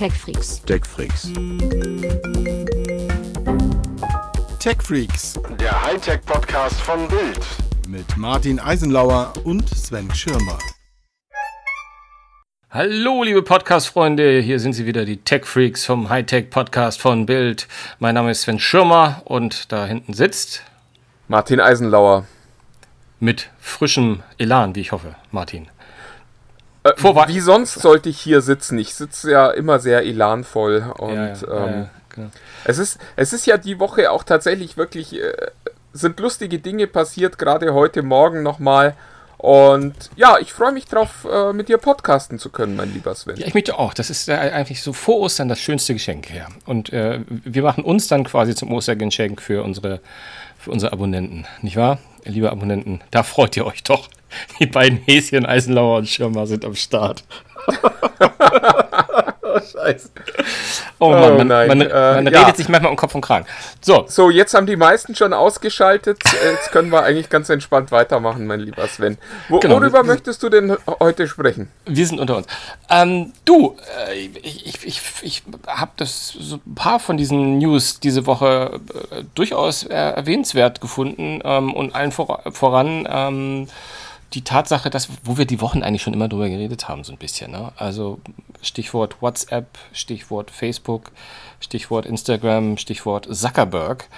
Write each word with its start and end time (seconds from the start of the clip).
TechFreaks. 0.00 0.62
TechFreaks. 0.64 1.30
TechFreaks 4.58 5.38
Der 5.60 5.82
Hightech-Podcast 5.82 6.80
von 6.80 7.06
Bild. 7.06 7.46
mit 7.86 8.16
Martin 8.16 8.58
Eisenlauer 8.58 9.34
und 9.44 9.68
Sven 9.68 10.10
Schirmer. 10.14 10.56
Hallo, 12.70 13.24
liebe 13.24 13.42
Podcast-Freunde, 13.42 14.40
hier 14.40 14.58
sind 14.58 14.72
sie 14.72 14.86
wieder, 14.86 15.04
die 15.04 15.18
Tech-Freaks 15.18 15.84
vom 15.84 16.08
Hightech-Podcast 16.08 16.98
von 16.98 17.26
Bild. 17.26 17.68
Mein 17.98 18.14
Name 18.14 18.30
ist 18.30 18.40
Sven 18.40 18.58
Schirmer 18.58 19.20
und 19.26 19.70
da 19.70 19.84
hinten 19.84 20.14
sitzt 20.14 20.62
Martin 21.28 21.60
Eisenlauer. 21.60 22.24
mit 23.18 23.50
frischem 23.58 24.22
Elan, 24.38 24.74
wie 24.74 24.80
ich 24.80 24.92
hoffe, 24.92 25.16
Martin. 25.30 25.68
Äh, 26.82 26.92
wie 27.28 27.40
sonst 27.40 27.74
sollte 27.74 28.08
ich 28.08 28.20
hier 28.20 28.40
sitzen? 28.40 28.78
Ich 28.78 28.94
sitze 28.94 29.30
ja 29.30 29.50
immer 29.50 29.78
sehr 29.78 30.04
elanvoll 30.04 30.92
und 30.98 31.14
Ja, 31.14 31.26
ja, 31.26 31.66
ähm, 31.66 31.72
ja, 31.74 31.90
genau. 32.08 32.30
es, 32.64 32.78
ist, 32.78 32.98
es 33.16 33.32
ist 33.32 33.46
ja 33.46 33.58
die 33.58 33.78
Woche 33.78 34.10
auch 34.10 34.24
tatsächlich 34.24 34.76
wirklich, 34.76 35.20
äh, 35.20 35.32
sind 35.92 36.18
lustige 36.20 36.58
Dinge 36.58 36.86
passiert, 36.86 37.38
gerade 37.38 37.74
heute 37.74 38.02
Morgen 38.02 38.42
nochmal. 38.42 38.94
Und 39.36 39.94
ja, 40.16 40.36
ich 40.38 40.52
freue 40.52 40.70
mich 40.72 40.84
drauf, 40.84 41.26
äh, 41.30 41.54
mit 41.54 41.70
dir 41.70 41.78
podcasten 41.78 42.38
zu 42.38 42.50
können, 42.50 42.76
mein 42.76 42.92
lieber 42.92 43.14
Sven. 43.14 43.36
Ja, 43.36 43.46
ich 43.46 43.54
möchte 43.54 43.78
auch. 43.78 43.94
Das 43.94 44.10
ist 44.10 44.28
äh, 44.28 44.34
eigentlich 44.34 44.82
so 44.82 44.92
vor 44.92 45.20
Ostern 45.20 45.48
das 45.48 45.58
schönste 45.58 45.94
Geschenk. 45.94 46.28
Ja. 46.34 46.46
Und 46.66 46.92
äh, 46.92 47.20
wir 47.26 47.62
machen 47.62 47.82
uns 47.82 48.06
dann 48.06 48.24
quasi 48.24 48.54
zum 48.54 48.70
Ostergeschenk 48.70 49.40
für 49.40 49.62
unsere, 49.64 50.00
für 50.58 50.70
unsere 50.70 50.92
Abonnenten. 50.92 51.46
Nicht 51.62 51.76
wahr? 51.76 51.98
Liebe 52.24 52.50
Abonnenten, 52.50 53.00
da 53.10 53.22
freut 53.22 53.56
ihr 53.56 53.66
euch 53.66 53.82
doch. 53.82 54.08
Die 54.60 54.66
beiden 54.66 54.98
Häschen, 54.98 55.46
Eisenlauer 55.46 55.98
und 55.98 56.08
Schirmer 56.08 56.46
sind 56.46 56.64
am 56.64 56.74
Start. 56.74 57.24
Scheiße. 59.72 60.10
Oh 60.98 61.10
Mann, 61.10 61.32
Oh 61.32 61.36
man, 61.38 61.46
nein, 61.46 61.68
man, 61.68 61.80
äh, 61.80 62.22
man 62.22 62.32
ja. 62.32 62.40
redet 62.42 62.56
sich 62.56 62.68
manchmal 62.68 62.90
um 62.90 62.96
Kopf 62.96 63.14
und 63.14 63.20
Kragen. 63.22 63.46
So, 63.80 64.04
So, 64.08 64.30
jetzt 64.30 64.54
haben 64.54 64.66
die 64.66 64.76
meisten 64.76 65.14
schon 65.14 65.32
ausgeschaltet. 65.32 66.18
Äh, 66.26 66.50
Jetzt 66.52 66.72
können 66.72 66.90
wir 66.90 67.02
eigentlich 67.02 67.28
ganz 67.30 67.48
entspannt 67.48 67.90
weitermachen, 67.92 68.46
mein 68.46 68.60
lieber 68.60 68.86
Sven. 68.86 69.16
Wo, 69.48 69.58
Genau. 69.60 69.76
Worüber 69.76 70.02
möchtest 70.02 70.42
du 70.42 70.48
denn 70.48 70.76
heute 71.00 71.26
sprechen? 71.28 71.70
Wir 71.86 72.06
sind 72.06 72.20
unter 72.20 72.36
uns. 72.36 72.46
Ähm, 72.90 73.32
du, 73.44 73.76
äh, 74.10 74.14
ich, 74.42 74.66
ich, 74.66 74.86
ich, 74.86 75.02
ich 75.22 75.42
habe 75.66 75.92
das 75.96 76.28
so 76.38 76.56
ein 76.56 76.74
paar 76.74 77.00
von 77.00 77.16
diesen 77.16 77.58
News 77.58 78.00
diese 78.00 78.26
Woche 78.26 78.80
äh, 79.10 79.22
durchaus 79.34 79.84
äh, 79.84 79.94
erwähnenswert 79.94 80.80
gefunden 80.80 81.40
ähm, 81.44 81.72
und 81.72 81.94
allen 81.94 82.12
vor, 82.12 82.42
voran 82.52 83.08
ähm, 83.10 83.68
die 84.32 84.42
Tatsache, 84.42 84.90
dass, 84.90 85.08
wo 85.24 85.38
wir 85.38 85.44
die 85.44 85.60
Wochen 85.60 85.82
eigentlich 85.82 86.02
schon 86.02 86.14
immer 86.14 86.28
drüber 86.28 86.48
geredet 86.48 86.88
haben, 86.88 87.02
so 87.02 87.12
ein 87.12 87.18
bisschen. 87.18 87.50
Ne? 87.50 87.72
Also 87.76 88.20
Stichwort 88.62 89.20
WhatsApp, 89.20 89.66
Stichwort 89.92 90.50
Facebook, 90.50 91.10
Stichwort 91.58 92.06
Instagram, 92.06 92.76
Stichwort 92.76 93.28
Zuckerberg. 93.34 94.08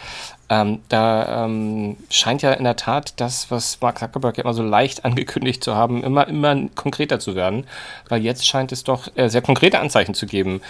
Ähm, 0.50 0.80
da 0.88 1.44
ähm, 1.44 1.96
scheint 2.10 2.42
ja 2.42 2.52
in 2.52 2.64
der 2.64 2.76
Tat 2.76 3.14
das, 3.20 3.50
was 3.50 3.80
Mark 3.80 3.98
Zuckerberg 3.98 4.36
ja 4.36 4.44
immer 4.44 4.54
so 4.54 4.62
leicht 4.62 5.04
angekündigt 5.06 5.64
zu 5.64 5.74
haben, 5.74 6.04
immer, 6.04 6.28
immer 6.28 6.68
konkreter 6.74 7.18
zu 7.18 7.34
werden. 7.34 7.66
Weil 8.08 8.22
jetzt 8.22 8.46
scheint 8.46 8.70
es 8.70 8.84
doch 8.84 9.08
äh, 9.16 9.28
sehr 9.28 9.42
konkrete 9.42 9.80
Anzeichen 9.80 10.14
zu 10.14 10.26
geben, 10.26 10.60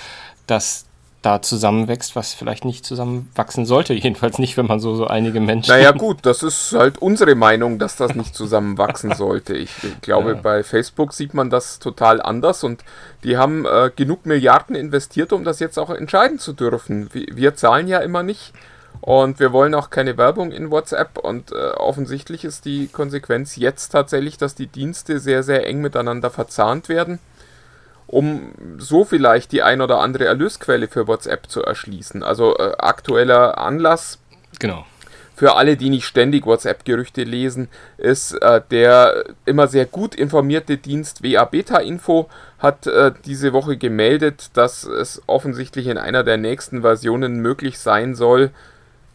dass 0.47 0.87
da 1.23 1.41
zusammenwächst, 1.41 2.17
was 2.17 2.35
vielleicht 2.35 2.65
nicht 2.65 2.85
zusammenwachsen 2.85 3.65
sollte. 3.65 3.95
Jedenfalls 3.95 4.39
nicht, 4.39 4.57
wenn 4.57 4.67
man 4.67 4.81
so, 4.81 4.95
so 4.97 5.07
einige 5.07 5.41
Menschen. 5.41 5.71
Naja 5.71 5.93
gut, 5.93 6.19
das 6.23 6.43
ist 6.43 6.73
halt 6.73 6.99
unsere 6.99 7.35
Meinung, 7.35 7.79
dass 7.79 7.97
das 7.97 8.15
nicht 8.15 8.35
zusammenwachsen 8.35 9.15
sollte. 9.17 9.55
Ich 9.55 9.71
glaube, 10.03 10.31
Ja. 10.33 10.41
bei 10.43 10.63
Facebook 10.65 11.13
sieht 11.15 11.33
man 11.35 11.49
das 11.51 11.79
total 11.79 12.21
anders 12.21 12.65
und 12.65 12.85
die 13.25 13.37
haben 13.37 13.65
äh, 13.65 13.91
genug 13.95 14.27
Milliarden 14.27 14.75
investiert, 14.77 15.33
um 15.33 15.45
das 15.45 15.61
jetzt 15.61 15.79
auch 15.79 15.91
entscheiden 15.91 16.39
zu 16.39 16.53
dürfen. 16.53 17.09
Wir, 17.13 17.27
wir 17.33 17.55
zahlen 17.55 17.87
ja 17.89 18.01
immer 18.01 18.23
nicht 18.23 18.53
und 19.01 19.41
wir 19.41 19.53
wollen 19.53 19.75
auch 19.75 19.91
keine 19.91 20.17
Werbung 20.17 20.53
in 20.53 20.71
WhatsApp 20.71 21.19
und 21.19 21.53
äh, 21.53 21.55
offensichtlich 21.77 22.45
ist 22.45 22.65
die 22.65 22.89
Konsequenz 22.89 23.57
jetzt 23.57 23.91
tatsächlich, 23.91 24.39
dass 24.39 24.55
die 24.55 24.67
Dienste 24.67 25.19
sehr, 25.19 25.43
sehr 25.43 25.67
eng 25.67 25.81
miteinander 25.81 26.31
verzahnt 26.31 26.89
werden 26.89 27.19
um 28.13 28.53
so 28.77 29.05
vielleicht 29.05 29.53
die 29.53 29.63
ein 29.63 29.81
oder 29.81 29.99
andere 29.99 30.27
Erlösquelle 30.27 30.87
für 30.87 31.09
WhatsApp 31.09 31.49
zu 31.49 31.63
erschließen. 31.63 32.23
Also 32.23 32.57
äh, 32.59 32.75
aktueller 32.79 33.57
Anlass 33.57 34.19
Genau. 34.59 34.85
für 35.35 35.57
alle, 35.57 35.79
die 35.79 35.89
nicht 35.89 36.05
ständig 36.05 36.45
WhatsApp-Gerüchte 36.45 37.25
lesen, 37.25 37.69
ist 37.97 38.33
äh, 38.43 38.61
der 38.71 39.25
immer 39.47 39.67
sehr 39.67 39.87
gut 39.87 40.15
informierte 40.15 40.77
Dienst 40.77 41.23
WA 41.25 41.47
Beta 41.47 41.79
Info 41.79 42.29
hat 42.59 42.87
äh, 42.87 43.13
diese 43.25 43.55
Woche 43.55 43.79
gemeldet, 43.79 44.51
dass 44.53 44.85
es 44.85 45.23
offensichtlich 45.27 45.87
in 45.87 45.97
einer 45.97 46.23
der 46.23 46.37
nächsten 46.37 46.83
Versionen 46.83 47.41
möglich 47.41 47.79
sein 47.79 48.15
soll, 48.15 48.51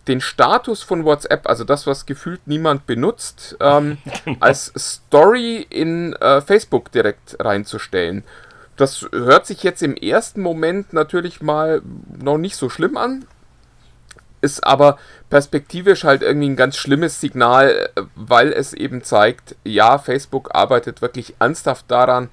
den 0.08 0.22
Status 0.22 0.82
von 0.82 1.06
WhatsApp, 1.06 1.48
also 1.48 1.64
das, 1.66 1.86
was 1.86 2.08
gefühlt 2.08 2.42
niemand 2.48 2.88
benutzt, 2.88 3.58
ähm, 3.60 4.00
als 4.40 4.74
Story 4.76 5.68
in 5.70 6.14
äh, 6.14 6.42
Facebook 6.42 6.92
direkt 6.92 7.38
reinzustellen. 7.40 8.24
Das 8.78 9.08
hört 9.12 9.48
sich 9.48 9.64
jetzt 9.64 9.82
im 9.82 9.96
ersten 9.96 10.42
Moment 10.42 10.94
natürlich 10.94 11.42
mal 11.42 11.82
noch 12.18 12.38
nicht 12.38 12.56
so 12.56 12.70
schlimm 12.70 12.96
an, 12.96 13.26
ist 14.42 14.64
aber 14.64 14.98
perspektivisch 15.30 16.04
halt 16.04 16.22
irgendwie 16.22 16.50
ein 16.50 16.56
ganz 16.56 16.78
schlimmes 16.78 17.20
Signal, 17.20 17.90
äh, 17.96 18.02
weil 18.16 18.54
es 18.54 18.74
eben 18.74 19.04
zeigt, 19.04 19.56
ja, 19.64 19.98
Facebook 19.98 20.54
arbeitet 20.54 21.02
wirklich 21.02 21.36
ernsthaft 21.40 21.86
daran, 21.90 22.30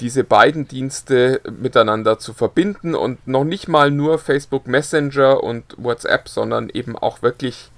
diese 0.00 0.24
beiden 0.24 0.68
Dienste 0.68 1.40
miteinander 1.50 2.18
zu 2.18 2.34
verbinden 2.34 2.94
und 2.94 3.26
noch 3.26 3.44
nicht 3.44 3.66
mal 3.66 3.90
nur 3.90 4.18
Facebook 4.18 4.66
Messenger 4.66 5.42
und 5.42 5.64
WhatsApp, 5.78 6.28
sondern 6.28 6.68
eben 6.68 6.98
auch 6.98 7.22
wirklich 7.22 7.70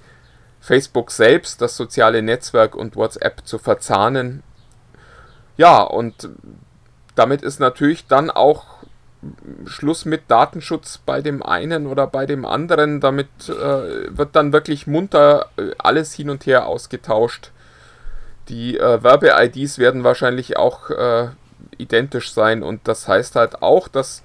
Facebook 0.59 1.11
selbst, 1.11 1.61
das 1.61 1.77
soziale 1.77 2.21
Netzwerk 2.21 2.75
und 2.75 2.97
WhatsApp 2.97 3.47
zu 3.47 3.57
verzahnen. 3.57 4.43
Ja, 5.55 5.81
und 5.81 6.29
damit 7.19 7.41
ist 7.41 7.59
natürlich 7.59 8.07
dann 8.07 8.31
auch 8.31 8.63
Schluss 9.65 10.05
mit 10.05 10.31
Datenschutz 10.31 10.99
bei 10.99 11.21
dem 11.21 11.43
einen 11.43 11.85
oder 11.85 12.07
bei 12.07 12.25
dem 12.25 12.45
anderen. 12.45 13.01
Damit 13.01 13.27
äh, 13.49 14.17
wird 14.17 14.37
dann 14.37 14.53
wirklich 14.53 14.87
munter 14.87 15.47
äh, 15.57 15.71
alles 15.77 16.13
hin 16.13 16.29
und 16.29 16.45
her 16.45 16.65
ausgetauscht. 16.65 17.51
Die 18.47 18.77
äh, 18.77 19.03
Werbe-IDs 19.03 19.79
werden 19.79 20.05
wahrscheinlich 20.05 20.55
auch 20.55 20.89
äh, 20.91 21.27
identisch 21.77 22.31
sein 22.31 22.63
und 22.63 22.87
das 22.87 23.09
heißt 23.09 23.35
halt 23.35 23.61
auch, 23.61 23.89
dass 23.89 24.23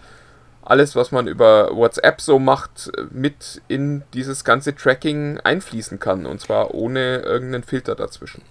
alles, 0.63 0.95
was 0.95 1.11
man 1.11 1.27
über 1.27 1.75
WhatsApp 1.75 2.21
so 2.21 2.39
macht, 2.39 2.93
mit 3.11 3.61
in 3.67 4.05
dieses 4.15 4.45
ganze 4.45 4.77
Tracking 4.77 5.41
einfließen 5.41 5.99
kann 5.99 6.27
und 6.27 6.41
zwar 6.41 6.75
ohne 6.75 7.19
irgendeinen 7.19 7.65
Filter 7.65 7.97
dazwischen. 7.97 8.43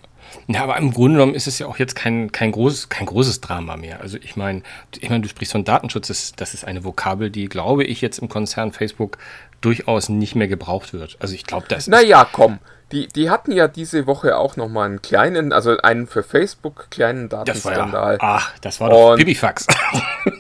Ja, 0.47 0.63
aber 0.63 0.77
im 0.77 0.91
Grunde 0.91 1.17
genommen 1.17 1.35
ist 1.35 1.47
es 1.47 1.59
ja 1.59 1.67
auch 1.67 1.77
jetzt 1.77 1.95
kein, 1.95 2.31
kein, 2.31 2.51
großes, 2.51 2.89
kein 2.89 3.05
großes 3.05 3.41
Drama 3.41 3.77
mehr. 3.77 4.01
Also 4.01 4.17
ich 4.17 4.35
meine, 4.35 4.61
ich 4.99 5.09
meine, 5.09 5.21
du 5.21 5.29
sprichst 5.29 5.51
von 5.51 5.63
Datenschutz, 5.63 6.07
das, 6.07 6.33
das 6.35 6.53
ist 6.53 6.66
eine 6.66 6.83
Vokabel, 6.83 7.29
die, 7.29 7.47
glaube 7.47 7.83
ich, 7.83 8.01
jetzt 8.01 8.19
im 8.19 8.29
Konzern 8.29 8.71
Facebook 8.71 9.17
durchaus 9.63 10.09
nicht 10.09 10.35
mehr 10.35 10.47
gebraucht 10.47 10.94
wird. 10.94 11.18
Also 11.19 11.34
ich 11.34 11.46
glaube, 11.46 11.66
das 11.69 11.79
ist... 11.79 11.88
Naja, 11.88 12.28
komm. 12.31 12.59
Die, 12.91 13.07
die 13.07 13.31
hatten 13.31 13.51
ja 13.51 13.68
diese 13.68 14.06
Woche 14.06 14.38
auch 14.38 14.56
nochmal 14.56 14.85
einen 14.85 15.01
kleinen, 15.01 15.51
also 15.51 15.78
einen 15.78 16.06
für 16.06 16.22
Facebook 16.22 16.91
kleinen 16.91 17.28
das 17.28 17.40
war 17.40 17.46
Datenskandal. 17.46 18.13
ja, 18.13 18.19
ach, 18.22 18.51
das 18.62 18.79
war 18.79 18.90
doch 18.91 19.16
Pipifax. 19.16 19.66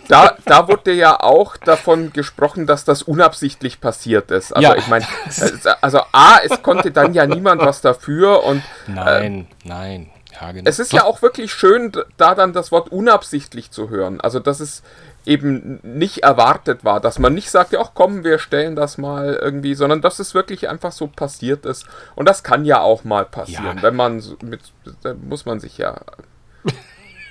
Da, 0.09 0.35
da 0.45 0.67
wurde 0.67 0.91
ja 0.91 1.19
auch 1.21 1.55
davon 1.57 2.11
gesprochen, 2.13 2.67
dass 2.67 2.83
das 2.83 3.01
unabsichtlich 3.03 3.79
passiert 3.81 4.29
ist. 4.31 4.51
Also 4.53 4.69
Ja. 4.69 4.75
ich 4.75 4.87
meine, 4.87 5.07
also 5.81 6.01
A, 6.11 6.39
es 6.43 6.61
konnte 6.61 6.91
dann 6.91 7.13
ja 7.13 7.25
niemand 7.25 7.61
was 7.61 7.81
dafür 7.81 8.43
und 8.43 8.61
nein, 8.85 9.47
nein. 9.63 10.09
Ja, 10.39 10.51
genau. 10.51 10.69
es 10.69 10.79
ist 10.79 10.91
ja 10.93 11.05
auch 11.05 11.21
wirklich 11.21 11.53
schön, 11.53 11.91
da 12.17 12.35
dann 12.35 12.53
das 12.53 12.71
Wort 12.71 12.89
unabsichtlich 12.91 13.71
zu 13.71 13.89
hören. 13.89 14.19
Also 14.19 14.39
dass 14.39 14.59
es 14.59 14.83
eben 15.25 15.79
nicht 15.83 16.19
erwartet 16.23 16.83
war, 16.83 16.99
dass 16.99 17.17
man 17.19 17.33
nicht 17.33 17.49
sagt, 17.49 17.71
ja, 17.71 17.83
komm, 17.93 18.23
wir 18.23 18.39
stellen 18.39 18.75
das 18.75 18.97
mal 18.97 19.39
irgendwie, 19.41 19.73
sondern 19.75 20.01
dass 20.01 20.19
es 20.19 20.33
wirklich 20.33 20.69
einfach 20.69 20.91
so 20.91 21.07
passiert 21.07 21.65
ist. 21.65 21.85
Und 22.15 22.27
das 22.27 22.43
kann 22.43 22.65
ja 22.65 22.81
auch 22.81 23.03
mal 23.03 23.25
passieren, 23.25 23.77
Ja. 23.77 23.83
wenn 23.83 23.95
man 23.95 24.19
so 24.19 24.35
mit, 24.43 24.59
da 25.01 25.13
muss 25.13 25.45
man 25.45 25.59
sich 25.59 25.77
ja. 25.77 26.01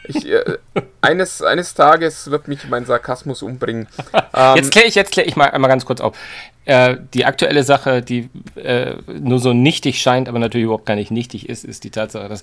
Ich, 0.08 0.26
äh, 0.28 0.58
eines, 1.00 1.42
eines 1.42 1.74
Tages 1.74 2.28
wird 2.30 2.48
mich 2.48 2.68
mein 2.68 2.84
Sarkasmus 2.86 3.42
umbringen. 3.42 3.86
Ähm, 4.34 4.56
Jetzt 4.56 4.72
kläre 4.72 4.86
ich, 4.86 4.94
jetzt 4.94 5.16
ich 5.18 5.36
mal 5.36 5.50
einmal 5.50 5.68
ganz 5.68 5.84
kurz 5.84 6.00
auf. 6.00 6.16
Äh, 6.64 6.96
die 7.12 7.26
aktuelle 7.26 7.64
Sache, 7.64 8.00
die 8.00 8.30
äh, 8.56 8.94
nur 9.12 9.38
so 9.40 9.52
nichtig 9.52 10.00
scheint, 10.00 10.26
aber 10.26 10.38
natürlich 10.38 10.64
überhaupt 10.64 10.86
gar 10.86 10.94
nicht 10.94 11.10
nichtig 11.10 11.50
ist, 11.50 11.64
ist 11.66 11.84
die 11.84 11.90
Tatsache, 11.90 12.30
dass 12.30 12.42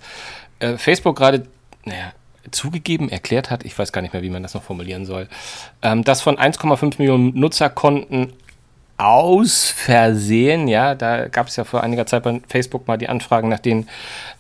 äh, 0.59 0.77
Facebook 0.77 1.17
gerade, 1.17 1.47
naja, 1.85 2.11
zugegeben, 2.51 3.09
erklärt 3.09 3.49
hat, 3.49 3.65
ich 3.65 3.77
weiß 3.77 3.91
gar 3.91 4.01
nicht 4.01 4.13
mehr, 4.13 4.23
wie 4.23 4.29
man 4.29 4.43
das 4.43 4.53
noch 4.53 4.63
formulieren 4.63 5.05
soll, 5.05 5.27
ähm, 5.81 6.03
dass 6.03 6.21
von 6.21 6.37
1,5 6.37 6.95
Millionen 6.97 7.37
Nutzerkonten 7.39 8.33
aus 8.99 9.69
Versehen, 9.69 10.67
ja, 10.67 10.93
da 10.93 11.29
gab 11.29 11.47
es 11.47 11.55
ja 11.55 11.63
vor 11.63 11.83
einiger 11.83 12.05
Zeit 12.05 12.23
bei 12.23 12.41
Facebook 12.49 12.85
mal 12.85 12.97
die 12.97 13.07
Anfragen 13.07 13.47
nach 13.47 13.59
den, 13.59 13.87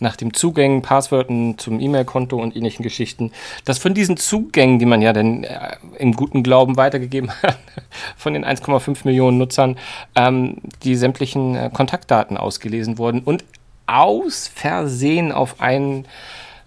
nach 0.01 0.17
dem 0.17 0.33
Zugängen, 0.33 0.81
Passwörtern 0.81 1.57
zum 1.57 1.79
E-Mail-Konto 1.79 2.35
und 2.35 2.57
ähnlichen 2.57 2.83
Geschichten, 2.83 3.31
dass 3.63 3.79
von 3.79 3.93
diesen 3.93 4.17
Zugängen, 4.17 4.77
die 4.77 4.85
man 4.85 5.01
ja 5.01 5.13
dann 5.13 5.45
äh, 5.45 5.77
im 5.97 6.11
guten 6.11 6.43
Glauben 6.43 6.75
weitergegeben 6.75 7.31
hat, 7.41 7.57
von 8.17 8.33
den 8.33 8.43
1,5 8.43 9.05
Millionen 9.05 9.37
Nutzern, 9.37 9.77
ähm, 10.15 10.57
die 10.83 10.97
sämtlichen 10.97 11.55
äh, 11.55 11.69
Kontaktdaten 11.73 12.35
ausgelesen 12.35 12.97
wurden 12.97 13.21
und 13.21 13.45
aus 13.87 14.51
Versehen 14.53 15.31
auf 15.31 15.61
einen 15.61 16.05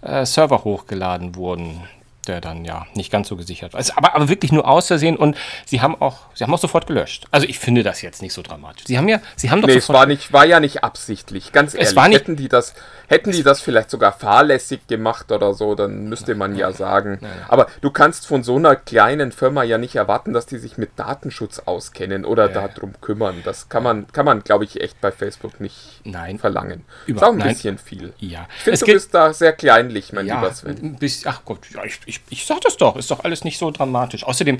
äh, 0.03 0.25
Server 0.25 0.63
hochgeladen 0.63 1.35
wurden 1.35 1.81
der 2.27 2.41
dann 2.41 2.65
ja 2.65 2.85
nicht 2.93 3.11
ganz 3.11 3.27
so 3.27 3.35
gesichert 3.35 3.73
war. 3.73 3.79
Also, 3.79 3.93
aber, 3.95 4.15
aber 4.15 4.29
wirklich 4.29 4.51
nur 4.51 4.67
aus 4.67 4.87
Versehen 4.87 5.15
und 5.17 5.35
sie 5.65 5.81
haben 5.81 5.99
auch, 6.01 6.19
sie 6.33 6.43
haben 6.43 6.53
auch 6.53 6.59
sofort 6.59 6.87
gelöscht. 6.87 7.25
Also 7.31 7.47
ich 7.47 7.59
finde 7.59 7.83
das 7.83 8.01
jetzt 8.01 8.21
nicht 8.21 8.33
so 8.33 8.41
dramatisch. 8.41 8.85
Sie 8.87 8.97
haben 8.97 9.09
ja, 9.09 9.19
sie 9.35 9.51
haben 9.51 9.61
doch 9.61 9.67
nee, 9.67 9.75
es 9.75 9.89
war 9.89 10.05
nicht, 10.05 10.31
war 10.33 10.45
ja 10.45 10.59
nicht 10.59 10.83
absichtlich, 10.83 11.51
ganz 11.51 11.73
ehrlich. 11.73 11.93
Nicht, 11.95 12.13
hätten 12.13 12.35
die 12.35 12.49
das, 12.49 12.73
hätten 13.07 13.31
die 13.31 13.43
das 13.43 13.61
vielleicht 13.61 13.89
sogar 13.89 14.13
fahrlässig 14.13 14.87
gemacht 14.87 15.31
oder 15.31 15.53
so, 15.53 15.75
dann 15.75 16.09
müsste 16.09 16.35
man 16.35 16.55
ja 16.55 16.71
sagen. 16.71 17.19
Aber 17.47 17.67
du 17.81 17.91
kannst 17.91 18.25
von 18.27 18.43
so 18.43 18.55
einer 18.55 18.75
kleinen 18.75 19.31
Firma 19.31 19.63
ja 19.63 19.77
nicht 19.77 19.95
erwarten, 19.95 20.33
dass 20.33 20.45
die 20.45 20.57
sich 20.57 20.77
mit 20.77 20.91
Datenschutz 20.97 21.59
auskennen 21.59 22.25
oder 22.25 22.51
Ja. 22.51 22.67
darum 22.67 22.93
kümmern. 23.01 23.41
Das 23.43 23.69
kann 23.69 23.83
man, 23.83 24.07
kann 24.11 24.25
man, 24.25 24.43
glaube 24.43 24.63
ich, 24.63 24.79
echt 24.81 24.99
bei 25.01 25.11
Facebook 25.11 25.59
nicht 25.59 26.01
Nein. 26.03 26.39
verlangen. 26.39 26.85
Ist 27.07 27.21
auch 27.23 27.31
ein 27.31 27.37
nein. 27.37 27.49
bisschen 27.49 27.77
viel. 27.77 28.13
Ja. 28.19 28.47
Ich 28.57 28.63
finde, 28.63 28.73
Es 28.75 28.79
du 28.81 28.85
bist 28.87 29.13
da 29.13 29.33
sehr 29.33 29.53
kleinlich, 29.53 30.13
mein 30.13 30.25
ja, 30.27 30.35
lieber 30.35 30.53
Sven. 30.53 30.95
bisschen, 30.97 31.29
ach 31.31 31.41
Gott, 31.45 31.59
ja, 31.73 31.83
ich, 31.83 31.99
ich, 32.05 32.12
ich 32.29 32.45
sag 32.45 32.61
das 32.61 32.77
doch, 32.77 32.95
ist 32.95 33.11
doch 33.11 33.23
alles 33.23 33.43
nicht 33.43 33.57
so 33.57 33.71
dramatisch. 33.71 34.23
Außerdem, 34.23 34.57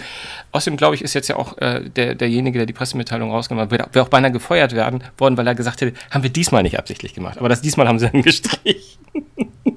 außerdem 0.51 0.77
glaube 0.77 0.95
ich, 0.95 1.01
ist 1.01 1.13
jetzt 1.13 1.27
ja 1.27 1.35
auch 1.35 1.57
äh, 1.57 1.81
der, 1.89 2.15
derjenige, 2.15 2.59
der 2.59 2.65
die 2.65 2.73
Pressemitteilung 2.73 3.31
rausgemacht 3.31 3.71
hat, 3.71 3.93
wird 3.93 3.97
auch 3.97 4.09
beinahe 4.09 4.31
gefeuert 4.31 4.73
werden 4.73 5.03
worden, 5.17 5.37
weil 5.37 5.47
er 5.47 5.55
gesagt 5.55 5.81
hätte, 5.81 5.97
haben 6.11 6.23
wir 6.23 6.29
diesmal 6.29 6.63
nicht 6.63 6.77
absichtlich 6.77 7.13
gemacht. 7.13 7.37
Aber 7.37 7.49
das 7.49 7.61
diesmal 7.61 7.87
haben 7.87 7.99
sie 7.99 8.09
dann 8.11 8.21
gestrichen. 8.21 8.99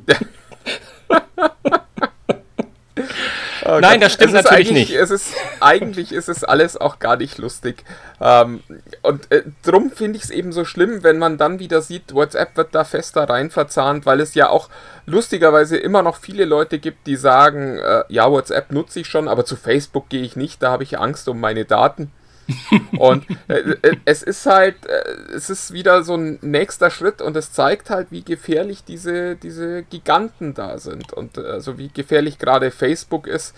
Oh 3.68 3.80
Nein, 3.80 4.00
das 4.00 4.12
stimmt 4.12 4.32
natürlich 4.34 4.70
nicht. 4.70 4.92
Es 4.92 5.10
ist, 5.10 5.34
eigentlich 5.60 6.12
ist 6.12 6.28
es 6.28 6.44
alles 6.44 6.76
auch 6.76 6.98
gar 6.98 7.16
nicht 7.16 7.38
lustig. 7.38 7.84
Ähm, 8.20 8.62
und 9.02 9.30
äh, 9.32 9.42
drum 9.64 9.90
finde 9.90 10.18
ich 10.18 10.24
es 10.24 10.30
eben 10.30 10.52
so 10.52 10.64
schlimm, 10.64 11.02
wenn 11.02 11.18
man 11.18 11.36
dann 11.36 11.58
wieder 11.58 11.82
sieht, 11.82 12.14
WhatsApp 12.14 12.56
wird 12.56 12.74
da 12.74 12.84
fester 12.84 13.28
rein 13.28 13.50
verzahnt, 13.50 14.06
weil 14.06 14.20
es 14.20 14.34
ja 14.34 14.48
auch 14.50 14.68
lustigerweise 15.04 15.76
immer 15.76 16.02
noch 16.02 16.16
viele 16.16 16.44
Leute 16.44 16.78
gibt, 16.78 17.06
die 17.06 17.16
sagen, 17.16 17.78
äh, 17.78 18.04
ja, 18.08 18.30
WhatsApp 18.30 18.70
nutze 18.70 19.00
ich 19.00 19.08
schon, 19.08 19.26
aber 19.26 19.44
zu 19.44 19.56
Facebook 19.56 20.08
gehe 20.08 20.22
ich 20.22 20.36
nicht, 20.36 20.62
da 20.62 20.70
habe 20.70 20.84
ich 20.84 20.98
Angst 20.98 21.28
um 21.28 21.40
meine 21.40 21.64
Daten. 21.64 22.12
Und 22.98 23.26
äh, 23.48 23.54
äh, 23.82 23.96
es 24.04 24.22
ist 24.22 24.46
halt, 24.46 24.87
äh, 24.87 25.34
es 25.34 25.50
ist 25.50 25.72
wieder 25.72 26.02
so 26.02 26.14
ein 26.14 26.38
nächster 26.43 26.90
Schritt 26.90 27.20
und 27.20 27.37
es 27.37 27.52
zeigt 27.52 27.90
halt, 27.90 28.08
wie 28.10 28.22
gefährlich 28.22 28.84
diese, 28.84 29.37
diese 29.37 29.82
Giganten 29.82 30.54
da 30.54 30.78
sind 30.78 31.12
und 31.12 31.38
äh, 31.38 31.43
also 31.43 31.78
wie 31.78 31.88
gefährlich 31.88 32.38
gerade 32.38 32.70
Facebook 32.70 33.26
ist, 33.26 33.54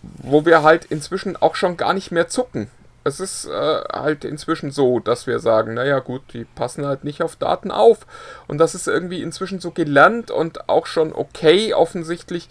wo 0.00 0.46
wir 0.46 0.62
halt 0.62 0.86
inzwischen 0.86 1.36
auch 1.36 1.54
schon 1.54 1.76
gar 1.76 1.92
nicht 1.92 2.10
mehr 2.10 2.28
zucken. 2.28 2.68
Es 3.02 3.18
ist 3.18 3.46
äh, 3.46 3.80
halt 3.92 4.24
inzwischen 4.24 4.70
so, 4.70 4.98
dass 5.00 5.26
wir 5.26 5.38
sagen, 5.38 5.74
naja 5.74 6.00
gut, 6.00 6.22
die 6.34 6.44
passen 6.44 6.84
halt 6.84 7.02
nicht 7.02 7.22
auf 7.22 7.36
Daten 7.36 7.70
auf. 7.70 8.06
Und 8.46 8.58
das 8.58 8.74
ist 8.74 8.88
irgendwie 8.88 9.22
inzwischen 9.22 9.58
so 9.58 9.70
gelernt 9.70 10.30
und 10.30 10.68
auch 10.68 10.86
schon 10.86 11.14
okay 11.14 11.72
offensichtlich 11.72 12.48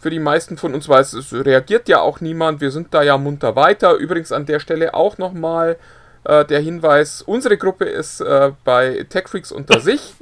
für 0.00 0.10
die 0.10 0.18
meisten 0.18 0.56
von 0.56 0.74
uns, 0.74 0.88
weil 0.88 1.02
es, 1.02 1.32
reagiert 1.32 1.88
ja 1.88 2.00
auch 2.00 2.20
niemand. 2.20 2.60
Wir 2.60 2.70
sind 2.70 2.92
da 2.92 3.02
ja 3.02 3.16
munter 3.18 3.54
weiter. 3.54 3.94
Übrigens 3.94 4.32
an 4.32 4.46
der 4.46 4.58
Stelle 4.58 4.94
auch 4.94 5.18
nochmal 5.18 5.76
äh, 6.24 6.44
der 6.44 6.60
Hinweis, 6.60 7.22
unsere 7.22 7.56
Gruppe 7.56 7.84
ist 7.84 8.20
äh, 8.20 8.52
bei 8.64 9.06
TechFreaks 9.08 9.52
unter 9.52 9.80
sich. 9.80 10.14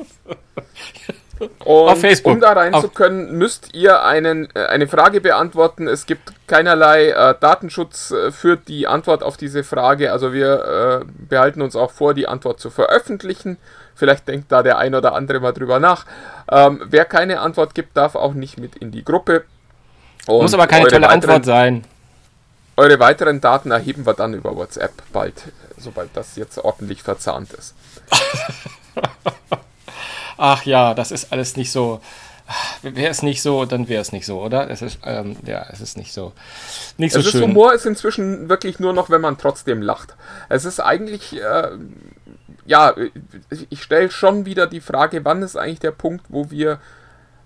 Und 1.40 1.88
Auf 1.88 2.00
Facebook. 2.00 2.32
um 2.32 2.40
da 2.40 2.52
rein 2.52 2.74
Auf- 2.74 2.82
zu 2.82 2.88
können, 2.88 3.38
müsst 3.38 3.72
ihr 3.72 4.02
einen, 4.04 4.48
äh, 4.56 4.64
eine 4.66 4.88
Frage 4.88 5.20
beantworten. 5.20 5.86
Es 5.86 6.04
gibt 6.06 6.32
keinerlei 6.48 7.10
äh, 7.10 7.34
Datenschutz 7.38 8.10
äh, 8.10 8.32
für 8.32 8.56
die 8.56 8.88
Antwort 8.88 9.22
auf 9.22 9.36
diese 9.36 9.62
Frage. 9.62 10.10
Also 10.12 10.32
wir 10.32 11.02
äh, 11.02 11.04
behalten 11.28 11.62
uns 11.62 11.76
auch 11.76 11.92
vor, 11.92 12.14
die 12.14 12.26
Antwort 12.26 12.58
zu 12.58 12.70
veröffentlichen. 12.70 13.56
Vielleicht 13.94 14.26
denkt 14.26 14.50
da 14.50 14.64
der 14.64 14.78
ein 14.78 14.96
oder 14.96 15.14
andere 15.14 15.38
mal 15.38 15.52
drüber 15.52 15.78
nach. 15.78 16.06
Ähm, 16.50 16.82
wer 16.86 17.04
keine 17.04 17.38
Antwort 17.40 17.72
gibt, 17.74 17.96
darf 17.96 18.16
auch 18.16 18.34
nicht 18.34 18.58
mit 18.58 18.74
in 18.76 18.90
die 18.90 19.04
Gruppe. 19.04 19.44
Und 20.26 20.42
Muss 20.42 20.54
aber 20.54 20.66
keine 20.66 20.86
tolle 20.86 21.02
weiteren- 21.02 21.12
Antwort 21.12 21.44
sein. 21.44 21.84
Eure 22.76 22.98
weiteren 23.00 23.40
Daten 23.40 23.70
erheben 23.72 24.06
wir 24.06 24.14
dann 24.14 24.34
über 24.34 24.54
WhatsApp 24.54 24.92
bald, 25.12 25.34
sobald 25.76 26.10
das 26.14 26.36
jetzt 26.36 26.58
ordentlich 26.58 27.02
verzahnt 27.02 27.52
ist. 27.52 27.74
Ach 30.36 30.64
ja, 30.64 30.94
das 30.94 31.10
ist 31.10 31.32
alles 31.32 31.56
nicht 31.56 31.72
so. 31.72 32.00
Wäre 32.82 33.10
es 33.10 33.22
nicht 33.22 33.42
so, 33.42 33.66
dann 33.66 33.88
wäre 33.88 34.00
es 34.00 34.12
nicht 34.12 34.24
so, 34.24 34.40
oder? 34.40 34.70
Es 34.70 34.80
ist, 34.80 35.00
ähm, 35.04 35.36
ja, 35.44 35.66
es 35.70 35.80
ist 35.82 35.98
nicht 35.98 36.14
so, 36.14 36.32
nicht 36.96 37.12
so 37.12 37.18
es 37.18 37.26
ist, 37.26 37.32
schön. 37.32 37.42
Humor 37.42 37.74
ist 37.74 37.84
inzwischen 37.84 38.48
wirklich 38.48 38.78
nur 38.78 38.94
noch, 38.94 39.10
wenn 39.10 39.20
man 39.20 39.36
trotzdem 39.36 39.82
lacht. 39.82 40.14
Es 40.48 40.64
ist 40.64 40.80
eigentlich, 40.80 41.34
äh, 41.38 41.68
ja, 42.64 42.94
ich 43.68 43.82
stelle 43.82 44.10
schon 44.10 44.46
wieder 44.46 44.66
die 44.66 44.80
Frage, 44.80 45.24
wann 45.26 45.42
ist 45.42 45.56
eigentlich 45.56 45.80
der 45.80 45.90
Punkt, 45.90 46.24
wo 46.30 46.50
wir 46.50 46.78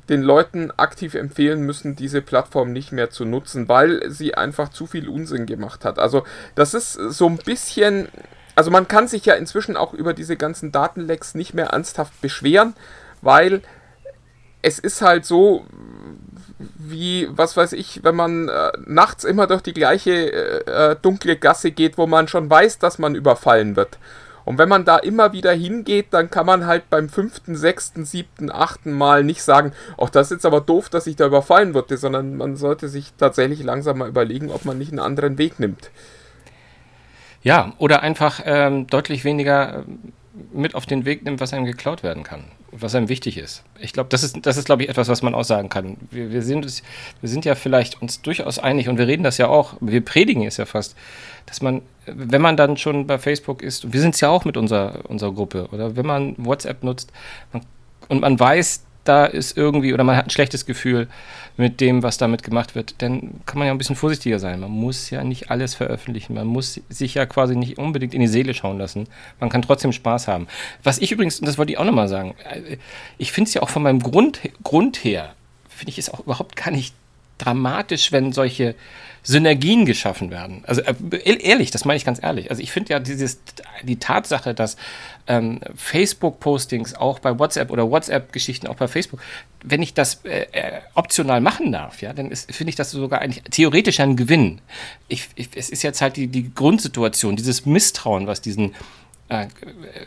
den 0.09 0.23
Leuten 0.23 0.71
aktiv 0.77 1.15
empfehlen 1.15 1.63
müssen, 1.63 1.97
diese 1.97 2.23
Plattform 2.23 2.73
nicht 2.73 2.93
mehr 2.93 3.11
zu 3.11 3.25
nutzen, 3.25 3.69
weil 3.69 4.11
sie 4.11 4.35
einfach 4.35 4.69
zu 4.71 4.87
viel 4.87 5.09
Unsinn 5.09 5.47
gemacht 5.47 5.85
hat. 5.85 5.99
Also 5.99 6.25
das 6.55 6.75
ist 6.75 6.95
so 6.95 7.29
ein 7.29 7.39
bisschen, 7.39 8.09
also 8.57 8.71
man 8.71 8.89
kann 8.89 9.07
sich 9.07 9.25
ja 9.27 9.35
inzwischen 9.35 9.77
auch 9.77 9.95
über 9.95 10.13
diese 10.13 10.37
ganzen 10.37 10.73
Datenlecks 10.73 11.35
nicht 11.35 11.55
mehr 11.55 11.67
ernsthaft 11.67 12.21
beschweren, 12.21 12.75
weil 13.21 13.63
es 14.61 14.79
ist 14.79 15.03
halt 15.03 15.25
so, 15.25 15.67
wie, 16.59 17.29
was 17.31 17.57
weiß 17.57 17.73
ich, 17.73 18.05
wenn 18.05 18.15
man 18.15 18.49
äh, 18.49 18.73
nachts 18.87 19.25
immer 19.25 19.47
durch 19.47 19.63
die 19.63 19.73
gleiche 19.73 20.13
äh, 20.13 20.93
äh, 20.93 20.97
dunkle 21.01 21.37
Gasse 21.37 21.73
geht, 21.73 21.99
wo 21.99 22.07
man 22.07 22.29
schon 22.29 22.49
weiß, 22.49 22.79
dass 22.79 22.99
man 22.99 23.15
überfallen 23.15 23.77
wird. 23.77 23.99
Und 24.45 24.59
wenn 24.59 24.69
man 24.69 24.85
da 24.85 24.97
immer 24.99 25.33
wieder 25.33 25.53
hingeht, 25.53 26.07
dann 26.11 26.31
kann 26.31 26.47
man 26.47 26.67
halt 26.67 26.91
beim 26.91 27.09
fünften, 27.09 27.57
sechsten, 27.57 28.05
siebten, 28.05 28.51
achten 28.51 28.93
Mal 28.93 29.25
nicht 29.25 29.43
sagen, 29.43 29.73
ach, 29.99 30.11
das 30.11 30.29
ist 30.29 30.37
jetzt 30.37 30.47
aber 30.47 30.61
doof, 30.61 30.89
dass 30.89 31.07
ich 31.07 31.17
da 31.17 31.27
überfallen 31.27 31.75
wurde, 31.75 31.97
sondern 31.97 32.37
man 32.37 32.57
sollte 32.57 32.89
sich 32.89 33.13
tatsächlich 33.17 33.63
langsam 33.63 33.99
mal 33.99 34.09
überlegen, 34.09 34.51
ob 34.51 34.65
man 34.65 34.79
nicht 34.79 34.91
einen 34.91 34.99
anderen 34.99 35.39
Weg 35.39 35.61
nimmt. 35.61 35.91
Ja, 37.43 37.73
oder 37.79 38.03
einfach 38.03 38.41
ähm, 38.45 38.87
deutlich 38.87 39.25
weniger 39.25 39.85
ähm, 39.89 40.13
mit 40.53 40.75
auf 40.75 40.87
den 40.87 41.05
Weg 41.05 41.25
nimmt, 41.25 41.41
was 41.41 41.53
einem 41.53 41.67
geklaut 41.67 42.03
werden 42.03 42.23
kann, 42.23 42.45
was 42.71 42.95
einem 42.95 43.09
wichtig 43.09 43.37
ist. 43.37 43.65
Ich 43.81 43.93
glaube, 43.93 44.09
das 44.09 44.23
ist, 44.23 44.39
das 44.43 44.57
ist, 44.57 44.65
glaube 44.65 44.83
ich, 44.83 44.89
etwas, 44.89 45.09
was 45.09 45.23
man 45.23 45.35
aussagen 45.35 45.69
kann. 45.69 45.97
Wir, 46.11 46.31
wir, 46.31 46.43
sind, 46.43 46.65
wir 47.21 47.29
sind 47.29 47.45
ja 47.45 47.55
vielleicht 47.55 48.01
uns 48.01 48.23
durchaus 48.23 48.59
einig 48.59 48.89
und 48.89 48.97
wir 48.97 49.07
reden 49.07 49.25
das 49.25 49.39
ja 49.39 49.49
auch, 49.49 49.75
wir 49.81 50.05
predigen 50.05 50.47
es 50.47 50.57
ja 50.57 50.65
fast, 50.65 50.97
dass 51.47 51.63
man, 51.63 51.83
wenn 52.07 52.43
man 52.43 52.57
dann 52.57 52.77
schon 52.77 53.07
bei 53.07 53.19
Facebook 53.19 53.63
ist, 53.63 53.93
wir 53.93 54.01
sind 54.01 54.15
es 54.15 54.21
ja 54.21 54.29
auch 54.29 54.45
mit 54.45 54.57
unserer, 54.57 55.09
unserer 55.09 55.33
Gruppe, 55.33 55.69
oder 55.73 55.97
wenn 55.97 56.07
man 56.07 56.35
WhatsApp 56.39 56.83
nutzt 56.83 57.13
man, 57.53 57.65
und 58.09 58.21
man 58.21 58.39
weiß, 58.39 58.85
da 59.05 59.25
ist 59.25 59.57
irgendwie, 59.57 59.93
oder 59.93 60.05
man 60.05 60.17
hat 60.17 60.27
ein 60.27 60.31
schlechtes 60.31 60.67
Gefühl 60.67 61.09
mit 61.57 61.81
dem, 61.81 62.03
was 62.03 62.19
damit 62.19 62.43
gemacht 62.43 62.75
wird, 62.75 63.03
dann 63.03 63.41
kann 63.47 63.59
man 63.59 63.67
ja 63.67 63.75
ein 63.75 63.79
bisschen 63.79 63.97
vorsichtiger 63.97 64.39
sein. 64.39 64.61
Man 64.61 64.71
muss 64.71 65.11
ja 65.11 65.25
nicht 65.25 65.51
alles 65.51 65.75
veröffentlichen. 65.75 66.35
Man 66.35 66.47
muss 66.47 66.81
sich 66.89 67.15
ja 67.15 67.27
quasi 67.27 67.57
nicht 67.57 67.79
unbedingt 67.79 68.15
in 68.15 68.21
die 68.21 68.29
Seele 68.29 68.55
schauen 68.55 68.79
lassen. 68.79 69.09
Man 69.41 69.51
kann 69.51 69.63
trotzdem 69.63 69.93
Spaß 69.93 70.29
haben. 70.29 70.47
Was 70.83 70.99
ich 70.99 71.13
übrigens, 71.13 71.41
und 71.41 71.47
das 71.47 71.59
wollte 71.59 71.73
ich 71.73 71.79
auch 71.79 71.85
nochmal 71.85 72.09
sagen, 72.09 72.35
äh, 72.49 72.77
ich 73.19 73.33
finde 73.33 73.49
es 73.49 73.55
ja 73.55 73.63
auch 73.63 73.71
von 73.71 73.83
meinem 73.83 74.01
Grund, 74.01 74.41
Grund 74.63 75.03
her, 75.05 75.35
finde 75.69 75.91
ich 75.91 75.99
es 75.99 76.11
auch 76.11 76.21
überhaupt 76.21 76.57
gar 76.57 76.71
nicht 76.71 76.95
dramatisch, 77.43 78.13
wenn 78.13 78.33
solche 78.33 78.75
Synergien 79.25 79.87
geschaffen 79.87 80.31
werden. 80.31 80.65
Also 80.67 80.83
äh, 80.83 80.95
ehrlich, 81.23 81.71
das 81.71 81.85
meine 81.85 81.97
ich 81.97 82.05
ganz 82.05 82.21
ehrlich. 82.23 82.51
Also 82.51 82.63
ich 82.63 82.73
finde 82.73 82.93
ja 82.93 82.99
dieses, 82.99 83.41
die 83.83 83.97
Tatsache, 83.97 84.53
dass 84.53 84.77
ähm, 85.29 85.61
Facebook-Postings 85.77 86.95
auch 86.95 87.21
bei 87.21 87.39
WhatsApp 87.39 87.71
oder 87.71 87.89
WhatsApp-Geschichten 87.89 88.67
auch 88.67 88.75
bei 88.75 88.89
Facebook, 88.89 89.21
wenn 89.63 89.81
ich 89.81 89.95
das 89.95 90.25
äh, 90.25 90.47
äh, 90.53 90.81
optional 90.95 91.41
machen 91.41 91.71
darf, 91.71 92.03
ja, 92.03 92.13
dann 92.13 92.35
finde 92.35 92.71
ich 92.71 92.77
das 92.77 92.91
sogar 92.91 93.21
eigentlich 93.21 93.45
theoretisch 93.45 94.01
ein 94.01 94.17
Gewinn. 94.17 94.61
Ich, 95.07 95.29
ich, 95.37 95.51
es 95.55 95.71
ist 95.71 95.83
jetzt 95.83 96.01
halt 96.03 96.17
die, 96.17 96.27
die 96.27 96.53
Grundsituation, 96.53 97.37
dieses 97.37 97.65
Misstrauen, 97.65 98.27
was 98.27 98.41
diesen 98.41 98.75
äh, 99.29 99.47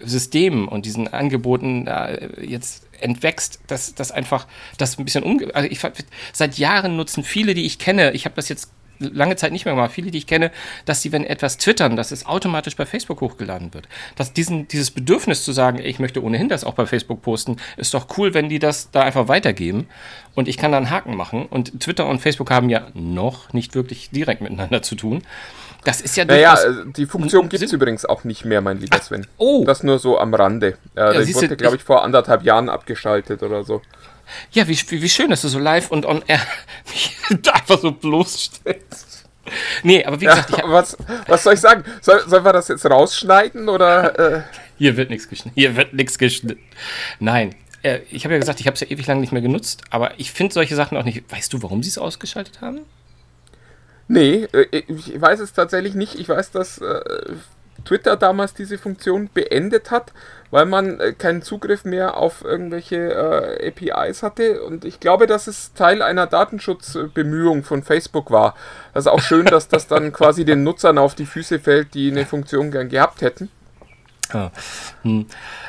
Systemen 0.03 0.67
und 0.67 0.85
diesen 0.85 1.07
Angeboten 1.07 1.87
äh, 1.87 2.41
jetzt 2.41 2.87
entwächst, 2.99 3.59
dass 3.67 3.95
das 3.95 4.11
einfach 4.11 4.47
das 4.77 4.97
ein 4.97 5.05
bisschen 5.05 5.23
umge... 5.23 5.53
Also 5.53 5.69
ich, 5.69 5.79
seit 6.33 6.57
Jahren 6.57 6.95
nutzen 6.95 7.23
viele, 7.23 7.53
die 7.53 7.65
ich 7.65 7.79
kenne, 7.79 8.11
ich 8.11 8.25
habe 8.25 8.35
das 8.35 8.49
jetzt 8.49 8.71
lange 8.99 9.35
Zeit 9.35 9.51
nicht 9.51 9.65
mehr 9.65 9.73
gemacht, 9.73 9.91
viele, 9.91 10.11
die 10.11 10.17
ich 10.17 10.27
kenne, 10.27 10.51
dass 10.85 11.01
sie, 11.01 11.11
wenn 11.11 11.25
etwas 11.25 11.57
twittern, 11.57 11.95
dass 11.95 12.11
es 12.11 12.25
automatisch 12.25 12.75
bei 12.75 12.85
Facebook 12.85 13.21
hochgeladen 13.21 13.73
wird. 13.73 13.87
Dass 14.15 14.33
diesen, 14.33 14.67
dieses 14.67 14.91
Bedürfnis 14.91 15.43
zu 15.43 15.51
sagen, 15.51 15.79
ich 15.79 15.99
möchte 15.99 16.23
ohnehin 16.23 16.49
das 16.49 16.63
auch 16.63 16.75
bei 16.75 16.85
Facebook 16.85 17.21
posten, 17.21 17.57
ist 17.77 17.93
doch 17.93 18.17
cool, 18.17 18.33
wenn 18.33 18.49
die 18.49 18.59
das 18.59 18.91
da 18.91 19.01
einfach 19.01 19.27
weitergeben 19.27 19.87
und 20.33 20.47
ich 20.47 20.57
kann 20.57 20.71
da 20.71 20.77
einen 20.77 20.89
Haken 20.89 21.15
machen. 21.15 21.45
Und 21.45 21.79
Twitter 21.81 22.07
und 22.07 22.19
Facebook 22.19 22.51
haben 22.51 22.69
ja 22.69 22.87
noch 22.93 23.53
nicht 23.53 23.75
wirklich 23.75 24.09
direkt 24.11 24.41
miteinander 24.41 24.81
zu 24.81 24.95
tun. 24.95 25.23
Das 25.85 26.01
ist 26.01 26.17
ja 26.17 26.25
Naja, 26.25 26.55
äh, 26.61 26.73
die 26.87 27.05
Funktion 27.05 27.47
gibt 27.47 27.63
es 27.63 27.71
übrigens 27.71 28.05
auch 28.05 28.23
nicht 28.23 28.43
mehr, 28.43 28.59
mein 28.61 28.79
lieber 28.79 28.99
Sven. 28.99 29.25
oh. 29.37 29.63
Das 29.65 29.83
nur 29.83 29.99
so 29.99 30.19
am 30.19 30.33
Rande. 30.33 30.77
Äh, 30.95 31.23
siehst 31.23 31.41
du, 31.41 31.43
wurde, 31.45 31.55
glaube 31.57 31.77
ich, 31.77 31.83
vor 31.83 32.03
anderthalb 32.03 32.43
Jahren 32.43 32.69
abgeschaltet 32.69 33.43
oder 33.43 33.63
so. 33.63 33.81
Ja, 34.51 34.67
wie, 34.67 34.77
wie, 34.89 35.09
schön, 35.09 35.29
dass 35.29 35.43
du 35.43 35.47
so 35.47 35.59
live 35.59 35.91
und 35.91 36.05
on 36.05 36.23
air 36.27 36.41
mich 36.89 37.15
da 37.43 37.51
einfach 37.51 37.79
so 37.79 37.91
bloßstellst. 37.91 39.25
Nee, 39.83 40.03
aber 40.03 40.19
wie 40.19 40.25
Ja, 40.25 40.31
gesagt, 40.31 40.49
ich 40.49 40.57
hab, 40.57 40.69
was, 40.71 40.97
was 41.27 41.43
soll 41.43 41.53
ich 41.53 41.59
sagen? 41.59 41.83
Soll, 42.01 42.27
sollen 42.27 42.43
wir 42.43 42.51
das 42.53 42.67
jetzt 42.67 42.85
rausschneiden 42.85 43.69
oder? 43.69 44.37
Äh, 44.37 44.41
hier 44.79 44.97
wird 44.97 45.11
nichts 45.11 45.29
geschnitten. 45.29 45.53
Hier 45.55 45.75
wird 45.77 45.93
nichts 45.93 46.17
geschnitten. 46.17 46.59
Nein, 47.19 47.53
äh, 47.83 47.99
ich 48.09 48.25
habe 48.25 48.33
ja 48.33 48.39
gesagt, 48.39 48.59
ich 48.59 48.65
habe 48.65 48.73
es 48.73 48.81
ja 48.81 48.87
ewig 48.87 49.05
lang 49.05 49.19
nicht 49.21 49.31
mehr 49.31 49.43
genutzt, 49.43 49.83
aber 49.91 50.19
ich 50.19 50.31
finde 50.31 50.53
solche 50.55 50.75
Sachen 50.75 50.97
auch 50.97 51.03
nicht. 51.03 51.31
Weißt 51.31 51.53
du, 51.53 51.61
warum 51.61 51.83
sie 51.83 51.89
es 51.89 51.99
ausgeschaltet 51.99 52.61
haben? 52.61 52.79
Nee, 54.07 54.47
äh, 54.53 54.83
ich 54.87 55.19
weiß 55.19 55.39
es 55.39 55.53
tatsächlich 55.53 55.95
nicht. 55.95 56.15
Ich 56.15 56.29
weiß, 56.29 56.51
dass 56.51 56.79
äh, 56.79 57.01
Twitter 57.83 58.15
damals 58.15 58.53
diese 58.53 58.77
Funktion 58.77 59.29
beendet 59.33 59.91
hat, 59.91 60.11
weil 60.51 60.65
man 60.65 60.99
äh, 60.99 61.13
keinen 61.13 61.41
Zugriff 61.41 61.85
mehr 61.85 62.17
auf 62.17 62.43
irgendwelche 62.43 63.57
APIs 63.61 64.23
hatte. 64.23 64.63
Und 64.63 64.85
ich 64.85 64.99
glaube, 64.99 65.27
dass 65.27 65.47
es 65.47 65.73
Teil 65.73 66.01
einer 66.01 66.27
Datenschutzbemühung 66.27 67.63
von 67.63 67.83
Facebook 67.83 68.31
war. 68.31 68.55
Das 68.93 69.05
ist 69.05 69.11
auch 69.11 69.21
schön, 69.21 69.45
dass 69.45 69.67
das 69.67 69.87
dann 69.87 70.13
quasi 70.13 70.45
den 70.45 70.63
Nutzern 70.63 70.97
auf 70.97 71.15
die 71.15 71.25
Füße 71.25 71.59
fällt, 71.59 71.93
die 71.93 72.11
eine 72.11 72.25
Funktion 72.25 72.71
gern 72.71 72.89
gehabt 72.89 73.21
hätten. 73.21 73.49
Ah, 74.33 74.49
hm. 75.03 75.27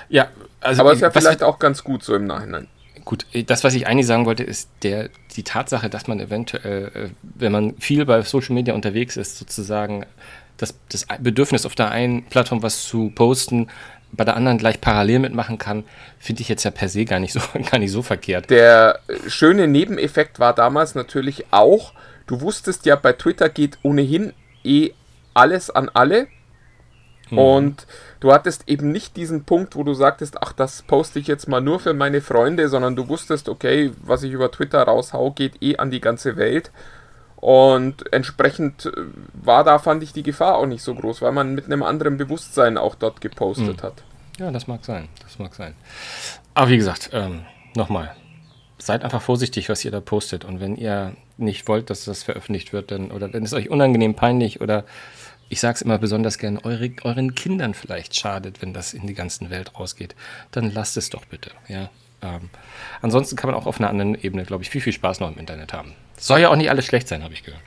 Ja, 0.08 0.28
also 0.60 0.80
Aber 0.80 0.92
ist 0.92 1.00
ja 1.00 1.10
vielleicht 1.10 1.42
auch 1.42 1.58
ganz 1.58 1.84
gut 1.84 2.02
so 2.02 2.14
im 2.14 2.26
Nachhinein. 2.26 2.68
Gut, 3.06 3.24
äh, 3.32 3.44
das, 3.44 3.64
was 3.64 3.72
ich 3.72 3.86
eigentlich 3.86 4.06
sagen 4.06 4.26
wollte, 4.26 4.42
ist 4.42 4.68
der, 4.82 5.08
die 5.34 5.44
Tatsache, 5.44 5.88
dass 5.88 6.08
man 6.08 6.20
eventuell, 6.20 6.90
äh, 6.94 7.08
wenn 7.22 7.52
man 7.52 7.78
viel 7.78 8.04
bei 8.04 8.20
Social 8.20 8.54
Media 8.54 8.74
unterwegs 8.74 9.16
ist, 9.16 9.38
sozusagen 9.38 10.04
das, 10.58 10.74
das 10.90 11.06
Bedürfnis 11.20 11.64
auf 11.64 11.74
der 11.74 11.90
einen 11.90 12.24
Plattform 12.24 12.62
was 12.62 12.82
zu 12.84 13.10
posten, 13.14 13.68
bei 14.12 14.24
der 14.24 14.36
anderen 14.36 14.58
gleich 14.58 14.80
parallel 14.80 15.20
mitmachen 15.20 15.58
kann, 15.58 15.84
finde 16.18 16.42
ich 16.42 16.48
jetzt 16.48 16.64
ja 16.64 16.70
per 16.70 16.88
se 16.88 17.04
gar 17.04 17.20
nicht 17.20 17.32
so, 17.32 17.40
gar 17.70 17.78
nicht 17.78 17.92
so 17.92 18.02
verkehrt. 18.02 18.50
Der 18.50 18.98
äh, 19.06 19.30
schöne 19.30 19.68
Nebeneffekt 19.68 20.40
war 20.40 20.52
damals 20.52 20.94
natürlich 20.96 21.46
auch, 21.52 21.92
du 22.26 22.40
wusstest 22.40 22.86
ja, 22.86 22.96
bei 22.96 23.12
Twitter 23.12 23.48
geht 23.48 23.78
ohnehin 23.82 24.32
eh 24.64 24.90
alles 25.32 25.70
an 25.70 25.90
alle. 25.94 26.26
Und 27.30 27.86
du 28.26 28.32
hattest 28.32 28.68
eben 28.68 28.90
nicht 28.90 29.16
diesen 29.16 29.44
Punkt, 29.44 29.76
wo 29.76 29.84
du 29.84 29.94
sagtest, 29.94 30.42
ach, 30.42 30.52
das 30.52 30.82
poste 30.82 31.20
ich 31.20 31.28
jetzt 31.28 31.46
mal 31.46 31.60
nur 31.60 31.78
für 31.78 31.94
meine 31.94 32.20
Freunde, 32.20 32.68
sondern 32.68 32.96
du 32.96 33.06
wusstest, 33.06 33.48
okay, 33.48 33.92
was 34.02 34.24
ich 34.24 34.32
über 34.32 34.50
Twitter 34.50 34.82
raushau, 34.82 35.30
geht 35.30 35.62
eh 35.62 35.76
an 35.76 35.92
die 35.92 36.00
ganze 36.00 36.36
Welt. 36.36 36.72
Und 37.36 38.12
entsprechend 38.12 38.86
äh, 38.86 38.90
war 39.32 39.62
da, 39.62 39.78
fand 39.78 40.02
ich, 40.02 40.12
die 40.12 40.24
Gefahr 40.24 40.56
auch 40.56 40.66
nicht 40.66 40.82
so 40.82 40.96
groß, 40.96 41.22
weil 41.22 41.30
man 41.30 41.54
mit 41.54 41.66
einem 41.66 41.84
anderen 41.84 42.16
Bewusstsein 42.16 42.78
auch 42.78 42.96
dort 42.96 43.20
gepostet 43.20 43.84
hat. 43.84 44.02
Ja, 44.38 44.50
das 44.50 44.66
mag 44.66 44.84
sein. 44.84 45.08
Das 45.22 45.38
mag 45.38 45.54
sein. 45.54 45.74
Aber 46.54 46.68
wie 46.68 46.78
gesagt, 46.78 47.10
ähm, 47.12 47.42
nochmal. 47.76 48.12
Seid 48.78 49.04
einfach 49.04 49.22
vorsichtig, 49.22 49.68
was 49.68 49.84
ihr 49.84 49.92
da 49.92 50.00
postet. 50.00 50.44
Und 50.44 50.58
wenn 50.58 50.74
ihr 50.74 51.14
nicht 51.36 51.68
wollt, 51.68 51.90
dass 51.90 52.04
das 52.04 52.24
veröffentlicht 52.24 52.72
wird, 52.72 52.90
dann, 52.90 53.12
oder 53.12 53.32
wenn 53.32 53.44
es 53.44 53.52
euch 53.52 53.70
unangenehm, 53.70 54.14
peinlich 54.14 54.60
oder 54.60 54.84
ich 55.48 55.60
sage 55.60 55.76
es 55.76 55.82
immer 55.82 55.98
besonders 55.98 56.38
gern, 56.38 56.58
eure, 56.58 56.90
euren 57.02 57.34
Kindern 57.34 57.74
vielleicht 57.74 58.16
schadet, 58.16 58.62
wenn 58.62 58.72
das 58.72 58.94
in 58.94 59.06
die 59.06 59.14
ganze 59.14 59.48
Welt 59.50 59.78
rausgeht, 59.78 60.14
dann 60.50 60.72
lasst 60.72 60.96
es 60.96 61.10
doch 61.10 61.24
bitte. 61.24 61.50
Ja? 61.68 61.90
Ähm, 62.22 62.50
ansonsten 63.02 63.36
kann 63.36 63.50
man 63.50 63.58
auch 63.58 63.66
auf 63.66 63.78
einer 63.78 63.90
anderen 63.90 64.14
Ebene, 64.14 64.44
glaube 64.44 64.64
ich, 64.64 64.70
viel, 64.70 64.80
viel 64.80 64.92
Spaß 64.92 65.20
noch 65.20 65.30
im 65.30 65.38
Internet 65.38 65.72
haben. 65.72 65.94
Soll 66.18 66.40
ja 66.40 66.48
auch 66.48 66.56
nicht 66.56 66.70
alles 66.70 66.86
schlecht 66.86 67.08
sein, 67.08 67.22
habe 67.22 67.34
ich 67.34 67.42
gehört. 67.42 67.62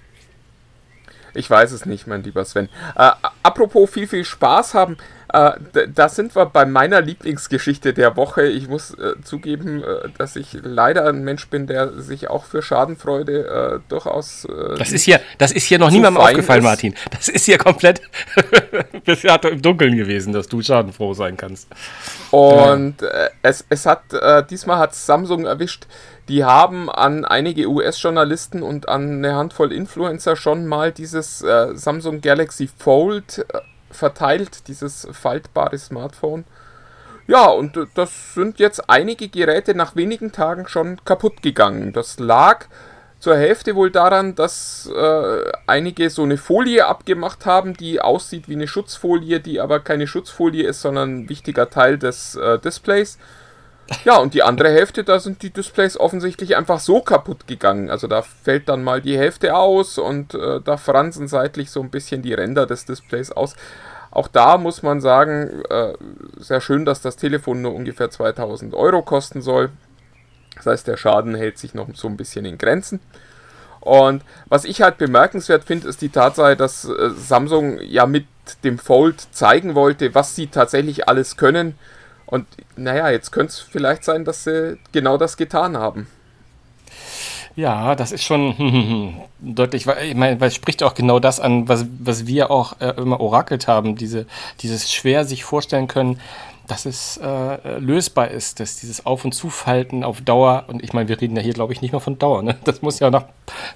Ich 1.33 1.49
weiß 1.49 1.71
es 1.71 1.85
nicht, 1.85 2.07
mein 2.07 2.23
lieber 2.23 2.43
Sven. 2.43 2.69
Äh, 2.95 3.11
apropos 3.43 3.89
viel, 3.89 4.07
viel 4.07 4.25
Spaß 4.25 4.73
haben, 4.73 4.97
äh, 5.31 5.51
da 5.93 6.09
sind 6.09 6.35
wir 6.35 6.47
bei 6.47 6.65
meiner 6.65 7.01
Lieblingsgeschichte 7.01 7.93
der 7.93 8.17
Woche. 8.17 8.47
Ich 8.47 8.67
muss 8.67 8.95
äh, 8.95 9.13
zugeben, 9.23 9.83
äh, 9.83 10.09
dass 10.17 10.35
ich 10.35 10.57
leider 10.63 11.05
ein 11.07 11.23
Mensch 11.23 11.47
bin, 11.49 11.67
der 11.67 12.01
sich 12.01 12.29
auch 12.29 12.45
für 12.45 12.63
Schadenfreude 12.63 13.79
äh, 13.83 13.89
durchaus. 13.89 14.45
Äh, 14.45 14.77
Das 14.79 14.91
ist 14.91 15.03
hier, 15.03 15.21
das 15.37 15.51
ist 15.51 15.65
hier 15.65 15.77
noch 15.77 15.91
niemandem 15.91 16.21
aufgefallen, 16.21 16.61
ist. 16.61 16.65
Martin. 16.65 16.95
Das 17.11 17.29
ist 17.29 17.45
hier 17.45 17.59
komplett 17.59 18.01
bisher 19.05 19.39
im 19.43 19.61
Dunkeln 19.61 19.95
gewesen, 19.95 20.33
dass 20.33 20.47
du 20.47 20.63
schadenfroh 20.63 21.13
sein 21.13 21.37
kannst. 21.37 21.67
Und 22.31 23.03
äh, 23.03 23.29
es, 23.43 23.63
es 23.69 23.85
hat, 23.85 24.11
äh, 24.13 24.43
diesmal 24.49 24.79
hat 24.79 24.95
Samsung 24.95 25.45
erwischt, 25.45 25.85
die 26.27 26.43
haben 26.43 26.89
an 26.89 27.23
einige 27.25 27.67
US-Journalisten 27.67 28.63
und 28.63 28.89
an 28.89 29.17
eine 29.17 29.35
Handvoll 29.35 29.71
Influencer 29.71 30.35
schon 30.35 30.67
mal 30.67 30.91
dieses 30.91 31.39
Samsung 31.39 32.21
Galaxy 32.21 32.69
Fold 32.77 33.43
verteilt, 33.91 34.67
dieses 34.67 35.07
faltbare 35.11 35.77
Smartphone. 35.77 36.45
Ja, 37.27 37.45
und 37.45 37.77
äh, 37.77 37.85
das 37.93 38.33
sind 38.33 38.59
jetzt 38.59 38.89
einige 38.89 39.29
Geräte 39.29 39.75
nach 39.75 39.95
wenigen 39.95 40.31
Tagen 40.31 40.67
schon 40.67 40.99
kaputt 41.05 41.41
gegangen. 41.41 41.93
Das 41.93 42.19
lag 42.19 42.65
zur 43.19 43.35
Hälfte 43.35 43.75
wohl 43.75 43.91
daran, 43.91 44.33
dass 44.33 44.89
äh, 44.95 45.51
einige 45.67 46.09
so 46.09 46.23
eine 46.23 46.37
Folie 46.37 46.87
abgemacht 46.87 47.45
haben, 47.45 47.75
die 47.75 48.01
aussieht 48.01 48.47
wie 48.47 48.55
eine 48.55 48.67
Schutzfolie, 48.67 49.41
die 49.41 49.59
aber 49.59 49.81
keine 49.81 50.07
Schutzfolie 50.07 50.65
ist, 50.65 50.81
sondern 50.81 51.19
ein 51.19 51.29
wichtiger 51.29 51.69
Teil 51.69 51.97
des 51.97 52.35
äh, 52.35 52.57
Displays. 52.59 53.19
Ja, 54.05 54.17
und 54.17 54.33
die 54.33 54.43
andere 54.43 54.69
Hälfte, 54.69 55.03
da 55.03 55.19
sind 55.19 55.41
die 55.41 55.49
Displays 55.49 55.99
offensichtlich 55.99 56.55
einfach 56.55 56.79
so 56.79 57.01
kaputt 57.01 57.47
gegangen. 57.47 57.89
Also 57.89 58.07
da 58.07 58.21
fällt 58.21 58.69
dann 58.69 58.83
mal 58.83 59.01
die 59.01 59.17
Hälfte 59.17 59.55
aus 59.55 59.97
und 59.97 60.33
äh, 60.35 60.61
da 60.63 60.77
fransen 60.77 61.27
seitlich 61.27 61.71
so 61.71 61.81
ein 61.81 61.89
bisschen 61.89 62.21
die 62.21 62.33
Ränder 62.33 62.65
des 62.65 62.85
Displays 62.85 63.31
aus. 63.31 63.55
Auch 64.11 64.27
da 64.27 64.57
muss 64.57 64.83
man 64.83 65.01
sagen, 65.01 65.63
äh, 65.69 65.93
sehr 66.37 66.61
schön, 66.61 66.85
dass 66.85 67.01
das 67.01 67.15
Telefon 67.15 67.61
nur 67.61 67.73
ungefähr 67.73 68.09
2000 68.09 68.73
Euro 68.73 69.01
kosten 69.01 69.41
soll. 69.41 69.69
Das 70.55 70.65
heißt, 70.65 70.87
der 70.87 70.97
Schaden 70.97 71.35
hält 71.35 71.57
sich 71.57 71.73
noch 71.73 71.87
so 71.93 72.07
ein 72.07 72.17
bisschen 72.17 72.45
in 72.45 72.57
Grenzen. 72.57 72.99
Und 73.79 74.23
was 74.47 74.65
ich 74.65 74.81
halt 74.81 74.97
bemerkenswert 74.97 75.63
finde, 75.63 75.87
ist 75.87 76.01
die 76.01 76.09
Tatsache, 76.09 76.55
dass 76.55 76.85
äh, 76.85 77.09
Samsung 77.11 77.79
ja 77.81 78.05
mit 78.05 78.25
dem 78.63 78.77
Fold 78.77 79.21
zeigen 79.31 79.75
wollte, 79.75 80.15
was 80.15 80.35
sie 80.35 80.47
tatsächlich 80.47 81.07
alles 81.07 81.37
können. 81.37 81.75
Und 82.29 82.45
naja, 82.75 83.09
jetzt 83.09 83.31
könnte 83.31 83.53
es 83.53 83.59
vielleicht 83.59 84.03
sein, 84.03 84.23
dass 84.23 84.43
sie 84.43 84.77
genau 84.91 85.17
das 85.17 85.35
getan 85.35 85.75
haben. 85.75 86.07
Ja, 87.55 87.95
das 87.95 88.11
ist 88.11 88.23
schon 88.23 89.15
deutlich, 89.39 89.87
weil 89.87 90.09
ich 90.09 90.15
meine, 90.15 90.39
weil 90.39 90.49
es 90.49 90.55
spricht 90.55 90.83
auch 90.83 90.93
genau 90.93 91.19
das 91.19 91.39
an, 91.39 91.67
was, 91.67 91.87
was 91.97 92.27
wir 92.27 92.51
auch 92.51 92.79
äh, 92.79 92.93
immer 92.97 93.19
orakelt 93.19 93.67
haben, 93.67 93.95
diese, 93.95 94.27
dieses 94.61 94.93
schwer 94.93 95.25
sich 95.25 95.43
vorstellen 95.43 95.87
können, 95.87 96.19
dass 96.69 96.85
es 96.85 97.17
äh, 97.17 97.79
lösbar 97.79 98.29
ist, 98.29 98.59
dass 98.59 98.77
dieses 98.77 99.05
Auf- 99.05 99.25
und 99.25 99.33
Zufalten 99.33 100.03
auf 100.03 100.21
Dauer, 100.21 100.65
und 100.67 100.83
ich 100.83 100.93
meine, 100.93 101.09
wir 101.09 101.19
reden 101.19 101.35
ja 101.35 101.41
hier, 101.41 101.53
glaube 101.53 101.73
ich, 101.73 101.81
nicht 101.81 101.91
mehr 101.91 101.99
von 101.99 102.19
Dauer, 102.19 102.43
ne? 102.43 102.57
das 102.63 102.81
muss 102.81 102.99
ja 102.99 103.09
nach, 103.09 103.25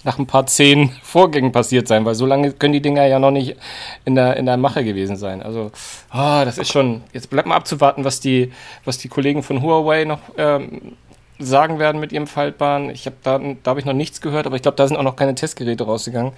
nach 0.04 0.20
ein 0.20 0.28
paar 0.28 0.46
zehn 0.46 0.92
Vorgängen 1.04 1.52
passiert 1.52 1.88
sein, 1.88 2.06
weil 2.06 2.16
so 2.16 2.26
lange 2.26 2.52
können 2.52 2.74
die 2.74 2.82
Dinger 2.82 3.06
ja 3.06 3.18
noch 3.18 3.32
nicht 3.32 3.58
in 4.06 4.16
der, 4.16 4.38
in 4.38 4.46
der 4.46 4.58
Mache 4.58 4.84
gewesen 4.84 5.18
sein. 5.18 5.42
Also, 5.42 5.72
ah, 6.12 6.46
das 6.46 6.58
ist 6.60 6.72
schon, 6.72 7.02
jetzt 7.14 7.30
bleibt 7.30 7.48
mal 7.48 7.56
abzuwarten, 7.56 8.04
was 8.04 8.20
die, 8.20 8.54
was 8.86 9.00
die 9.00 9.10
Kollegen 9.10 9.42
von 9.42 9.62
Huawei 9.62 10.06
noch 10.06 10.20
ähm, 10.38 10.94
sagen 11.40 11.80
werden 11.80 12.00
mit 12.00 12.12
ihrem 12.12 12.28
Faltbaren. 12.28 12.92
Ich 12.92 13.08
habe 13.08 13.16
da, 13.24 13.40
da 13.40 13.70
habe 13.72 13.80
ich 13.80 13.86
noch 13.86 13.94
nichts 13.94 14.22
gehört, 14.22 14.46
aber 14.46 14.56
ich 14.56 14.62
glaube, 14.62 14.78
da 14.78 14.88
sind 14.88 14.98
auch 14.98 15.04
noch 15.04 15.16
keine 15.16 15.36
Testgeräte 15.36 15.84
rausgegangen. 15.84 16.34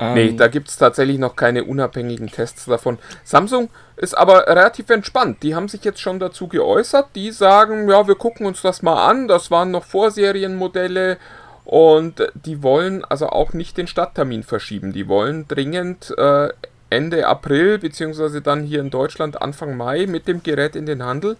Nee, 0.00 0.32
da 0.36 0.46
gibt 0.46 0.68
es 0.68 0.76
tatsächlich 0.76 1.18
noch 1.18 1.34
keine 1.34 1.64
unabhängigen 1.64 2.28
Tests 2.28 2.66
davon. 2.66 2.98
Samsung 3.24 3.68
ist 3.96 4.16
aber 4.16 4.46
relativ 4.46 4.88
entspannt. 4.90 5.42
Die 5.42 5.56
haben 5.56 5.68
sich 5.68 5.82
jetzt 5.84 6.00
schon 6.00 6.20
dazu 6.20 6.46
geäußert. 6.46 7.08
Die 7.16 7.32
sagen, 7.32 7.88
ja, 7.88 8.06
wir 8.06 8.14
gucken 8.14 8.46
uns 8.46 8.62
das 8.62 8.82
mal 8.82 9.08
an. 9.08 9.26
Das 9.26 9.50
waren 9.50 9.72
noch 9.72 9.84
Vorserienmodelle 9.84 11.18
und 11.64 12.30
die 12.34 12.62
wollen 12.62 13.04
also 13.04 13.28
auch 13.28 13.52
nicht 13.52 13.76
den 13.76 13.88
Starttermin 13.88 14.44
verschieben. 14.44 14.92
Die 14.92 15.08
wollen 15.08 15.48
dringend 15.48 16.14
äh, 16.16 16.50
Ende 16.90 17.26
April, 17.26 17.78
beziehungsweise 17.78 18.40
dann 18.40 18.62
hier 18.62 18.80
in 18.80 18.90
Deutschland 18.90 19.42
Anfang 19.42 19.76
Mai 19.76 20.06
mit 20.06 20.28
dem 20.28 20.42
Gerät 20.44 20.76
in 20.76 20.86
den 20.86 21.02
Handel. 21.02 21.36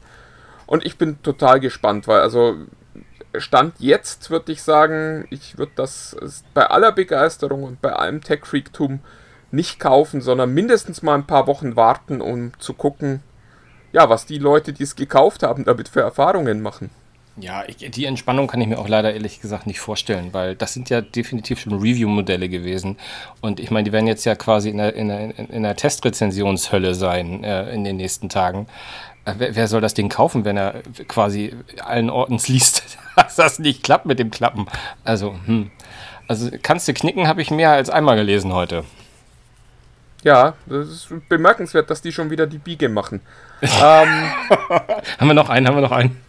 Und 0.66 0.84
ich 0.84 0.98
bin 0.98 1.22
total 1.22 1.60
gespannt, 1.60 2.08
weil 2.08 2.20
also 2.20 2.56
Stand 3.36 3.74
jetzt 3.78 4.30
würde 4.30 4.52
ich 4.52 4.62
sagen, 4.62 5.26
ich 5.30 5.58
würde 5.58 5.72
das 5.76 6.16
bei 6.54 6.66
aller 6.66 6.92
Begeisterung 6.92 7.64
und 7.64 7.80
bei 7.80 7.92
allem 7.92 8.22
Tech-Freaktum 8.22 9.00
nicht 9.50 9.80
kaufen, 9.80 10.20
sondern 10.20 10.52
mindestens 10.52 11.02
mal 11.02 11.14
ein 11.14 11.26
paar 11.26 11.46
Wochen 11.46 11.76
warten, 11.76 12.20
um 12.20 12.52
zu 12.58 12.74
gucken, 12.74 13.22
ja, 13.92 14.08
was 14.08 14.26
die 14.26 14.38
Leute, 14.38 14.72
die 14.72 14.82
es 14.82 14.96
gekauft 14.96 15.42
haben, 15.42 15.64
damit 15.64 15.88
für 15.88 16.00
Erfahrungen 16.00 16.60
machen. 16.60 16.90
Ja, 17.40 17.62
ich, 17.66 17.76
die 17.76 18.04
Entspannung 18.04 18.48
kann 18.48 18.60
ich 18.60 18.66
mir 18.66 18.78
auch 18.78 18.88
leider 18.88 19.12
ehrlich 19.14 19.40
gesagt 19.40 19.66
nicht 19.66 19.78
vorstellen, 19.78 20.30
weil 20.32 20.56
das 20.56 20.74
sind 20.74 20.90
ja 20.90 21.00
definitiv 21.00 21.60
schon 21.60 21.74
Review-Modelle 21.74 22.48
gewesen. 22.48 22.96
Und 23.40 23.60
ich 23.60 23.70
meine, 23.70 23.84
die 23.84 23.92
werden 23.92 24.08
jetzt 24.08 24.24
ja 24.24 24.34
quasi 24.34 24.70
in 24.70 24.78
der, 24.78 24.94
in 24.94 25.08
der, 25.08 25.38
in 25.38 25.62
der 25.62 25.76
Testrezensionshölle 25.76 26.94
sein 26.94 27.44
äh, 27.44 27.72
in 27.72 27.84
den 27.84 27.96
nächsten 27.96 28.28
Tagen. 28.28 28.66
Äh, 29.28 29.34
wer, 29.38 29.56
wer 29.56 29.68
soll 29.68 29.80
das 29.80 29.94
Ding 29.94 30.08
kaufen, 30.08 30.44
wenn 30.44 30.56
er 30.56 30.82
quasi 31.06 31.54
allen 31.84 32.10
Ortens 32.10 32.48
liest, 32.48 32.98
dass 33.16 33.36
das 33.36 33.58
nicht 33.58 33.82
klappt 33.82 34.06
mit 34.06 34.18
dem 34.18 34.30
Klappen? 34.30 34.66
Also, 35.04 35.34
hm. 35.44 35.70
Also 36.26 36.50
kannst 36.62 36.86
du 36.86 36.92
knicken, 36.92 37.26
habe 37.26 37.40
ich 37.40 37.50
mehr 37.50 37.70
als 37.70 37.88
einmal 37.88 38.16
gelesen 38.16 38.52
heute. 38.52 38.84
Ja, 40.24 40.54
das 40.66 40.88
ist 40.88 41.28
bemerkenswert, 41.28 41.88
dass 41.88 42.02
die 42.02 42.12
schon 42.12 42.28
wieder 42.28 42.46
die 42.46 42.58
Biege 42.58 42.90
machen. 42.90 43.22
ähm, 43.62 43.70
haben 43.80 45.28
wir 45.28 45.34
noch 45.34 45.48
einen, 45.48 45.66
haben 45.66 45.76
wir 45.76 45.80
noch 45.80 45.92
einen. 45.92 46.20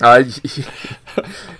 ah, 0.00 0.18
ich, 0.18 0.44
ich, 0.44 0.64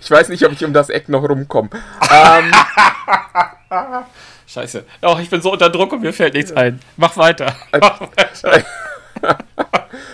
ich, 0.00 0.10
weiß 0.10 0.28
nicht, 0.28 0.44
ob 0.44 0.52
ich 0.52 0.64
um 0.64 0.74
das 0.74 0.90
Eck 0.90 1.08
noch 1.08 1.26
rumkomme. 1.26 1.70
Ähm, 2.12 2.52
Scheiße. 4.46 4.84
Oh, 5.00 5.16
ich 5.20 5.30
bin 5.30 5.40
so 5.40 5.52
unter 5.52 5.70
Druck 5.70 5.92
und 5.92 6.02
mir 6.02 6.12
fällt 6.12 6.34
nichts 6.34 6.52
ein. 6.52 6.80
Mach 6.96 7.16
weiter. 7.16 7.54
Mach 7.72 8.00
weiter. 8.00 8.64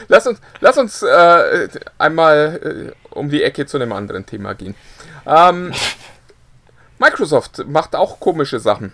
Lass 0.09 0.27
uns, 0.27 0.41
lass 0.61 0.79
uns 0.79 1.03
äh, 1.03 1.69
einmal 1.99 2.93
äh, 2.93 3.15
um 3.15 3.31
die 3.31 3.43
Ecke 3.43 3.67
zu 3.67 3.77
einem 3.77 3.93
anderen 3.93 4.27
Thema 4.27 4.55
gehen. 4.55 4.75
Ähm, 5.27 5.73
Microsoft 6.99 7.67
macht 7.67 7.97
auch 7.97 8.21
komische 8.21 8.61
Sachen. 8.61 8.93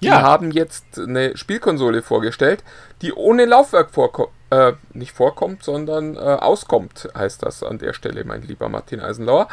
Die 0.00 0.06
ja. 0.06 0.22
haben 0.22 0.50
jetzt 0.50 0.98
eine 0.98 1.36
Spielkonsole 1.36 2.02
vorgestellt, 2.02 2.64
die 3.02 3.12
ohne 3.12 3.44
Laufwerk 3.44 3.90
vorkommt. 3.90 4.30
Äh, 4.50 4.72
nicht 4.94 5.12
vorkommt, 5.12 5.62
sondern 5.62 6.16
äh, 6.16 6.18
auskommt, 6.18 7.08
heißt 7.16 7.44
das 7.44 7.62
an 7.62 7.78
der 7.78 7.92
Stelle, 7.92 8.24
mein 8.24 8.42
lieber 8.42 8.68
Martin 8.68 9.00
Eisenlauer. 9.00 9.46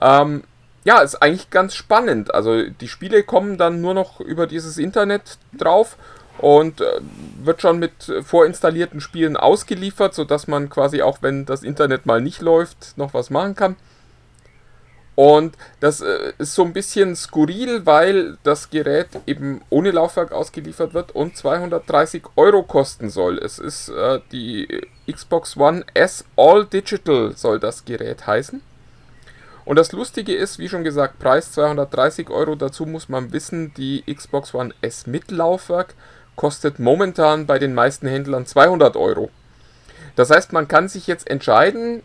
Ähm, 0.00 0.44
ja, 0.84 1.00
ist 1.00 1.16
eigentlich 1.16 1.50
ganz 1.50 1.74
spannend. 1.74 2.32
Also 2.32 2.62
die 2.62 2.86
Spiele 2.86 3.24
kommen 3.24 3.58
dann 3.58 3.80
nur 3.80 3.92
noch 3.92 4.20
über 4.20 4.46
dieses 4.46 4.78
Internet 4.78 5.38
drauf 5.52 5.96
und 6.38 6.80
äh, 6.80 7.00
wird 7.42 7.62
schon 7.62 7.78
mit 7.78 7.92
vorinstallierten 8.22 9.00
Spielen 9.00 9.36
ausgeliefert, 9.36 10.14
sodass 10.14 10.48
man 10.48 10.68
quasi 10.68 11.02
auch 11.02 11.18
wenn 11.22 11.46
das 11.46 11.62
Internet 11.62 12.06
mal 12.06 12.20
nicht 12.20 12.40
läuft, 12.42 12.96
noch 12.96 13.14
was 13.14 13.30
machen 13.30 13.54
kann. 13.54 13.76
Und 15.16 15.56
das 15.80 16.02
äh, 16.02 16.34
ist 16.36 16.54
so 16.54 16.62
ein 16.62 16.74
bisschen 16.74 17.16
skurril, 17.16 17.86
weil 17.86 18.36
das 18.42 18.68
Gerät 18.68 19.08
eben 19.26 19.62
ohne 19.70 19.90
Laufwerk 19.90 20.30
ausgeliefert 20.30 20.92
wird 20.92 21.12
und 21.12 21.36
230 21.38 22.22
Euro 22.36 22.62
kosten 22.62 23.08
soll. 23.08 23.38
Es 23.38 23.58
ist 23.58 23.88
äh, 23.88 24.20
die 24.30 24.82
Xbox 25.10 25.56
One 25.56 25.84
S 25.94 26.26
All 26.36 26.66
Digital 26.66 27.32
soll 27.34 27.58
das 27.58 27.86
Gerät 27.86 28.26
heißen. 28.26 28.60
Und 29.64 29.76
das 29.76 29.90
Lustige 29.92 30.34
ist, 30.34 30.58
wie 30.58 30.68
schon 30.68 30.84
gesagt, 30.84 31.18
Preis 31.18 31.50
230 31.52 32.28
Euro. 32.28 32.54
Dazu 32.54 32.84
muss 32.84 33.08
man 33.08 33.32
wissen, 33.32 33.72
die 33.74 34.02
Xbox 34.02 34.54
One 34.54 34.74
S 34.82 35.06
mit 35.06 35.30
Laufwerk 35.30 35.94
kostet 36.36 36.78
momentan 36.78 37.46
bei 37.46 37.58
den 37.58 37.74
meisten 37.74 38.06
Händlern 38.06 38.46
200 38.46 38.96
Euro. 38.96 39.30
Das 40.14 40.30
heißt, 40.30 40.52
man 40.52 40.68
kann 40.68 40.88
sich 40.88 41.06
jetzt 41.06 41.28
entscheiden, 41.28 42.02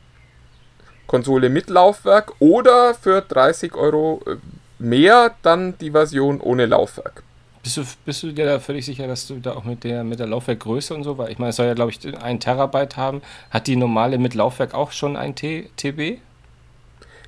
Konsole 1.08 1.50
mit 1.50 1.70
Laufwerk 1.70 2.34
oder 2.40 2.94
für 2.94 3.22
30 3.22 3.76
Euro 3.76 4.22
äh, 4.26 4.38
mehr 4.80 5.36
dann 5.42 5.78
die 5.80 5.92
Version 5.92 6.40
ohne 6.40 6.66
Laufwerk. 6.66 7.24
Bist 7.64 7.78
du, 7.78 7.84
bist 8.06 8.24
du 8.24 8.32
dir 8.32 8.46
da 8.46 8.60
völlig 8.60 8.86
sicher, 8.86 9.08
dass 9.08 9.28
du 9.28 9.36
da 9.36 9.54
auch 9.54 9.66
mit 9.66 9.84
der, 9.84 10.04
mit 10.04 10.20
der 10.20 10.28
Laufwerkgröße 10.28 10.96
und 10.96 11.04
so, 11.04 11.18
weil 11.18 11.32
ich 11.32 11.38
meine, 11.38 11.50
es 11.50 11.58
soll 11.58 11.68
ja, 11.68 11.74
glaube 11.74 11.92
ich, 11.92 12.00
ein 12.18 12.40
Terabyte 12.40 12.98
haben. 12.98 13.22
Hat 13.52 13.68
die 13.68 13.76
normale 13.76 14.18
mit 14.18 14.34
Laufwerk 14.34 14.74
auch 14.74 14.92
schon 14.92 15.16
ein 15.16 15.36
T 15.36 15.70
TB? 15.78 16.20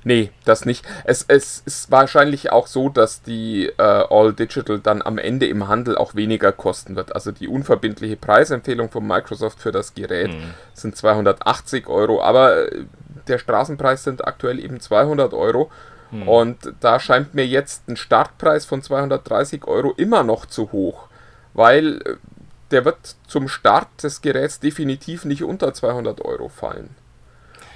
Nee, 0.04 0.30
das 0.44 0.66
nicht. 0.66 0.84
Es, 1.04 1.24
es 1.26 1.62
ist 1.64 1.90
wahrscheinlich 1.90 2.52
auch 2.52 2.66
so, 2.66 2.90
dass 2.90 3.22
die 3.22 3.66
äh, 3.78 3.82
All 3.82 4.34
Digital 4.34 4.78
dann 4.78 5.00
am 5.00 5.16
Ende 5.16 5.46
im 5.46 5.66
Handel 5.66 5.96
auch 5.96 6.14
weniger 6.14 6.52
kosten 6.52 6.94
wird. 6.94 7.14
Also 7.14 7.32
die 7.32 7.48
unverbindliche 7.48 8.16
Preisempfehlung 8.16 8.90
von 8.90 9.06
Microsoft 9.06 9.60
für 9.60 9.72
das 9.72 9.94
Gerät 9.94 10.32
mhm. 10.32 10.54
sind 10.74 10.96
280 10.96 11.88
Euro, 11.88 12.22
aber 12.22 12.70
äh, 12.70 12.84
der 13.28 13.38
Straßenpreis 13.38 14.04
sind 14.04 14.26
aktuell 14.26 14.60
eben 14.60 14.78
200 14.78 15.32
Euro. 15.32 15.70
Hm. 16.10 16.28
Und 16.28 16.74
da 16.80 17.00
scheint 17.00 17.34
mir 17.34 17.46
jetzt 17.46 17.88
ein 17.88 17.96
Startpreis 17.96 18.66
von 18.66 18.82
230 18.82 19.66
Euro 19.66 19.92
immer 19.96 20.22
noch 20.22 20.44
zu 20.46 20.70
hoch, 20.72 21.08
weil 21.54 22.02
äh, 22.02 22.16
der 22.70 22.84
wird 22.84 23.16
zum 23.26 23.48
Start 23.48 23.88
des 24.02 24.20
Geräts 24.20 24.60
definitiv 24.60 25.24
nicht 25.24 25.44
unter 25.44 25.72
200 25.72 26.20
Euro 26.22 26.48
fallen. 26.48 26.94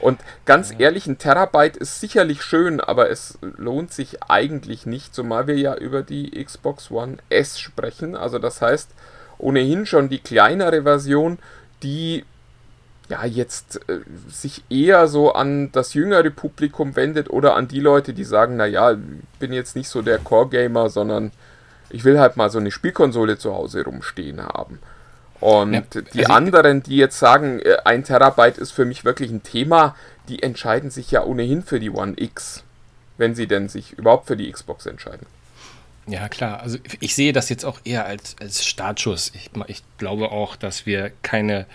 Und 0.00 0.20
ganz 0.44 0.72
ehrlich, 0.78 1.06
ein 1.06 1.18
Terabyte 1.18 1.76
ist 1.76 2.00
sicherlich 2.00 2.42
schön, 2.42 2.80
aber 2.80 3.10
es 3.10 3.38
lohnt 3.40 3.92
sich 3.92 4.22
eigentlich 4.24 4.86
nicht, 4.86 5.14
zumal 5.14 5.46
wir 5.46 5.56
ja 5.56 5.74
über 5.74 6.02
die 6.02 6.42
Xbox 6.44 6.90
One 6.90 7.16
S 7.30 7.58
sprechen. 7.58 8.14
Also 8.14 8.38
das 8.38 8.62
heißt, 8.62 8.90
ohnehin 9.38 9.86
schon 9.86 10.08
die 10.08 10.20
kleinere 10.20 10.82
Version, 10.82 11.38
die 11.82 12.24
ja 13.08 13.24
jetzt 13.24 13.80
äh, 13.88 14.00
sich 14.28 14.62
eher 14.68 15.08
so 15.08 15.32
an 15.32 15.72
das 15.72 15.94
jüngere 15.94 16.30
Publikum 16.30 16.94
wendet 16.94 17.30
oder 17.30 17.54
an 17.54 17.66
die 17.66 17.80
Leute, 17.80 18.12
die 18.12 18.24
sagen, 18.24 18.56
naja, 18.56 18.92
ich 18.92 19.38
bin 19.38 19.52
jetzt 19.52 19.76
nicht 19.76 19.88
so 19.88 20.02
der 20.02 20.18
Core-Gamer, 20.18 20.90
sondern 20.90 21.32
ich 21.90 22.04
will 22.04 22.20
halt 22.20 22.36
mal 22.36 22.50
so 22.50 22.58
eine 22.58 22.70
Spielkonsole 22.70 23.38
zu 23.38 23.54
Hause 23.54 23.84
rumstehen 23.84 24.42
haben. 24.42 24.78
Und 25.40 25.74
ja, 25.74 25.82
die 26.14 26.26
also 26.26 26.32
anderen, 26.32 26.82
die 26.82 26.96
jetzt 26.96 27.18
sagen, 27.18 27.60
äh, 27.60 27.76
ein 27.84 28.04
Terabyte 28.04 28.58
ist 28.58 28.72
für 28.72 28.84
mich 28.84 29.04
wirklich 29.04 29.30
ein 29.30 29.42
Thema, 29.42 29.94
die 30.28 30.42
entscheiden 30.42 30.90
sich 30.90 31.10
ja 31.10 31.24
ohnehin 31.24 31.62
für 31.62 31.80
die 31.80 31.90
One 31.90 32.14
X, 32.16 32.64
wenn 33.16 33.34
sie 33.34 33.46
denn 33.46 33.68
sich 33.68 33.92
überhaupt 33.92 34.26
für 34.26 34.36
die 34.36 34.50
Xbox 34.50 34.86
entscheiden. 34.86 35.26
Ja, 36.06 36.28
klar. 36.28 36.60
Also 36.60 36.78
ich 37.00 37.14
sehe 37.14 37.32
das 37.32 37.50
jetzt 37.50 37.64
auch 37.64 37.80
eher 37.84 38.06
als, 38.06 38.36
als 38.40 38.64
Startschuss. 38.64 39.30
Ich, 39.34 39.50
ich 39.66 39.82
glaube 39.98 40.30
auch, 40.30 40.56
dass 40.56 40.86
wir 40.86 41.12
keine 41.22 41.66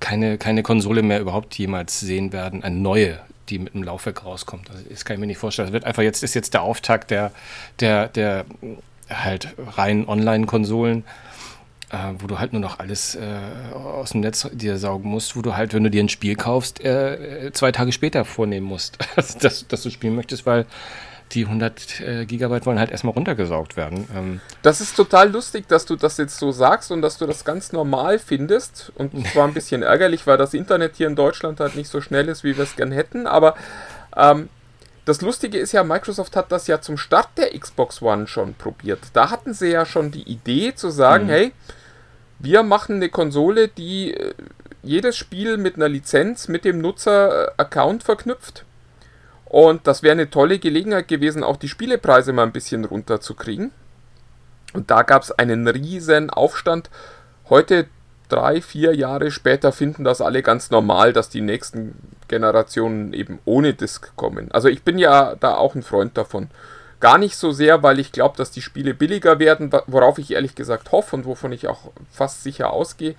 keine, 0.00 0.38
keine 0.38 0.62
Konsole 0.62 1.02
mehr 1.02 1.20
überhaupt 1.20 1.56
jemals 1.56 2.00
sehen 2.00 2.32
werden, 2.32 2.62
eine 2.62 2.76
neue, 2.76 3.18
die 3.48 3.58
mit 3.58 3.74
einem 3.74 3.84
Laufwerk 3.84 4.24
rauskommt. 4.24 4.70
Also 4.70 4.82
das 4.88 5.04
kann 5.04 5.14
ich 5.14 5.20
mir 5.20 5.26
nicht 5.26 5.38
vorstellen. 5.38 5.68
Das 5.68 5.72
wird 5.72 5.84
einfach 5.84 6.02
jetzt 6.02 6.22
ist 6.22 6.34
jetzt 6.34 6.54
der 6.54 6.62
Auftakt 6.62 7.10
der, 7.10 7.32
der, 7.80 8.08
der 8.08 8.44
halt 9.08 9.54
rein 9.76 10.06
Online-Konsolen, 10.08 11.04
äh, 11.90 11.96
wo 12.18 12.26
du 12.26 12.38
halt 12.38 12.52
nur 12.52 12.60
noch 12.60 12.78
alles 12.78 13.14
äh, 13.14 13.38
aus 13.74 14.10
dem 14.10 14.20
Netz 14.20 14.48
dir 14.52 14.78
saugen 14.78 15.08
musst, 15.08 15.36
wo 15.36 15.42
du 15.42 15.56
halt, 15.56 15.72
wenn 15.74 15.84
du 15.84 15.90
dir 15.90 16.02
ein 16.02 16.08
Spiel 16.08 16.34
kaufst, 16.34 16.84
äh, 16.84 17.50
zwei 17.52 17.72
Tage 17.72 17.92
später 17.92 18.24
vornehmen 18.24 18.66
musst, 18.66 18.98
dass, 19.40 19.66
dass 19.68 19.82
du 19.82 19.90
spielen 19.90 20.16
möchtest, 20.16 20.46
weil 20.46 20.66
die 21.32 21.44
100 21.44 22.00
äh, 22.00 22.24
Gigabyte 22.24 22.66
wollen 22.66 22.78
halt 22.78 22.90
erstmal 22.90 23.14
runtergesaugt 23.14 23.76
werden. 23.76 24.08
Ähm 24.14 24.40
das 24.62 24.80
ist 24.80 24.96
total 24.96 25.30
lustig, 25.30 25.66
dass 25.68 25.84
du 25.84 25.96
das 25.96 26.18
jetzt 26.18 26.38
so 26.38 26.52
sagst 26.52 26.92
und 26.92 27.02
dass 27.02 27.18
du 27.18 27.26
das 27.26 27.44
ganz 27.44 27.72
normal 27.72 28.18
findest. 28.18 28.92
Und 28.94 29.26
zwar 29.28 29.46
ein 29.46 29.54
bisschen 29.54 29.82
ärgerlich, 29.82 30.26
weil 30.26 30.38
das 30.38 30.54
Internet 30.54 30.96
hier 30.96 31.08
in 31.08 31.16
Deutschland 31.16 31.58
halt 31.58 31.74
nicht 31.74 31.88
so 31.88 32.00
schnell 32.00 32.28
ist, 32.28 32.44
wie 32.44 32.56
wir 32.56 32.62
es 32.62 32.76
gern 32.76 32.92
hätten. 32.92 33.26
Aber 33.26 33.56
ähm, 34.16 34.48
das 35.06 35.20
Lustige 35.20 35.56
ist 35.56 35.70
ja, 35.72 35.84
Microsoft 35.84 36.34
hat 36.34 36.50
das 36.50 36.66
ja 36.66 36.80
zum 36.80 36.98
Start 36.98 37.28
der 37.38 37.58
Xbox 37.58 38.02
One 38.02 38.26
schon 38.26 38.54
probiert. 38.54 38.98
Da 39.12 39.30
hatten 39.30 39.54
sie 39.54 39.70
ja 39.70 39.86
schon 39.86 40.10
die 40.10 40.24
Idee 40.24 40.74
zu 40.74 40.90
sagen, 40.90 41.26
mhm. 41.26 41.30
hey, 41.30 41.52
wir 42.40 42.64
machen 42.64 42.96
eine 42.96 43.08
Konsole, 43.08 43.68
die 43.68 44.12
äh, 44.12 44.34
jedes 44.82 45.16
Spiel 45.16 45.58
mit 45.58 45.76
einer 45.76 45.88
Lizenz 45.88 46.48
mit 46.48 46.64
dem 46.64 46.80
Nutzer-Account 46.80 48.02
verknüpft. 48.02 48.64
Und 49.44 49.86
das 49.86 50.02
wäre 50.02 50.12
eine 50.12 50.28
tolle 50.28 50.58
Gelegenheit 50.58 51.06
gewesen, 51.06 51.44
auch 51.44 51.56
die 51.56 51.68
Spielepreise 51.68 52.32
mal 52.32 52.42
ein 52.42 52.52
bisschen 52.52 52.84
runterzukriegen. 52.84 53.70
Und 54.72 54.90
da 54.90 55.02
gab 55.02 55.22
es 55.22 55.30
einen 55.30 55.68
riesen 55.68 56.30
Aufstand. 56.30 56.90
Heute, 57.48 57.86
drei, 58.28 58.60
vier 58.60 58.94
Jahre 58.94 59.30
später, 59.30 59.72
finden 59.72 60.04
das 60.04 60.20
alle 60.20 60.42
ganz 60.42 60.70
normal, 60.70 61.12
dass 61.12 61.28
die 61.28 61.40
nächsten 61.40 61.94
Generationen 62.28 63.12
eben 63.12 63.38
ohne 63.44 63.74
Disk 63.74 64.14
kommen. 64.16 64.50
Also 64.52 64.68
ich 64.68 64.82
bin 64.82 64.98
ja 64.98 65.34
da 65.36 65.56
auch 65.56 65.74
ein 65.74 65.82
Freund 65.82 66.16
davon. 66.16 66.48
Gar 66.98 67.18
nicht 67.18 67.36
so 67.36 67.52
sehr, 67.52 67.82
weil 67.82 67.98
ich 67.98 68.10
glaube, 68.10 68.36
dass 68.36 68.50
die 68.50 68.62
Spiele 68.62 68.94
billiger 68.94 69.38
werden, 69.38 69.70
worauf 69.86 70.18
ich 70.18 70.32
ehrlich 70.32 70.54
gesagt 70.54 70.92
hoffe 70.92 71.16
und 71.16 71.26
wovon 71.26 71.52
ich 71.52 71.68
auch 71.68 71.90
fast 72.10 72.42
sicher 72.42 72.72
ausgehe. 72.72 73.14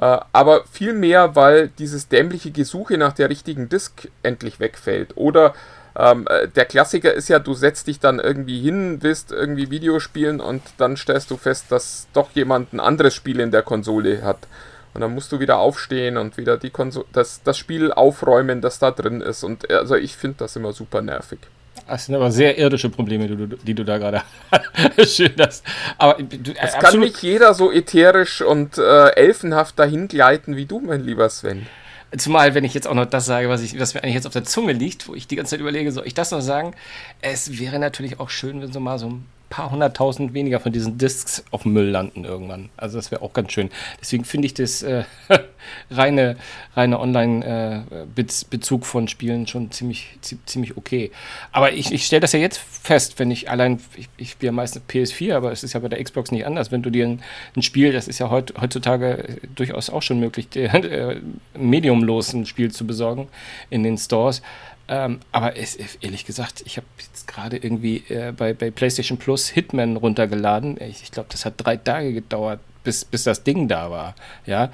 Äh, 0.00 0.18
aber 0.32 0.64
vielmehr, 0.70 1.36
weil 1.36 1.68
dieses 1.68 2.08
dämliche 2.08 2.50
Gesuche 2.50 2.96
nach 2.96 3.12
der 3.12 3.28
richtigen 3.28 3.68
Disk 3.68 4.08
endlich 4.22 4.58
wegfällt. 4.58 5.16
Oder 5.16 5.54
ähm, 6.00 6.26
äh, 6.28 6.48
der 6.48 6.64
Klassiker 6.64 7.12
ist 7.12 7.28
ja, 7.28 7.38
du 7.38 7.54
setzt 7.54 7.86
dich 7.86 8.00
dann 8.00 8.18
irgendwie 8.18 8.60
hin, 8.60 8.98
willst 9.02 9.32
irgendwie 9.32 9.70
Videospielen 9.70 10.40
und 10.40 10.62
dann 10.78 10.96
stellst 10.96 11.30
du 11.30 11.36
fest, 11.36 11.66
dass 11.68 12.08
doch 12.12 12.30
jemand 12.32 12.72
ein 12.72 12.80
anderes 12.80 13.14
Spiel 13.14 13.40
in 13.40 13.50
der 13.50 13.62
Konsole 13.62 14.22
hat. 14.22 14.46
Und 14.94 15.02
dann 15.02 15.14
musst 15.14 15.30
du 15.30 15.38
wieder 15.38 15.58
aufstehen 15.58 16.16
und 16.16 16.36
wieder 16.36 16.56
die 16.56 16.70
Konso 16.70 17.04
das, 17.12 17.42
das 17.42 17.58
Spiel 17.58 17.92
aufräumen, 17.92 18.60
das 18.60 18.78
da 18.78 18.90
drin 18.90 19.20
ist. 19.20 19.44
Und 19.44 19.70
also 19.70 19.94
ich 19.94 20.16
finde 20.16 20.38
das 20.38 20.56
immer 20.56 20.72
super 20.72 21.02
nervig. 21.02 21.38
Das 21.86 22.06
sind 22.06 22.14
aber 22.14 22.30
sehr 22.30 22.58
irdische 22.58 22.88
Probleme, 22.88 23.26
die 23.28 23.36
du, 23.36 23.46
die 23.46 23.74
du 23.74 23.84
da 23.84 23.98
gerade 23.98 24.22
hast. 24.50 25.16
Schön, 25.16 25.34
dass. 25.36 25.62
Aber 25.98 26.22
du, 26.22 26.52
es 26.60 26.72
kann 26.74 26.98
nicht 27.00 27.22
jeder 27.22 27.54
so 27.54 27.70
ätherisch 27.70 28.42
und 28.42 28.78
äh, 28.78 29.10
elfenhaft 29.10 29.78
dahin 29.78 30.08
gleiten 30.08 30.56
wie 30.56 30.66
du, 30.66 30.80
mein 30.80 31.04
lieber 31.04 31.28
Sven. 31.28 31.66
Zumal, 32.16 32.54
wenn 32.54 32.64
ich 32.64 32.74
jetzt 32.74 32.88
auch 32.88 32.94
noch 32.94 33.06
das 33.06 33.26
sage, 33.26 33.48
was, 33.48 33.62
ich, 33.62 33.78
was 33.78 33.94
mir 33.94 34.02
eigentlich 34.02 34.14
jetzt 34.14 34.26
auf 34.26 34.32
der 34.32 34.44
Zunge 34.44 34.72
liegt, 34.72 35.08
wo 35.08 35.14
ich 35.14 35.28
die 35.28 35.36
ganze 35.36 35.50
Zeit 35.50 35.60
überlege, 35.60 35.92
soll 35.92 36.06
ich 36.06 36.14
das 36.14 36.32
noch 36.32 36.40
sagen? 36.40 36.74
Es 37.20 37.58
wäre 37.58 37.78
natürlich 37.78 38.18
auch 38.18 38.30
schön, 38.30 38.60
wenn 38.60 38.72
so 38.72 38.80
mal 38.80 38.98
so 38.98 39.20
paar 39.50 39.70
hunderttausend 39.72 40.32
weniger 40.32 40.60
von 40.60 40.72
diesen 40.72 40.96
Discs 40.96 41.44
auf 41.50 41.64
dem 41.64 41.72
Müll 41.72 41.90
landen 41.90 42.24
irgendwann. 42.24 42.70
Also 42.76 42.96
das 42.96 43.10
wäre 43.10 43.20
auch 43.22 43.32
ganz 43.32 43.52
schön. 43.52 43.68
Deswegen 44.00 44.24
finde 44.24 44.46
ich 44.46 44.54
das 44.54 44.82
äh, 44.82 45.02
reine, 45.90 46.36
reine 46.76 47.00
Online-Bezug 47.00 48.82
äh, 48.82 48.84
von 48.84 49.08
Spielen 49.08 49.48
schon 49.48 49.72
ziemlich, 49.72 50.18
ziemlich 50.46 50.76
okay. 50.76 51.10
Aber 51.50 51.72
ich, 51.72 51.92
ich 51.92 52.06
stelle 52.06 52.20
das 52.20 52.32
ja 52.32 52.38
jetzt 52.38 52.58
fest, 52.58 53.18
wenn 53.18 53.32
ich 53.32 53.50
allein, 53.50 53.80
ich, 53.96 54.08
ich 54.16 54.30
spiele 54.30 54.52
meistens 54.52 54.82
PS4, 54.88 55.34
aber 55.34 55.50
es 55.50 55.64
ist 55.64 55.72
ja 55.72 55.80
bei 55.80 55.88
der 55.88 56.02
Xbox 56.02 56.30
nicht 56.30 56.46
anders. 56.46 56.70
Wenn 56.70 56.82
du 56.82 56.90
dir 56.90 57.06
ein, 57.06 57.20
ein 57.56 57.62
Spiel, 57.62 57.92
das 57.92 58.06
ist 58.06 58.20
ja 58.20 58.30
heut, 58.30 58.54
heutzutage 58.60 59.36
durchaus 59.56 59.90
auch 59.90 60.02
schon 60.02 60.20
möglich, 60.20 60.46
äh, 60.54 61.20
mediumlos 61.58 62.32
ein 62.32 62.46
Spiel 62.46 62.70
zu 62.70 62.86
besorgen 62.86 63.26
in 63.68 63.82
den 63.82 63.98
Stores. 63.98 64.42
Ähm, 64.90 65.20
aber 65.30 65.56
es, 65.56 65.76
ehrlich 65.76 66.26
gesagt, 66.26 66.64
ich 66.66 66.76
habe 66.76 66.86
jetzt 66.98 67.28
gerade 67.28 67.56
irgendwie 67.56 68.02
äh, 68.08 68.32
bei, 68.36 68.52
bei 68.52 68.72
PlayStation 68.72 69.18
Plus 69.18 69.48
Hitman 69.48 69.96
runtergeladen. 69.96 70.78
Ich, 70.80 71.04
ich 71.04 71.12
glaube, 71.12 71.28
das 71.30 71.44
hat 71.44 71.54
drei 71.58 71.76
Tage 71.76 72.12
gedauert, 72.12 72.58
bis, 72.84 73.04
bis 73.04 73.24
das 73.24 73.42
Ding 73.42 73.68
da 73.68 73.90
war. 73.90 74.14
Ja, 74.46 74.70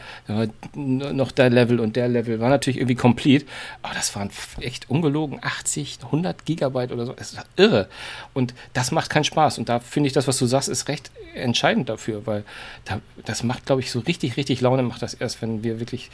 noch 0.75 1.33
der 1.33 1.51
Level 1.51 1.81
und 1.81 1.97
der 1.97 2.09
Level 2.09 2.40
war 2.40 2.49
natürlich 2.49 2.79
irgendwie 2.79 2.95
complete, 2.95 3.47
aber 3.83 3.95
das 3.95 4.14
waren 4.14 4.31
echt 4.61 4.88
ungelogen 4.90 5.38
80, 5.42 5.99
100 6.05 6.45
Gigabyte 6.45 6.92
oder 6.92 7.07
so. 7.07 7.14
Es 7.16 7.33
ist 7.33 7.45
irre. 7.57 7.88
Und 8.35 8.55
das 8.73 8.92
macht 8.92 9.11
keinen 9.11 9.25
Spaß. 9.25 9.59
Und 9.59 9.69
da 9.69 9.81
finde 9.81 10.09
ich 10.09 10.12
das, 10.12 10.29
was 10.29 10.38
du 10.38 10.47
sagst, 10.47 10.69
ist 10.69 10.88
recht 10.88 11.11
entscheidend 11.35 11.88
dafür, 11.88 12.27
weil 12.27 12.45
da, 12.85 13.01
das 13.25 13.42
macht, 13.42 13.66
glaube 13.66 13.81
ich, 13.81 13.90
so 13.90 14.01
richtig, 14.01 14.37
richtig 14.37 14.61
Laune, 14.61 14.83
macht 14.83 15.03
das 15.03 15.14
erst, 15.14 15.42
wenn 15.42 15.62
wir 15.62 15.81
wirklich 15.81 16.11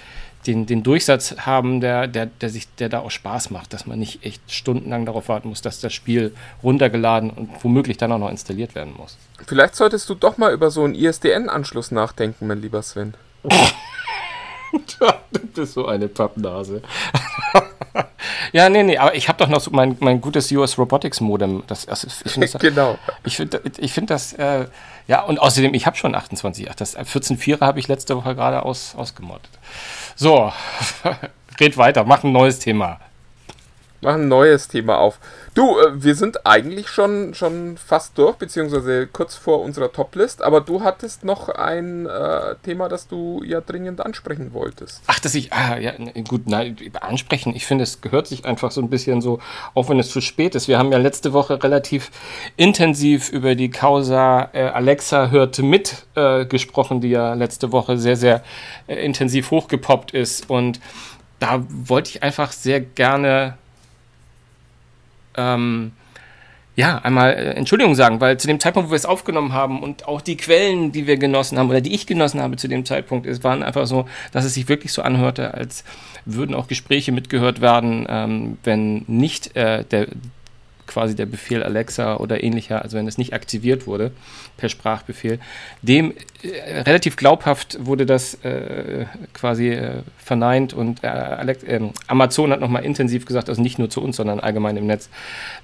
den, 0.46 0.66
den 0.66 0.82
Durchsatz 0.82 1.36
haben, 1.38 1.80
der, 1.80 2.08
der, 2.08 2.26
der, 2.26 2.50
sich, 2.50 2.66
der 2.76 2.88
da 2.88 3.00
auch 3.00 3.10
Spaß 3.10 3.50
macht, 3.50 3.72
dass 3.72 3.86
man 3.86 3.98
nicht 3.98 4.24
echt 4.24 4.42
stundenlang 4.50 5.06
darauf 5.06 5.28
warten 5.28 5.48
muss, 5.48 5.62
dass 5.62 5.80
das 5.80 5.92
Spiel 5.92 6.34
runtergeladen 6.62 7.30
und 7.30 7.50
womöglich 7.62 7.96
dann 7.96 8.12
auch 8.12 8.18
noch 8.18 8.30
installiert 8.30 8.74
werden 8.74 8.94
muss. 8.96 9.16
Vielleicht 9.46 9.76
solltest 9.76 10.08
du 10.08 10.14
doch 10.14 10.38
mal 10.38 10.52
über 10.52 10.70
so 10.70 10.84
einen 10.84 10.94
ISDN-Anschluss 10.94 11.81
nachdenken, 11.90 12.46
mein 12.46 12.60
lieber 12.60 12.82
Sven. 12.82 13.14
du 14.72 15.38
bist 15.54 15.74
so 15.74 15.86
eine 15.86 16.08
Pappnase. 16.08 16.82
ja, 18.52 18.68
nee, 18.68 18.82
nee, 18.82 18.98
aber 18.98 19.14
ich 19.14 19.28
habe 19.28 19.38
doch 19.38 19.48
noch 19.48 19.60
so 19.60 19.70
mein, 19.70 19.96
mein 20.00 20.20
gutes 20.20 20.50
US 20.52 20.78
Robotics 20.78 21.20
Modem. 21.20 21.62
Das, 21.66 21.88
also 21.88 22.08
ich 22.24 22.34
das, 22.34 22.52
genau. 22.60 22.98
Ich 23.24 23.36
finde 23.36 23.60
ich 23.78 23.92
find 23.92 24.10
das, 24.10 24.32
äh, 24.34 24.66
ja, 25.08 25.22
und 25.22 25.38
außerdem, 25.38 25.74
ich 25.74 25.86
habe 25.86 25.96
schon 25.96 26.14
28. 26.14 26.70
Ach, 26.70 26.74
das 26.74 26.96
14.4 26.96 27.60
habe 27.60 27.78
ich 27.80 27.88
letzte 27.88 28.16
Woche 28.16 28.34
gerade 28.34 28.64
aus, 28.64 28.94
ausgemoddet. 28.94 29.50
So, 30.14 30.52
red 31.60 31.76
weiter, 31.76 32.04
mach 32.04 32.24
ein 32.24 32.32
neues 32.32 32.58
Thema. 32.58 33.00
Mach 34.04 34.14
ein 34.14 34.26
neues 34.26 34.66
Thema 34.66 34.98
auf. 34.98 35.20
Du, 35.54 35.78
äh, 35.78 36.02
wir 36.02 36.16
sind 36.16 36.44
eigentlich 36.44 36.88
schon, 36.88 37.34
schon 37.34 37.76
fast 37.76 38.18
durch, 38.18 38.34
beziehungsweise 38.34 39.06
kurz 39.06 39.36
vor 39.36 39.62
unserer 39.62 39.92
Top-List, 39.92 40.42
aber 40.42 40.60
du 40.60 40.82
hattest 40.82 41.22
noch 41.22 41.48
ein 41.48 42.06
äh, 42.06 42.56
Thema, 42.64 42.88
das 42.88 43.06
du 43.06 43.44
ja 43.44 43.60
dringend 43.60 44.00
ansprechen 44.00 44.52
wolltest. 44.54 45.02
Ach, 45.06 45.20
dass 45.20 45.36
ich, 45.36 45.52
ah, 45.52 45.78
ja, 45.78 45.92
gut, 46.26 46.48
nein, 46.48 46.76
ansprechen, 47.00 47.54
ich 47.54 47.64
finde, 47.64 47.84
es 47.84 48.00
gehört 48.00 48.26
sich 48.26 48.44
einfach 48.44 48.72
so 48.72 48.80
ein 48.80 48.90
bisschen 48.90 49.20
so, 49.20 49.38
auch 49.74 49.88
wenn 49.88 50.00
es 50.00 50.10
zu 50.10 50.20
spät 50.20 50.56
ist. 50.56 50.66
Wir 50.66 50.80
haben 50.80 50.90
ja 50.90 50.98
letzte 50.98 51.32
Woche 51.32 51.62
relativ 51.62 52.10
intensiv 52.56 53.28
über 53.30 53.54
die 53.54 53.70
Causa 53.70 54.50
äh, 54.52 54.64
Alexa 54.64 55.30
hörte 55.30 55.62
mit 55.62 56.06
äh, 56.16 56.44
gesprochen, 56.44 57.00
die 57.00 57.10
ja 57.10 57.34
letzte 57.34 57.70
Woche 57.70 57.96
sehr, 57.98 58.16
sehr 58.16 58.42
äh, 58.88 58.96
intensiv 58.96 59.52
hochgepoppt 59.52 60.12
ist 60.12 60.50
und 60.50 60.80
da 61.38 61.64
wollte 61.68 62.10
ich 62.10 62.22
einfach 62.22 62.52
sehr 62.52 62.80
gerne 62.80 63.58
ähm, 65.36 65.92
ja, 66.74 66.98
einmal 66.98 67.32
äh, 67.32 67.50
Entschuldigung 67.50 67.94
sagen, 67.94 68.20
weil 68.20 68.38
zu 68.38 68.46
dem 68.46 68.58
Zeitpunkt, 68.58 68.88
wo 68.88 68.92
wir 68.92 68.96
es 68.96 69.04
aufgenommen 69.04 69.52
haben 69.52 69.82
und 69.82 70.08
auch 70.08 70.20
die 70.20 70.36
Quellen, 70.36 70.90
die 70.92 71.06
wir 71.06 71.18
genossen 71.18 71.58
haben 71.58 71.68
oder 71.68 71.80
die 71.80 71.94
ich 71.94 72.06
genossen 72.06 72.40
habe 72.40 72.56
zu 72.56 72.68
dem 72.68 72.84
Zeitpunkt, 72.84 73.26
es 73.26 73.44
waren 73.44 73.62
einfach 73.62 73.86
so, 73.86 74.06
dass 74.32 74.44
es 74.44 74.54
sich 74.54 74.68
wirklich 74.68 74.92
so 74.92 75.02
anhörte, 75.02 75.52
als 75.54 75.84
würden 76.24 76.54
auch 76.54 76.68
Gespräche 76.68 77.12
mitgehört 77.12 77.60
werden, 77.60 78.06
ähm, 78.08 78.58
wenn 78.64 79.04
nicht 79.06 79.54
äh, 79.54 79.84
der, 79.84 80.06
quasi 80.86 81.14
der 81.14 81.26
Befehl 81.26 81.62
Alexa 81.62 82.16
oder 82.16 82.42
ähnlicher, 82.42 82.82
also 82.82 82.96
wenn 82.96 83.06
es 83.06 83.18
nicht 83.18 83.32
aktiviert 83.32 83.86
wurde 83.86 84.12
per 84.56 84.68
Sprachbefehl, 84.68 85.38
dem 85.80 86.12
äh, 86.42 86.80
relativ 86.80 87.16
glaubhaft 87.16 87.78
wurde 87.80 88.06
das 88.06 88.34
äh, 88.44 89.06
quasi 89.32 89.70
äh, 89.70 90.02
verneint 90.18 90.74
und 90.74 91.02
äh, 91.04 91.06
Alex, 91.06 91.64
ähm, 91.66 91.92
Amazon 92.06 92.52
hat 92.52 92.60
nochmal 92.60 92.84
intensiv 92.84 93.26
gesagt, 93.26 93.48
also 93.48 93.62
nicht 93.62 93.78
nur 93.78 93.90
zu 93.90 94.02
uns, 94.02 94.16
sondern 94.16 94.40
allgemein 94.40 94.76
im 94.76 94.86
Netz, 94.86 95.08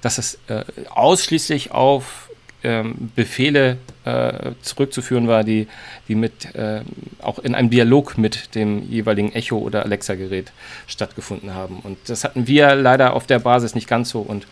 dass 0.01 0.17
es 0.17 0.39
äh, 0.47 0.63
ausschließlich 0.89 1.71
auf 1.71 2.29
ähm, 2.61 3.11
Befehle 3.15 3.77
äh, 4.03 4.51
zurückzuführen 4.61 5.27
war, 5.29 5.43
die, 5.43 5.67
die 6.07 6.15
mit 6.15 6.49
auch 7.21 7.39
in 7.39 7.55
einem 7.55 7.69
Dialog 7.69 8.17
mit 8.17 8.55
dem 8.55 8.89
jeweiligen 8.89 9.31
Echo 9.31 9.57
oder 9.57 9.83
Alexa-Gerät 9.83 10.51
stattgefunden 10.87 11.53
haben. 11.53 11.79
Und 11.83 11.97
das 12.07 12.23
hatten 12.23 12.47
wir 12.47 12.75
leider 12.75 13.13
auf 13.13 13.27
der 13.27 13.39
Basis 13.39 13.75
nicht 13.75 13.87
ganz 13.87 14.09
so 14.09 14.19
und 14.19 14.45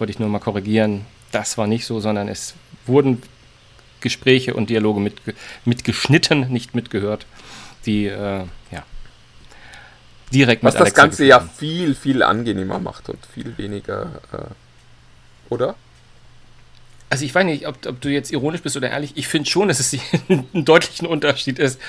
wollte 0.00 0.12
ich 0.12 0.18
nur 0.18 0.28
mal 0.28 0.38
korrigieren, 0.38 1.04
das 1.32 1.58
war 1.58 1.66
nicht 1.66 1.84
so, 1.84 2.00
sondern 2.00 2.28
es 2.28 2.54
wurden 2.86 3.22
Gespräche 4.00 4.54
und 4.54 4.70
Dialoge 4.70 5.00
mit, 5.00 5.16
mitgeschnitten, 5.64 6.50
nicht 6.52 6.74
mitgehört, 6.74 7.26
die 7.84 8.06
äh, 8.06 8.44
ja 8.70 8.84
direkt 10.32 10.62
Was 10.62 10.74
mit 10.74 10.80
das 10.82 10.94
Ganze 10.94 11.24
ja 11.24 11.40
viel, 11.40 11.94
viel 11.94 12.22
angenehmer 12.22 12.78
macht 12.78 13.08
und 13.08 13.18
viel 13.26 13.56
weniger, 13.58 14.20
äh, 14.32 15.52
oder? 15.52 15.74
Also 17.10 17.24
ich 17.24 17.34
weiß 17.34 17.44
nicht, 17.46 17.66
ob, 17.66 17.86
ob, 17.86 18.00
du 18.00 18.10
jetzt 18.10 18.30
ironisch 18.32 18.62
bist 18.62 18.76
oder 18.76 18.90
ehrlich, 18.90 19.12
ich 19.14 19.28
finde 19.28 19.48
schon, 19.48 19.68
dass 19.68 19.80
es 19.80 19.92
ein 20.28 20.64
deutlichen 20.64 21.06
Unterschied 21.06 21.58
ist, 21.58 21.80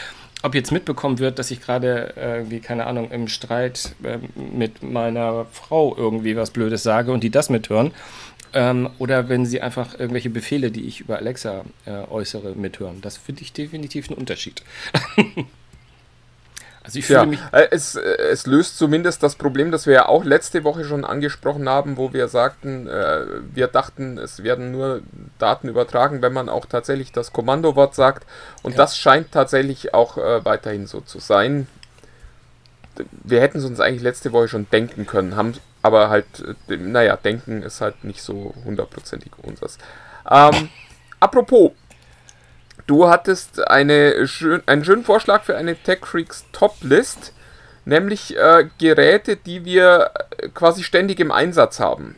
ob 0.42 0.56
jetzt 0.56 0.72
mitbekommen 0.72 1.20
wird, 1.20 1.40
dass 1.40 1.52
ich 1.52 1.62
gerade 1.62 2.14
irgendwie, 2.16 2.60
keine 2.60 2.86
Ahnung, 2.88 3.12
im 3.12 3.28
Streit 3.28 3.96
äh, 4.04 4.20
mit 4.36 4.84
meiner 4.84 5.46
Frau 5.52 5.96
irgendwie 5.98 6.36
was 6.36 6.52
Blödes 6.52 6.84
sage 6.84 7.12
und 7.12 7.24
die 7.24 7.30
das 7.30 7.50
mithören. 7.50 7.92
Ähm, 8.54 8.90
oder 8.98 9.30
wenn 9.30 9.46
sie 9.46 9.62
einfach 9.62 10.00
irgendwelche 10.00 10.30
Befehle, 10.30 10.72
die 10.72 10.86
ich 10.86 11.02
über 11.02 11.18
Alexa 11.18 11.66
äh, 11.86 11.92
äußere, 12.10 12.56
mithören. 12.56 13.02
Das 13.02 13.18
finde 13.18 13.44
ich 13.44 13.54
definitiv 13.54 14.10
einen 14.10 14.18
Unterschied. 14.18 14.64
Also 16.90 16.98
ich 16.98 17.06
fühle 17.06 17.20
ja, 17.20 17.26
mich. 17.28 17.40
Äh, 17.52 17.68
es, 17.70 17.94
äh, 17.96 18.02
es 18.02 18.48
löst 18.48 18.80
zumindest 18.80 19.22
das 19.22 19.36
Problem, 19.36 19.70
das 19.70 19.86
wir 19.86 19.94
ja 19.94 20.06
auch 20.08 20.24
letzte 20.24 20.64
Woche 20.64 20.84
schon 20.86 21.06
angesprochen 21.06 21.70
haben, 21.70 21.98
wo 21.98 22.14
wir 22.14 22.28
sagten, 22.28 22.88
äh, 22.88 23.26
wir 23.54 23.68
dachten, 23.68 24.18
es 24.18 24.42
werden 24.42 24.72
nur 24.72 25.02
Daten 25.38 25.70
übertragen, 25.70 26.24
wenn 26.24 26.34
man 26.34 26.50
auch 26.50 26.66
tatsächlich 26.66 27.12
das 27.12 27.32
Kommandowort 27.32 27.94
sagt. 27.94 28.26
Und 28.64 28.72
ja. 28.72 28.78
das 28.78 28.98
scheint 28.98 29.32
tatsächlich 29.32 29.94
auch 29.94 30.18
äh, 30.18 30.44
weiterhin 30.44 30.88
so 30.88 31.02
zu 31.02 31.20
sein. 31.20 31.68
Wir 33.24 33.40
hätten 33.40 33.60
es 33.60 33.66
uns 33.66 33.80
eigentlich 33.80 34.02
letzte 34.02 34.32
Woche 34.32 34.48
schon 34.48 34.68
denken 34.72 35.06
können, 35.06 35.36
haben 35.36 35.54
aber 35.84 36.10
halt, 36.10 36.26
äh, 36.70 36.76
naja, 36.76 37.18
denken 37.18 37.62
ist 37.62 37.82
halt 37.82 38.04
nicht 38.04 38.24
so 38.24 38.56
hundertprozentig 38.66 39.32
unseres. 39.44 39.78
Ähm, 40.28 40.70
apropos, 41.20 41.72
Du 42.90 43.08
hattest 43.08 43.68
eine 43.68 44.28
schön, 44.28 44.64
einen 44.66 44.84
schönen 44.84 45.04
Vorschlag 45.04 45.44
für 45.44 45.56
eine 45.56 45.76
Tech 45.76 46.00
Freaks 46.08 46.48
Top 46.52 46.74
List, 46.82 47.36
nämlich 47.86 48.36
äh, 48.36 48.66
Geräte, 48.80 49.36
die 49.36 49.64
wir 49.64 50.10
äh, 50.40 50.50
quasi 50.50 50.82
ständig 50.82 51.20
im 51.20 51.32
Einsatz 51.32 51.80
haben. 51.80 52.16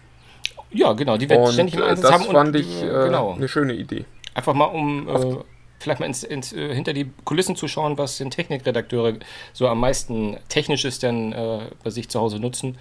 Ja, 0.72 0.94
genau, 0.94 1.18
die 1.18 1.30
wir 1.30 1.40
und 1.40 1.52
ständig 1.52 1.76
im 1.76 1.84
Einsatz 1.84 2.04
das 2.04 2.12
haben. 2.14 2.24
Das 2.24 2.32
fand 2.32 2.56
ich 2.56 2.84
äh, 2.84 2.88
genau. 2.88 3.34
eine 3.34 3.50
schöne 3.50 3.74
Idee. 3.74 4.06
Einfach 4.34 4.54
mal 4.54 4.64
um 4.64 5.10
äh, 5.10 5.36
vielleicht 5.80 6.00
mal 6.00 6.06
ins, 6.06 6.24
ins, 6.24 6.54
äh, 6.54 6.74
hinter 6.74 6.94
die 6.94 7.12
Kulissen 7.26 7.58
zu 7.58 7.68
schauen, 7.68 7.98
was 7.98 8.18
den 8.18 8.32
Technikredakteure 8.32 9.16
so 9.52 9.68
am 9.68 9.82
meisten 9.82 10.38
Technisches 10.48 11.00
denn 11.00 11.34
äh, 11.34 11.60
bei 11.84 11.90
sich 11.90 12.08
zu 12.08 12.18
Hause 12.22 12.40
nutzen 12.40 12.78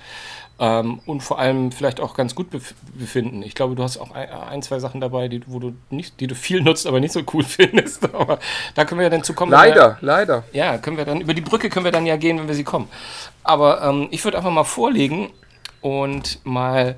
ähm, 0.61 1.01
und 1.07 1.23
vor 1.23 1.39
allem 1.39 1.73
vielleicht 1.73 2.01
auch 2.01 2.15
ganz 2.15 2.35
gut 2.35 2.51
bef 2.51 2.75
befinden. 2.95 3.43
Ich 3.43 3.55
glaube, 3.55 3.75
du 3.75 3.83
hast 3.83 3.97
auch 3.97 4.11
ein, 4.11 4.29
ein, 4.29 4.63
zwei 4.63 4.79
Sachen 4.79 5.01
dabei, 5.01 5.29
die, 5.29 5.41
wo 5.47 5.59
du 5.59 5.73
nicht, 5.89 6.21
die 6.21 6.27
du 6.27 6.35
viel 6.35 6.61
nutzt, 6.63 6.87
aber 6.87 7.01
nicht 7.01 7.13
so 7.13 7.23
cool 7.33 7.43
findest. 7.45 8.15
Aber 8.15 8.39
da 8.75 8.85
können 8.85 8.99
wir 8.99 9.05
ja 9.05 9.11
dann 9.11 9.25
zu 9.25 9.33
kommen. 9.33 9.51
Leider, 9.51 9.97
wir, 10.01 10.07
leider. 10.07 10.45
Ja, 10.53 10.77
können 10.77 10.99
wir 10.99 11.07
dann 11.07 11.23
über 11.23 11.33
die 11.33 11.41
Brücke 11.41 11.71
können 11.71 11.87
wir 11.87 11.93
dann 11.93 12.05
ja 12.05 12.17
gehen, 12.17 12.39
wenn 12.39 12.47
wir 12.47 12.55
sie 12.55 12.65
kommen. 12.65 12.89
Aber 13.43 13.83
ähm, 13.83 14.09
ich 14.11 14.23
würde 14.23 14.37
einfach 14.37 14.51
mal 14.51 14.65
vorlegen 14.65 15.31
und 15.81 16.45
mal 16.45 16.97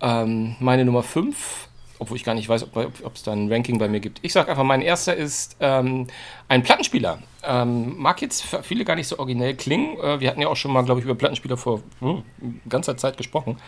ähm, 0.00 0.56
meine 0.58 0.86
Nummer 0.86 1.02
5 1.02 1.68
obwohl 1.98 2.16
ich 2.16 2.24
gar 2.24 2.34
nicht 2.34 2.48
weiß, 2.48 2.66
ob 2.74 3.14
es 3.14 3.22
da 3.22 3.32
ein 3.32 3.52
Ranking 3.52 3.78
bei 3.78 3.88
mir 3.88 4.00
gibt. 4.00 4.18
Ich 4.22 4.32
sage 4.32 4.50
einfach, 4.50 4.64
mein 4.64 4.82
erster 4.82 5.14
ist 5.14 5.56
ähm, 5.60 6.06
ein 6.48 6.62
Plattenspieler. 6.62 7.18
Ähm, 7.42 7.98
mag 7.98 8.20
jetzt 8.22 8.42
für 8.42 8.62
viele 8.62 8.84
gar 8.84 8.96
nicht 8.96 9.08
so 9.08 9.18
originell 9.18 9.54
klingen. 9.54 9.98
Äh, 9.98 10.20
wir 10.20 10.28
hatten 10.28 10.40
ja 10.40 10.48
auch 10.48 10.56
schon 10.56 10.72
mal, 10.72 10.84
glaube 10.84 11.00
ich, 11.00 11.04
über 11.04 11.14
Plattenspieler 11.14 11.56
vor 11.56 11.82
hm, 12.00 12.22
ganzer 12.68 12.96
Zeit 12.96 13.16
gesprochen. 13.16 13.58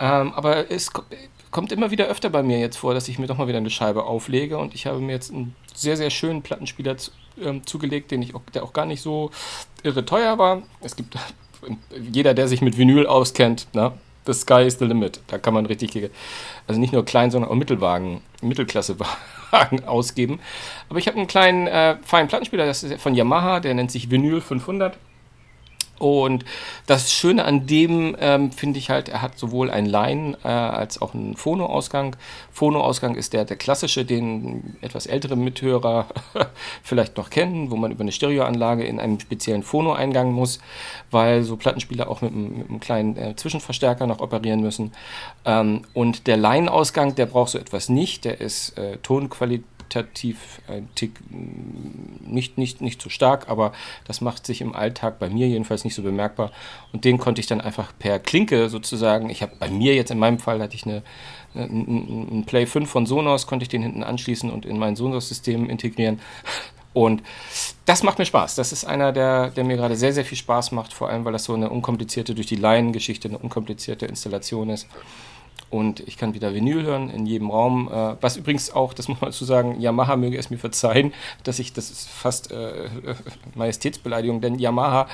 Ähm, 0.00 0.32
aber 0.34 0.70
es 0.70 0.92
kommt 1.50 1.72
immer 1.72 1.90
wieder 1.90 2.06
öfter 2.06 2.30
bei 2.30 2.42
mir 2.42 2.58
jetzt 2.58 2.76
vor, 2.76 2.94
dass 2.94 3.08
ich 3.08 3.18
mir 3.18 3.26
doch 3.26 3.38
mal 3.38 3.48
wieder 3.48 3.58
eine 3.58 3.70
Scheibe 3.70 4.04
auflege 4.04 4.58
und 4.58 4.74
ich 4.74 4.86
habe 4.86 5.00
mir 5.00 5.12
jetzt 5.12 5.32
einen 5.32 5.56
sehr, 5.74 5.96
sehr 5.96 6.10
schönen 6.10 6.42
Plattenspieler 6.42 6.98
zu, 6.98 7.10
ähm, 7.40 7.66
zugelegt, 7.66 8.10
den 8.10 8.22
ich 8.22 8.34
auch, 8.34 8.42
der 8.54 8.62
auch 8.62 8.72
gar 8.72 8.86
nicht 8.86 9.00
so 9.00 9.30
irre 9.82 10.04
teuer 10.04 10.38
war. 10.38 10.62
Es 10.80 10.96
gibt 10.96 11.16
jeder, 12.12 12.34
der 12.34 12.48
sich 12.48 12.60
mit 12.60 12.76
Vinyl 12.78 13.06
auskennt, 13.06 13.66
na, 13.72 13.94
the 14.28 14.34
sky 14.34 14.64
is 14.64 14.78
the 14.78 14.84
limit. 14.84 15.20
Da 15.26 15.38
kann 15.38 15.54
man 15.54 15.66
richtig, 15.66 16.10
also 16.68 16.80
nicht 16.80 16.92
nur 16.92 17.04
klein, 17.04 17.30
sondern 17.30 17.50
auch 17.50 17.56
Mittelwagen, 17.56 18.20
Mittelklassewagen 18.42 19.84
ausgeben. 19.86 20.38
Aber 20.88 20.98
ich 20.98 21.08
habe 21.08 21.16
einen 21.16 21.26
kleinen 21.26 21.66
äh, 21.66 21.96
feinen 22.02 22.28
Plattenspieler, 22.28 22.66
das 22.66 22.84
ist 22.84 23.00
von 23.00 23.14
Yamaha, 23.14 23.60
der 23.60 23.74
nennt 23.74 23.90
sich 23.90 24.10
Vinyl 24.10 24.40
500. 24.40 24.96
Und 25.98 26.44
das 26.86 27.12
Schöne 27.12 27.44
an 27.44 27.66
dem 27.66 28.16
ähm, 28.20 28.52
finde 28.52 28.78
ich 28.78 28.90
halt, 28.90 29.08
er 29.08 29.22
hat 29.22 29.38
sowohl 29.38 29.70
ein 29.70 29.86
Line 29.86 30.36
äh, 30.44 30.48
als 30.48 31.02
auch 31.02 31.14
einen 31.14 31.36
Phono-Ausgang. 31.36 32.16
Phono-Ausgang 32.52 33.14
ist 33.14 33.32
der, 33.32 33.44
der 33.44 33.56
klassische, 33.56 34.04
den 34.04 34.76
etwas 34.80 35.06
ältere 35.06 35.36
Mithörer 35.36 36.06
vielleicht 36.82 37.16
noch 37.16 37.30
kennen, 37.30 37.70
wo 37.70 37.76
man 37.76 37.90
über 37.90 38.02
eine 38.02 38.12
Stereoanlage 38.12 38.84
in 38.84 39.00
einen 39.00 39.20
speziellen 39.20 39.62
Phono-Eingang 39.62 40.32
muss, 40.32 40.60
weil 41.10 41.42
so 41.42 41.56
Plattenspieler 41.56 42.08
auch 42.08 42.22
mit, 42.22 42.34
mit 42.34 42.68
einem 42.68 42.80
kleinen 42.80 43.16
äh, 43.16 43.36
Zwischenverstärker 43.36 44.06
noch 44.06 44.20
operieren 44.20 44.60
müssen. 44.60 44.92
Ähm, 45.44 45.82
und 45.94 46.26
der 46.26 46.36
Line-Ausgang, 46.36 47.14
der 47.14 47.26
braucht 47.26 47.50
so 47.50 47.58
etwas 47.58 47.88
nicht, 47.88 48.24
der 48.24 48.40
ist 48.40 48.78
äh, 48.78 48.98
Tonqualität 48.98 49.64
qualitativ 49.88 50.60
ein 50.68 50.88
Tick 50.94 51.12
mm, 51.30 52.32
nicht, 52.32 52.58
nicht, 52.58 52.80
nicht 52.80 53.00
so 53.00 53.08
stark, 53.08 53.48
aber 53.48 53.72
das 54.06 54.20
macht 54.20 54.46
sich 54.46 54.60
im 54.60 54.74
Alltag 54.74 55.18
bei 55.18 55.28
mir 55.28 55.48
jedenfalls 55.48 55.84
nicht 55.84 55.94
so 55.94 56.02
bemerkbar. 56.02 56.50
Und 56.92 57.04
den 57.04 57.18
konnte 57.18 57.40
ich 57.40 57.46
dann 57.46 57.60
einfach 57.60 57.92
per 57.98 58.18
Klinke 58.18 58.68
sozusagen, 58.68 59.30
ich 59.30 59.42
habe 59.42 59.52
bei 59.58 59.68
mir 59.68 59.94
jetzt 59.94 60.10
in 60.10 60.18
meinem 60.18 60.38
Fall 60.38 60.60
hatte 60.60 60.74
ich 60.74 60.84
eine, 60.84 61.02
ein 61.54 62.44
Play 62.46 62.66
5 62.66 62.88
von 62.88 63.06
Sonos, 63.06 63.46
konnte 63.46 63.62
ich 63.62 63.68
den 63.68 63.82
hinten 63.82 64.02
anschließen 64.02 64.50
und 64.50 64.66
in 64.66 64.78
mein 64.78 64.96
Sonos-System 64.96 65.68
integrieren. 65.68 66.20
Und 66.94 67.22
das 67.84 68.02
macht 68.02 68.18
mir 68.18 68.24
Spaß. 68.24 68.56
Das 68.56 68.72
ist 68.72 68.84
einer, 68.84 69.12
der, 69.12 69.50
der 69.50 69.62
mir 69.62 69.76
gerade 69.76 69.94
sehr, 69.94 70.12
sehr 70.12 70.24
viel 70.24 70.38
Spaß 70.38 70.72
macht, 70.72 70.92
vor 70.92 71.08
allem 71.08 71.24
weil 71.24 71.32
das 71.32 71.44
so 71.44 71.54
eine 71.54 71.70
unkomplizierte, 71.70 72.34
durch 72.34 72.46
die 72.46 72.56
Laien-Geschichte, 72.56 73.28
eine 73.28 73.38
unkomplizierte 73.38 74.06
Installation 74.06 74.70
ist 74.70 74.88
und 75.70 76.00
ich 76.00 76.16
kann 76.16 76.34
wieder 76.34 76.54
Vinyl 76.54 76.82
hören 76.82 77.10
in 77.10 77.26
jedem 77.26 77.50
Raum. 77.50 77.88
Äh, 77.88 78.16
was 78.20 78.36
übrigens 78.36 78.72
auch, 78.72 78.94
das 78.94 79.08
muss 79.08 79.20
man 79.20 79.30
dazu 79.30 79.44
sagen, 79.44 79.80
Yamaha 79.80 80.16
möge 80.16 80.38
es 80.38 80.50
mir 80.50 80.58
verzeihen, 80.58 81.12
dass 81.44 81.58
ich, 81.58 81.72
das 81.72 81.90
ist 81.90 82.08
fast 82.08 82.50
äh, 82.52 82.88
Majestätsbeleidigung, 83.54 84.40
denn 84.40 84.58
Yamaha 84.58 85.08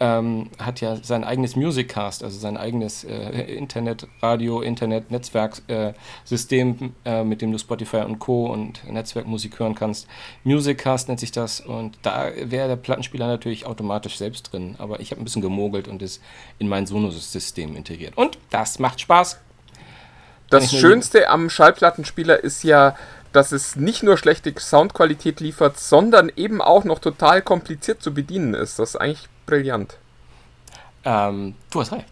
ähm, 0.00 0.50
hat 0.58 0.80
ja 0.80 0.96
sein 0.96 1.24
eigenes 1.24 1.56
Musiccast, 1.56 2.22
also 2.22 2.38
sein 2.38 2.56
eigenes 2.56 3.04
äh, 3.04 3.54
Internet, 3.54 4.06
Radio, 4.22 4.60
Internet, 4.60 5.10
Netzwerksystem, 5.10 6.94
äh, 7.04 7.24
mit 7.24 7.42
dem 7.42 7.52
du 7.52 7.58
Spotify 7.58 7.98
und 7.98 8.18
Co. 8.18 8.46
und 8.46 8.88
Netzwerkmusik 8.90 9.58
hören 9.58 9.74
kannst. 9.74 10.06
Musiccast 10.44 11.08
nennt 11.08 11.20
sich 11.20 11.32
das 11.32 11.60
und 11.60 11.98
da 12.02 12.30
wäre 12.36 12.68
der 12.68 12.76
Plattenspieler 12.76 13.26
natürlich 13.26 13.66
automatisch 13.66 14.16
selbst 14.16 14.52
drin, 14.52 14.76
aber 14.78 15.00
ich 15.00 15.10
habe 15.10 15.20
ein 15.20 15.24
bisschen 15.24 15.42
gemogelt 15.42 15.88
und 15.88 16.02
es 16.02 16.20
in 16.58 16.68
mein 16.68 16.86
Sonos-System 16.86 17.76
integriert. 17.76 18.16
Und 18.16 18.38
das 18.50 18.78
macht 18.78 19.00
Spaß. 19.00 19.40
Das 20.50 20.72
Schönste 20.72 21.28
am 21.28 21.50
Schallplattenspieler 21.50 22.42
ist 22.42 22.64
ja, 22.64 22.96
dass 23.32 23.52
es 23.52 23.76
nicht 23.76 24.02
nur 24.02 24.16
schlechte 24.16 24.54
Soundqualität 24.58 25.40
liefert, 25.40 25.78
sondern 25.78 26.32
eben 26.34 26.62
auch 26.62 26.84
noch 26.84 26.98
total 26.98 27.42
kompliziert 27.42 28.02
zu 28.02 28.14
bedienen 28.14 28.54
ist. 28.54 28.78
Das 28.78 28.90
ist 28.90 28.96
eigentlich 28.96 29.28
brillant. 29.46 29.96
Ähm, 31.04 31.54
du 31.70 31.80
hast 31.80 31.92
recht. 31.92 32.06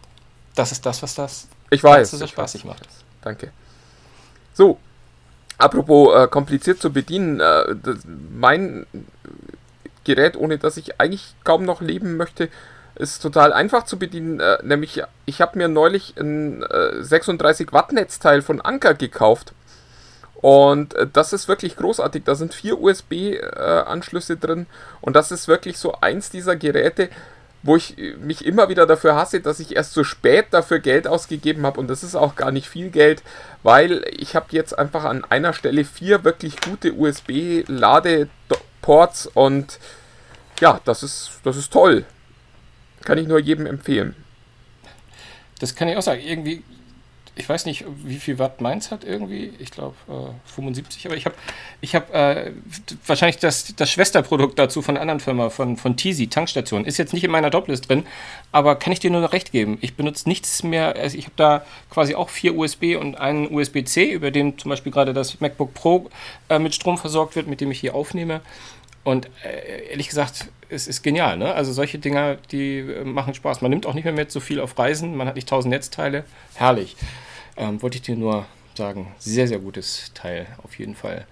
Das 0.55 0.71
ist 0.71 0.85
das, 0.85 1.01
was 1.01 1.15
das 1.15 1.47
ich 1.69 1.83
weiß, 1.83 2.11
so 2.11 2.25
spaßig 2.25 2.61
weiß. 2.61 2.67
macht. 2.67 2.87
Danke. 3.21 3.51
So, 4.53 4.79
apropos 5.57 6.15
äh, 6.15 6.27
kompliziert 6.27 6.79
zu 6.79 6.91
bedienen, 6.91 7.39
äh, 7.39 7.75
mein 8.33 8.85
Gerät, 10.03 10.37
ohne 10.37 10.57
das 10.57 10.77
ich 10.77 10.99
eigentlich 10.99 11.35
kaum 11.43 11.65
noch 11.65 11.81
leben 11.81 12.17
möchte, 12.17 12.49
ist 12.97 13.21
total 13.21 13.53
einfach 13.53 13.83
zu 13.83 13.99
bedienen. 13.99 14.39
Äh, 14.39 14.57
nämlich, 14.63 15.03
ich 15.25 15.41
habe 15.41 15.57
mir 15.57 15.67
neulich 15.67 16.15
ein 16.17 16.63
äh, 16.63 17.03
36 17.03 17.73
Watt 17.73 17.91
Netzteil 17.91 18.41
von 18.41 18.61
Anker 18.61 18.93
gekauft. 18.93 19.53
Und 20.35 20.93
äh, 20.95 21.07
das 21.11 21.33
ist 21.33 21.47
wirklich 21.47 21.75
großartig. 21.75 22.23
Da 22.23 22.35
sind 22.35 22.53
vier 22.53 22.79
USB-Anschlüsse 22.79 24.33
äh, 24.33 24.37
drin. 24.37 24.67
Und 25.01 25.15
das 25.15 25.31
ist 25.31 25.47
wirklich 25.47 25.77
so 25.77 25.95
eins 26.01 26.29
dieser 26.29 26.55
Geräte, 26.55 27.09
wo 27.63 27.75
ich 27.75 27.95
mich 28.19 28.45
immer 28.45 28.69
wieder 28.69 28.85
dafür 28.85 29.15
hasse, 29.15 29.41
dass 29.41 29.59
ich 29.59 29.75
erst 29.75 29.93
so 29.93 30.03
spät 30.03 30.47
dafür 30.51 30.79
Geld 30.79 31.07
ausgegeben 31.07 31.65
habe. 31.65 31.79
Und 31.79 31.89
das 31.89 32.03
ist 32.03 32.15
auch 32.15 32.35
gar 32.35 32.51
nicht 32.51 32.69
viel 32.69 32.89
Geld, 32.89 33.23
weil 33.63 34.05
ich 34.15 34.35
habe 34.35 34.47
jetzt 34.51 34.77
einfach 34.77 35.03
an 35.03 35.25
einer 35.25 35.53
Stelle 35.53 35.85
vier 35.85 36.23
wirklich 36.23 36.61
gute 36.61 36.93
USB-Ladeports. 36.93 39.27
Und 39.33 39.79
ja, 40.59 40.79
das 40.85 41.03
ist, 41.03 41.39
das 41.43 41.57
ist 41.57 41.73
toll. 41.73 42.05
Kann 43.07 43.19
ich 43.19 43.27
nur 43.29 43.39
jedem 43.39 43.65
empfehlen. 43.67 44.15
Das 45.59 45.75
kann 45.75 45.87
ich 45.87 45.95
auch 45.95 46.01
sagen. 46.01 46.21
Irgendwie, 46.21 46.61
ich 47.37 47.47
weiß 47.47 47.65
nicht, 47.65 47.85
wie 48.03 48.17
viel 48.17 48.37
Watt 48.37 48.59
meins 48.59 48.91
hat 48.91 49.05
irgendwie. 49.05 49.53
Ich 49.59 49.71
glaube 49.71 49.95
äh, 50.09 50.51
75, 50.53 51.05
aber 51.05 51.15
ich 51.15 51.23
habe 51.23 51.33
ich 51.79 51.95
hab, 51.95 52.13
äh, 52.13 52.51
wahrscheinlich 53.05 53.37
das, 53.37 53.73
das 53.77 53.89
Schwesterprodukt 53.89 54.59
dazu 54.59 54.81
von 54.81 54.95
einer 54.95 55.03
anderen 55.03 55.21
Firma, 55.21 55.49
von, 55.49 55.77
von 55.77 55.95
Teasy, 55.95 56.27
Tankstation. 56.27 56.83
Ist 56.83 56.97
jetzt 56.97 57.13
nicht 57.13 57.23
in 57.23 57.31
meiner 57.31 57.49
Doplist 57.49 57.87
drin, 57.87 58.05
aber 58.51 58.75
kann 58.75 58.91
ich 58.91 58.99
dir 58.99 59.09
nur 59.09 59.21
noch 59.21 59.31
recht 59.31 59.53
geben. 59.53 59.77
Ich 59.79 59.95
benutze 59.95 60.27
nichts 60.27 60.63
mehr. 60.63 60.97
Also 60.97 61.17
ich 61.17 61.27
habe 61.27 61.35
da 61.37 61.65
quasi 61.89 62.13
auch 62.13 62.27
vier 62.27 62.57
USB 62.57 62.97
und 62.99 63.15
einen 63.15 63.49
USB-C, 63.55 64.11
über 64.11 64.31
den 64.31 64.57
zum 64.57 64.67
Beispiel 64.67 64.91
gerade 64.91 65.13
das 65.13 65.39
MacBook 65.39 65.73
Pro 65.73 66.09
äh, 66.49 66.59
mit 66.59 66.75
Strom 66.75 66.97
versorgt 66.97 67.37
wird, 67.37 67.47
mit 67.47 67.61
dem 67.61 67.71
ich 67.71 67.79
hier 67.79 67.95
aufnehme. 67.95 68.41
Und 69.07 69.29
äh, 69.41 69.91
ehrlich 69.91 70.09
gesagt, 70.09 70.49
es 70.67 70.85
ist 70.85 71.01
genial. 71.01 71.37
Ne? 71.37 71.53
Also 71.53 71.71
solche 71.71 71.97
Dinger, 71.97 72.35
die 72.51 72.79
äh, 72.79 73.05
machen 73.05 73.33
Spaß. 73.33 73.61
Man 73.61 73.71
nimmt 73.71 73.85
auch 73.85 73.93
nicht 73.93 74.03
mehr 74.03 74.11
mit 74.11 74.33
so 74.33 74.41
viel 74.41 74.59
auf 74.59 74.77
Reisen. 74.77 75.15
Man 75.15 75.29
hat 75.29 75.35
nicht 75.35 75.47
tausend 75.47 75.69
Netzteile. 75.69 76.25
Herrlich. 76.55 76.97
Ähm, 77.55 77.81
wollte 77.81 77.95
ich 77.95 78.01
dir 78.01 78.17
nur 78.17 78.45
sagen. 78.75 79.15
Sehr, 79.17 79.47
sehr 79.47 79.59
gutes 79.59 80.11
Teil 80.13 80.45
auf 80.61 80.77
jeden 80.77 80.93
Fall. 80.93 81.25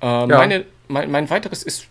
Ähm, 0.00 0.30
ja. 0.30 0.38
meine, 0.38 0.66
mein, 0.86 1.10
mein 1.10 1.28
weiteres 1.28 1.64
ist 1.64 1.88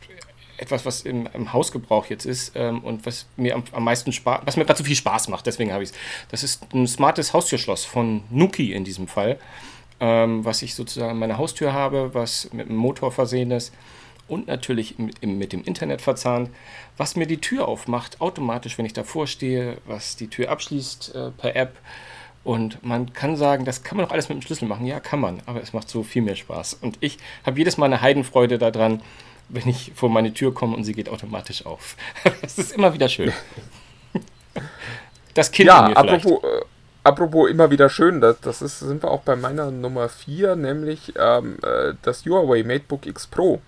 etwas, 0.56 0.86
was 0.86 1.02
im, 1.02 1.28
im 1.34 1.52
Hausgebrauch 1.52 2.06
jetzt 2.06 2.26
ist 2.26 2.54
ähm, 2.56 2.82
und 2.82 3.06
was 3.06 3.26
mir 3.36 3.56
am, 3.56 3.66
am 3.74 3.84
meisten 3.84 4.14
Spaß, 4.14 4.44
was 4.46 4.56
mir 4.56 4.64
gerade 4.64 4.78
so 4.78 4.86
viel 4.86 4.96
Spaß 4.96 5.28
macht, 5.28 5.48
deswegen 5.48 5.74
habe 5.74 5.84
ich 5.84 5.90
es. 5.90 5.96
Das 6.32 6.44
ist 6.44 6.64
ein 6.74 6.88
smartes 6.88 7.34
Haustürschloss 7.34 7.84
von 7.84 8.24
Nuki 8.30 8.72
in 8.72 8.86
diesem 8.86 9.10
Fall, 9.10 9.38
ähm, 10.00 10.46
was 10.46 10.62
ich 10.62 10.76
sozusagen 10.76 11.12
an 11.12 11.20
meiner 11.20 11.38
Haustür 11.38 11.74
habe, 11.74 12.14
was 12.14 12.54
mit 12.54 12.70
einem 12.70 12.78
Motor 12.78 13.12
versehen 13.12 13.52
ist 13.52 13.74
und 14.28 14.48
natürlich 14.48 14.96
mit, 14.98 15.54
dem 15.54 15.64
Internet 15.64 16.02
verzahnt, 16.02 16.50
was 16.98 17.16
mir 17.16 17.28
die 17.28 17.40
Tür 17.40 17.68
aufmacht, 17.68 18.22
automatisch, 18.22 18.78
wenn 18.78 18.86
ich 18.86 18.94
davor 18.94 19.28
stehe, 19.28 19.78
was 19.86 20.16
die 20.16 20.28
Tür 20.28 20.50
abschließt 20.50 21.16
äh, 21.16 21.32
per 21.32 21.56
App. 21.56 21.78
Und 22.44 22.84
man 22.84 23.14
kann 23.14 23.36
sagen, 23.36 23.66
das 23.66 23.84
kann 23.84 23.98
man 23.98 24.06
doch 24.06 24.14
alles 24.14 24.30
mit 24.30 24.38
dem 24.38 24.42
Schlüssel 24.42 24.68
machen. 24.68 24.86
Ja, 24.86 25.00
kann 25.00 25.20
man, 25.20 25.42
aber 25.46 25.62
es 25.62 25.74
macht 25.74 25.90
so 25.90 26.04
viel 26.04 26.22
mehr 26.22 26.36
Spaß. 26.36 26.76
Und 26.76 26.98
ich 27.02 27.18
habe 27.46 27.58
jedes 27.58 27.78
Mal 27.78 27.88
eine 27.88 28.02
Heidenfreude 28.02 28.58
daran, 28.58 29.02
wenn 29.50 29.68
ich 29.68 29.92
vor 29.96 30.10
meine 30.10 30.34
Tür 30.34 30.54
komme 30.54 30.76
und 30.76 30.84
sie 30.84 30.94
geht 30.94 31.10
automatisch 31.10 31.66
auf. 31.66 31.96
das 32.42 32.58
ist 32.58 32.72
immer 32.74 32.94
wieder 32.94 33.10
schön. 33.10 33.34
Das 35.34 35.52
Kind 35.52 35.68
ja, 35.68 35.88
apropos, 35.88 36.44
äh, 36.44 36.66
apropos 37.04 37.50
immer 37.50 37.70
wieder 37.70 37.90
schön, 37.90 38.22
das, 38.22 38.40
das 38.42 38.62
ist, 38.62 38.80
sind 38.80 39.04
wir 39.04 39.12
auch 39.12 39.22
bei 39.22 39.36
meiner 39.36 39.70
Nummer 39.70 40.10
4, 40.10 40.56
nämlich 40.56 41.14
ähm, 41.18 41.58
äh, 41.64 41.94
das 42.02 42.26
Huawei 42.26 42.64
MateBook 42.64 43.06
X 43.06 43.28
Pro 43.28 43.62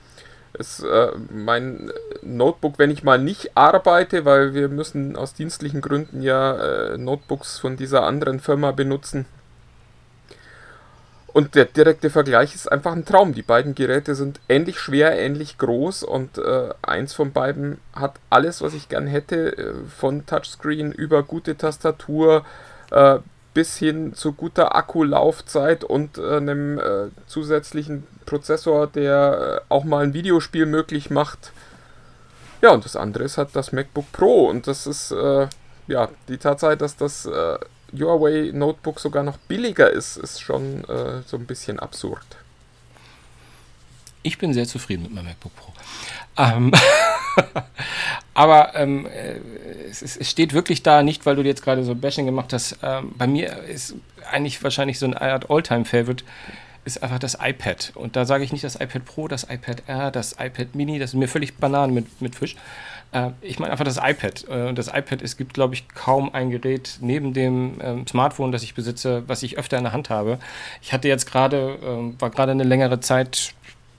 ist 0.53 0.83
äh, 0.83 1.11
mein 1.31 1.91
Notebook, 2.21 2.77
wenn 2.77 2.91
ich 2.91 3.03
mal 3.03 3.19
nicht 3.19 3.55
arbeite, 3.55 4.25
weil 4.25 4.53
wir 4.53 4.69
müssen 4.69 5.15
aus 5.15 5.33
dienstlichen 5.33 5.81
Gründen 5.81 6.21
ja 6.21 6.93
äh, 6.93 6.97
Notebooks 6.97 7.59
von 7.59 7.77
dieser 7.77 8.03
anderen 8.03 8.39
Firma 8.39 8.71
benutzen. 8.71 9.25
Und 11.31 11.55
der 11.55 11.65
direkte 11.65 12.09
Vergleich 12.09 12.55
ist 12.55 12.71
einfach 12.71 12.91
ein 12.91 13.05
Traum. 13.05 13.33
Die 13.33 13.43
beiden 13.43 13.75
Geräte 13.75 14.15
sind 14.15 14.39
ähnlich 14.49 14.79
schwer, 14.79 15.17
ähnlich 15.19 15.57
groß 15.57 16.03
und 16.03 16.37
äh, 16.37 16.69
eins 16.81 17.13
von 17.13 17.31
beiden 17.31 17.77
hat 17.93 18.15
alles, 18.29 18.61
was 18.61 18.73
ich 18.73 18.89
gern 18.89 19.07
hätte, 19.07 19.57
äh, 19.57 19.73
von 19.95 20.25
Touchscreen 20.25 20.91
über 20.91 21.23
gute 21.23 21.55
Tastatur 21.55 22.45
äh, 22.91 23.19
bis 23.53 23.77
hin 23.77 24.13
zu 24.13 24.33
guter 24.33 24.75
Akkulaufzeit 24.75 25.83
und 25.83 26.17
äh, 26.17 26.37
einem 26.37 26.79
äh, 26.79 27.09
zusätzlichen 27.27 28.05
Prozessor, 28.25 28.87
der 28.87 29.63
äh, 29.69 29.73
auch 29.73 29.83
mal 29.83 30.03
ein 30.03 30.13
Videospiel 30.13 30.65
möglich 30.65 31.09
macht. 31.09 31.51
Ja, 32.61 32.71
und 32.71 32.85
das 32.85 32.95
andere 32.95 33.23
ist 33.23 33.37
halt 33.37 33.49
das 33.53 33.71
MacBook 33.71 34.11
Pro 34.11 34.47
und 34.47 34.67
das 34.67 34.85
ist 34.85 35.11
äh, 35.11 35.47
ja 35.87 36.09
die 36.27 36.37
Tatsache, 36.37 36.77
dass 36.77 36.95
das 36.95 37.25
äh, 37.25 37.57
Huawei 37.91 38.51
Notebook 38.53 38.99
sogar 38.99 39.23
noch 39.23 39.37
billiger 39.37 39.89
ist, 39.89 40.17
ist 40.17 40.41
schon 40.41 40.83
so 41.25 41.37
ein 41.37 41.47
bisschen 41.47 41.79
absurd. 41.79 42.23
Ich 44.21 44.37
bin 44.37 44.53
sehr 44.53 44.67
zufrieden 44.67 45.01
mit 45.01 45.13
meinem 45.13 45.25
MacBook 45.25 45.55
Pro. 45.55 45.73
Ähm 46.37 46.71
aber 48.33 48.75
ähm, 48.75 49.05
äh, 49.05 49.39
es, 49.89 50.01
es, 50.01 50.29
steht 50.29 50.53
wirklich 50.53 50.83
da, 50.83 51.03
nicht 51.03 51.25
weil 51.25 51.35
du 51.35 51.41
jetzt 51.43 51.63
gerade 51.63 51.83
so 51.83 51.91
ein 51.91 52.01
Bashing 52.01 52.25
gemacht 52.25 52.53
hast. 52.53 52.77
Ähm, 52.83 53.13
bei 53.17 53.27
mir 53.27 53.63
ist 53.63 53.95
eigentlich 54.31 54.61
wahrscheinlich 54.63 54.99
so 54.99 55.05
eine 55.05 55.21
Art 55.21 55.49
Alltime-Favorite 55.49 56.23
ist 56.85 57.03
einfach 57.03 57.19
das 57.19 57.37
iPad. 57.39 57.91
Und 57.95 58.15
da 58.15 58.25
sage 58.25 58.43
ich 58.43 58.51
nicht 58.51 58.63
das 58.63 58.75
iPad 58.75 59.05
Pro, 59.05 59.27
das 59.27 59.43
iPad 59.43 59.83
Air, 59.87 60.11
das 60.11 60.33
iPad 60.33 60.75
Mini, 60.75 60.99
das 60.99 61.11
ist 61.11 61.15
mir 61.15 61.27
völlig 61.27 61.57
Bananen 61.57 61.93
mit, 61.93 62.21
mit 62.21 62.35
Fisch. 62.35 62.55
Äh, 63.11 63.31
ich 63.41 63.59
meine 63.59 63.71
einfach 63.71 63.85
das 63.85 63.97
iPad. 63.97 64.47
Äh, 64.47 64.73
das 64.73 64.87
iPad, 64.87 65.21
es 65.21 65.37
gibt, 65.37 65.53
glaube 65.53 65.73
ich, 65.73 65.87
kaum 65.89 66.33
ein 66.33 66.49
Gerät 66.49 66.97
neben 67.01 67.33
dem 67.33 67.79
ähm, 67.81 68.07
Smartphone, 68.07 68.51
das 68.51 68.63
ich 68.63 68.73
besitze, 68.73 69.23
was 69.27 69.43
ich 69.43 69.57
öfter 69.57 69.77
in 69.77 69.83
der 69.83 69.93
Hand 69.93 70.09
habe. 70.09 70.39
Ich 70.81 70.93
hatte 70.93 71.07
jetzt 71.07 71.29
gerade, 71.29 71.77
äh, 71.81 72.21
war 72.21 72.29
gerade 72.29 72.51
eine 72.51 72.63
längere 72.63 72.99
Zeit 72.99 73.53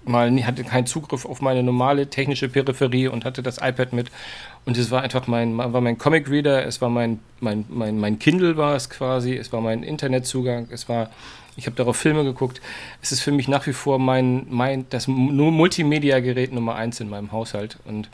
mal 0.05 0.31
hatte 0.45 0.65
keinen 0.65 0.87
Zugriff 0.87 1.25
auf 1.25 1.41
meine 1.41 1.63
normale 1.63 2.09
technische 2.09 2.49
Peripherie 2.49 3.09
und 3.09 3.25
hatte 3.25 3.43
das 3.43 3.59
iPad 3.59 3.93
mit. 3.93 4.11
Und 4.65 4.77
es 4.77 4.91
war 4.91 5.03
einfach 5.03 5.27
mein, 5.27 5.57
war 5.57 5.81
mein 5.81 5.99
Comic 5.99 6.29
Reader, 6.29 6.67
es 6.67 6.81
war 6.81 6.91
mein, 6.91 7.21
mein, 7.41 7.65
mein, 7.69 7.99
mein 7.99 8.19
Kindle 8.19 8.57
war 8.57 8.75
es 8.75 8.91
quasi, 8.91 9.37
es 9.37 9.53
war 9.53 9.61
mein 9.61 9.83
Internetzugang, 9.83 10.69
es 10.71 10.89
war, 10.89 11.11
ich 11.57 11.67
habe 11.67 11.77
darauf 11.77 11.97
Filme 11.97 12.25
geguckt. 12.25 12.61
Es 13.03 13.13
ist 13.13 13.21
für 13.21 13.33
mich 13.33 13.49
nach 13.49 13.67
wie 13.67 13.73
vor 13.73 13.99
mein, 13.99 14.47
mein 14.49 14.87
das 14.91 15.07
Multimedia-Gerät 15.09 16.53
Nummer 16.53 16.75
eins 16.75 17.01
in 17.01 17.09
meinem 17.09 17.33
Haushalt. 17.33 17.79
Und 17.85 18.09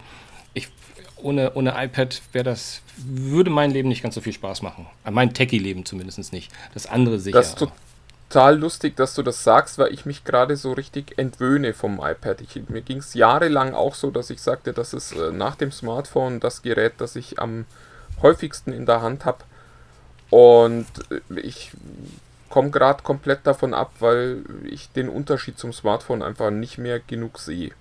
ich, 0.54 0.68
ohne, 1.16 1.54
ohne 1.54 1.74
iPad 1.76 2.22
wäre 2.32 2.44
das, 2.44 2.82
würde 2.96 3.50
mein 3.50 3.70
Leben 3.70 3.88
nicht 3.88 4.02
ganz 4.02 4.14
so 4.14 4.20
viel 4.20 4.32
Spaß 4.32 4.62
machen. 4.62 4.86
Mein 5.10 5.34
Techie-Leben 5.34 5.84
zumindest 5.84 6.32
nicht. 6.32 6.50
Das 6.74 6.86
andere 6.86 7.18
sicher. 7.18 7.38
Das, 7.38 7.56
total 8.28 8.58
lustig, 8.58 8.96
dass 8.96 9.14
du 9.14 9.22
das 9.22 9.44
sagst, 9.44 9.78
weil 9.78 9.92
ich 9.92 10.06
mich 10.06 10.24
gerade 10.24 10.56
so 10.56 10.72
richtig 10.72 11.18
entwöhne 11.18 11.74
vom 11.74 12.00
iPad. 12.02 12.40
Ich, 12.40 12.68
mir 12.68 12.82
ging 12.82 12.98
es 12.98 13.14
jahrelang 13.14 13.74
auch 13.74 13.94
so, 13.94 14.10
dass 14.10 14.30
ich 14.30 14.42
sagte, 14.42 14.72
das 14.72 14.92
ist 14.92 15.12
äh, 15.12 15.30
nach 15.32 15.56
dem 15.56 15.72
Smartphone 15.72 16.40
das 16.40 16.62
Gerät, 16.62 16.94
das 16.98 17.16
ich 17.16 17.38
am 17.38 17.66
häufigsten 18.22 18.72
in 18.72 18.86
der 18.86 19.02
Hand 19.02 19.24
habe. 19.24 19.38
Und 20.30 20.86
äh, 21.10 21.40
ich 21.40 21.72
komme 22.50 22.70
gerade 22.70 23.02
komplett 23.02 23.46
davon 23.46 23.74
ab, 23.74 23.92
weil 24.00 24.42
ich 24.64 24.90
den 24.90 25.08
Unterschied 25.08 25.58
zum 25.58 25.72
Smartphone 25.72 26.22
einfach 26.22 26.50
nicht 26.50 26.78
mehr 26.78 27.00
genug 27.00 27.38
sehe. 27.38 27.72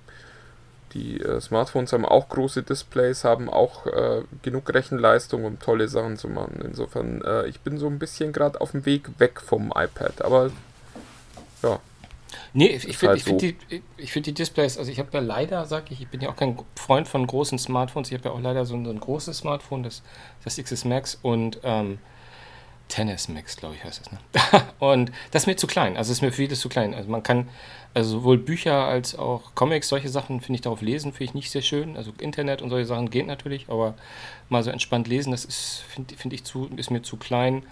Die 0.95 1.19
äh, 1.19 1.41
Smartphones 1.41 1.91
haben 1.91 2.05
auch 2.05 2.29
große 2.29 2.63
Displays, 2.63 3.25
haben 3.25 3.49
auch 3.49 3.85
äh, 3.85 4.23
genug 4.41 4.73
Rechenleistung, 4.73 5.43
um 5.43 5.59
tolle 5.59 5.89
Sachen 5.89 6.15
zu 6.15 6.29
machen. 6.29 6.61
Insofern, 6.63 7.21
äh, 7.21 7.47
ich 7.47 7.59
bin 7.59 7.77
so 7.77 7.87
ein 7.87 7.99
bisschen 7.99 8.31
gerade 8.31 8.61
auf 8.61 8.71
dem 8.71 8.85
Weg 8.85 9.09
weg 9.19 9.41
vom 9.41 9.73
iPad. 9.75 10.21
Aber 10.21 10.51
ja. 11.61 11.79
Nee, 12.53 12.67
ich, 12.67 12.97
finde 12.97 13.09
halt 13.13 13.21
find 13.21 13.41
so. 13.41 13.47
die, 13.47 14.07
find 14.07 14.25
die 14.25 14.33
Displays, 14.33 14.77
also 14.77 14.89
ich 14.89 14.99
habe 14.99 15.09
ja 15.11 15.19
leider, 15.19 15.65
sag 15.65 15.91
ich, 15.91 16.01
ich 16.01 16.07
bin 16.07 16.21
ja 16.21 16.29
auch 16.29 16.35
kein 16.37 16.57
Freund 16.75 17.07
von 17.09 17.27
großen 17.27 17.59
Smartphones. 17.59 18.09
Ich 18.09 18.17
habe 18.17 18.29
ja 18.29 18.33
auch 18.33 18.41
leider 18.41 18.65
so 18.65 18.75
ein, 18.75 18.85
so 18.85 18.91
ein, 18.91 18.99
großes 18.99 19.37
Smartphone, 19.37 19.83
das, 19.83 20.01
das 20.45 20.55
XS 20.55 20.85
Max 20.85 21.19
und 21.21 21.59
ähm, 21.63 21.99
Tennis 22.87 23.27
Max, 23.27 23.57
glaube 23.57 23.75
ich, 23.75 23.83
heißt 23.83 24.01
das. 24.01 24.11
Ne? 24.11 24.19
und 24.79 25.11
das 25.31 25.43
ist 25.43 25.47
mir 25.47 25.55
zu 25.55 25.67
klein. 25.67 25.97
Also 25.97 26.11
ist 26.11 26.21
mir 26.21 26.31
vieles 26.31 26.59
zu 26.59 26.69
klein. 26.69 26.93
Also 26.93 27.09
man 27.09 27.23
kann, 27.23 27.49
also 27.93 28.11
sowohl 28.19 28.37
Bücher 28.37 28.85
als 28.85 29.17
auch 29.17 29.55
Comics, 29.55 29.89
solche 29.89 30.09
Sachen 30.09 30.41
finde 30.41 30.57
ich 30.57 30.61
darauf 30.61 30.81
lesen, 30.81 31.11
finde 31.11 31.25
ich 31.25 31.33
nicht 31.33 31.51
sehr 31.51 31.61
schön. 31.61 31.97
Also 31.97 32.13
Internet 32.19 32.61
und 32.61 32.69
solche 32.69 32.85
Sachen 32.85 33.09
geht 33.09 33.27
natürlich, 33.27 33.69
aber 33.69 33.95
mal 34.49 34.63
so 34.63 34.69
entspannt 34.69 35.07
lesen, 35.07 35.31
das 35.31 35.45
ist, 35.45 35.83
finde 35.87 36.15
find 36.15 36.33
ich 36.33 36.43
zu, 36.43 36.69
ist 36.75 36.91
mir 36.91 37.01
zu 37.01 37.17
klein. 37.17 37.63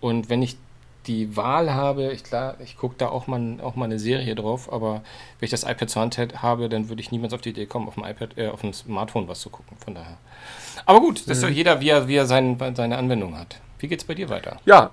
Und 0.00 0.28
wenn 0.28 0.42
ich 0.42 0.56
die 1.06 1.36
Wahl 1.36 1.72
habe, 1.72 2.12
ich 2.12 2.22
klar, 2.22 2.56
ich 2.60 2.76
gucke 2.76 2.94
da 2.98 3.08
auch 3.08 3.26
mal, 3.26 3.58
auch 3.62 3.74
mal 3.74 3.86
eine 3.86 3.98
Serie 3.98 4.34
drauf, 4.34 4.70
aber 4.70 5.02
wenn 5.38 5.46
ich 5.46 5.50
das 5.50 5.64
iPad 5.64 5.88
zur 5.88 6.02
Hand 6.02 6.18
habe, 6.18 6.68
dann 6.68 6.90
würde 6.90 7.00
ich 7.00 7.10
niemals 7.10 7.32
auf 7.32 7.40
die 7.40 7.50
Idee 7.50 7.66
kommen, 7.66 7.88
auf 7.88 7.94
dem 7.94 8.04
iPad, 8.04 8.36
äh, 8.36 8.48
auf 8.48 8.60
dem 8.60 8.74
Smartphone 8.74 9.26
was 9.26 9.40
zu 9.40 9.48
gucken. 9.48 9.76
Von 9.82 9.94
daher. 9.94 10.18
Aber 10.84 11.00
gut, 11.00 11.28
das 11.28 11.42
mhm. 11.42 11.48
jeder, 11.48 11.80
wie 11.80 11.88
er, 11.88 12.06
wie 12.08 12.16
er 12.16 12.26
sein, 12.26 12.58
seine 12.74 12.98
Anwendung 12.98 13.38
hat. 13.38 13.58
Wie 13.78 13.88
geht 13.88 14.00
es 14.00 14.06
bei 14.06 14.14
dir 14.14 14.28
weiter? 14.28 14.58
Ja, 14.64 14.90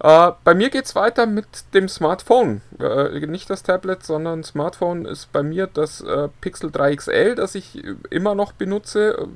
äh, 0.00 0.32
bei 0.42 0.54
mir 0.54 0.70
geht 0.70 0.84
es 0.84 0.94
weiter 0.94 1.26
mit 1.26 1.46
dem 1.72 1.88
Smartphone. 1.88 2.62
Äh, 2.78 3.26
nicht 3.26 3.48
das 3.48 3.62
Tablet, 3.62 4.04
sondern 4.04 4.42
Smartphone 4.42 5.04
ist 5.04 5.32
bei 5.32 5.42
mir 5.42 5.66
das 5.66 6.00
äh, 6.00 6.28
Pixel 6.40 6.70
3 6.70 6.96
XL, 6.96 7.34
das 7.34 7.54
ich 7.54 7.82
immer 8.10 8.34
noch 8.34 8.52
benutze. 8.52 9.28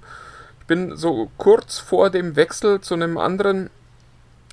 Ich 0.60 0.66
bin 0.66 0.96
so 0.96 1.30
kurz 1.38 1.78
vor 1.78 2.10
dem 2.10 2.36
Wechsel 2.36 2.80
zu 2.80 2.94
einem 2.94 3.16
anderen, 3.18 3.70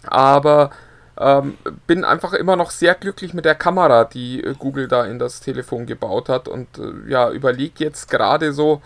aber 0.05 0.71
ähm, 1.17 1.57
bin 1.87 2.03
einfach 2.03 2.33
immer 2.33 2.55
noch 2.55 2.71
sehr 2.71 2.93
glücklich 2.93 3.33
mit 3.33 3.45
der 3.45 3.55
Kamera, 3.55 4.03
die 4.05 4.43
äh, 4.43 4.53
Google 4.57 4.87
da 4.87 5.05
in 5.05 5.17
das 5.17 5.39
Telefon 5.39 5.85
gebaut 5.85 6.29
hat 6.29 6.47
und 6.47 6.77
äh, 6.77 7.09
ja, 7.09 7.31
überlege 7.31 7.83
jetzt 7.83 8.09
gerade 8.09 8.53
so, 8.53 8.81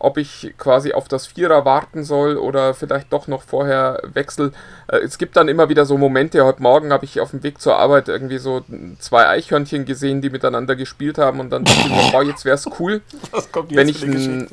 ob 0.00 0.16
ich 0.16 0.54
quasi 0.58 0.92
auf 0.92 1.08
das 1.08 1.26
Vierer 1.26 1.64
warten 1.64 2.04
soll 2.04 2.36
oder 2.36 2.74
vielleicht 2.74 3.12
doch 3.12 3.28
noch 3.28 3.42
vorher 3.42 4.02
wechsel. 4.12 4.52
Äh, 4.88 4.98
es 4.98 5.18
gibt 5.18 5.36
dann 5.36 5.48
immer 5.48 5.68
wieder 5.68 5.84
so 5.84 5.96
Momente. 5.96 6.44
Heute 6.44 6.62
Morgen 6.62 6.92
habe 6.92 7.04
ich 7.04 7.20
auf 7.20 7.30
dem 7.30 7.42
Weg 7.42 7.60
zur 7.60 7.76
Arbeit 7.76 8.08
irgendwie 8.08 8.38
so 8.38 8.64
zwei 8.98 9.28
Eichhörnchen 9.28 9.84
gesehen, 9.84 10.22
die 10.22 10.30
miteinander 10.30 10.74
gespielt 10.74 11.18
haben 11.18 11.38
und 11.38 11.50
dann 11.50 11.64
dachte 11.64 11.80
ich 11.80 11.90
mir, 11.90 12.18
oh, 12.18 12.22
jetzt 12.22 12.44
wäre 12.44 12.56
es 12.56 12.68
cool, 12.80 13.02
wenn 13.68 13.88
ich 13.88 14.02
ein, 14.02 14.48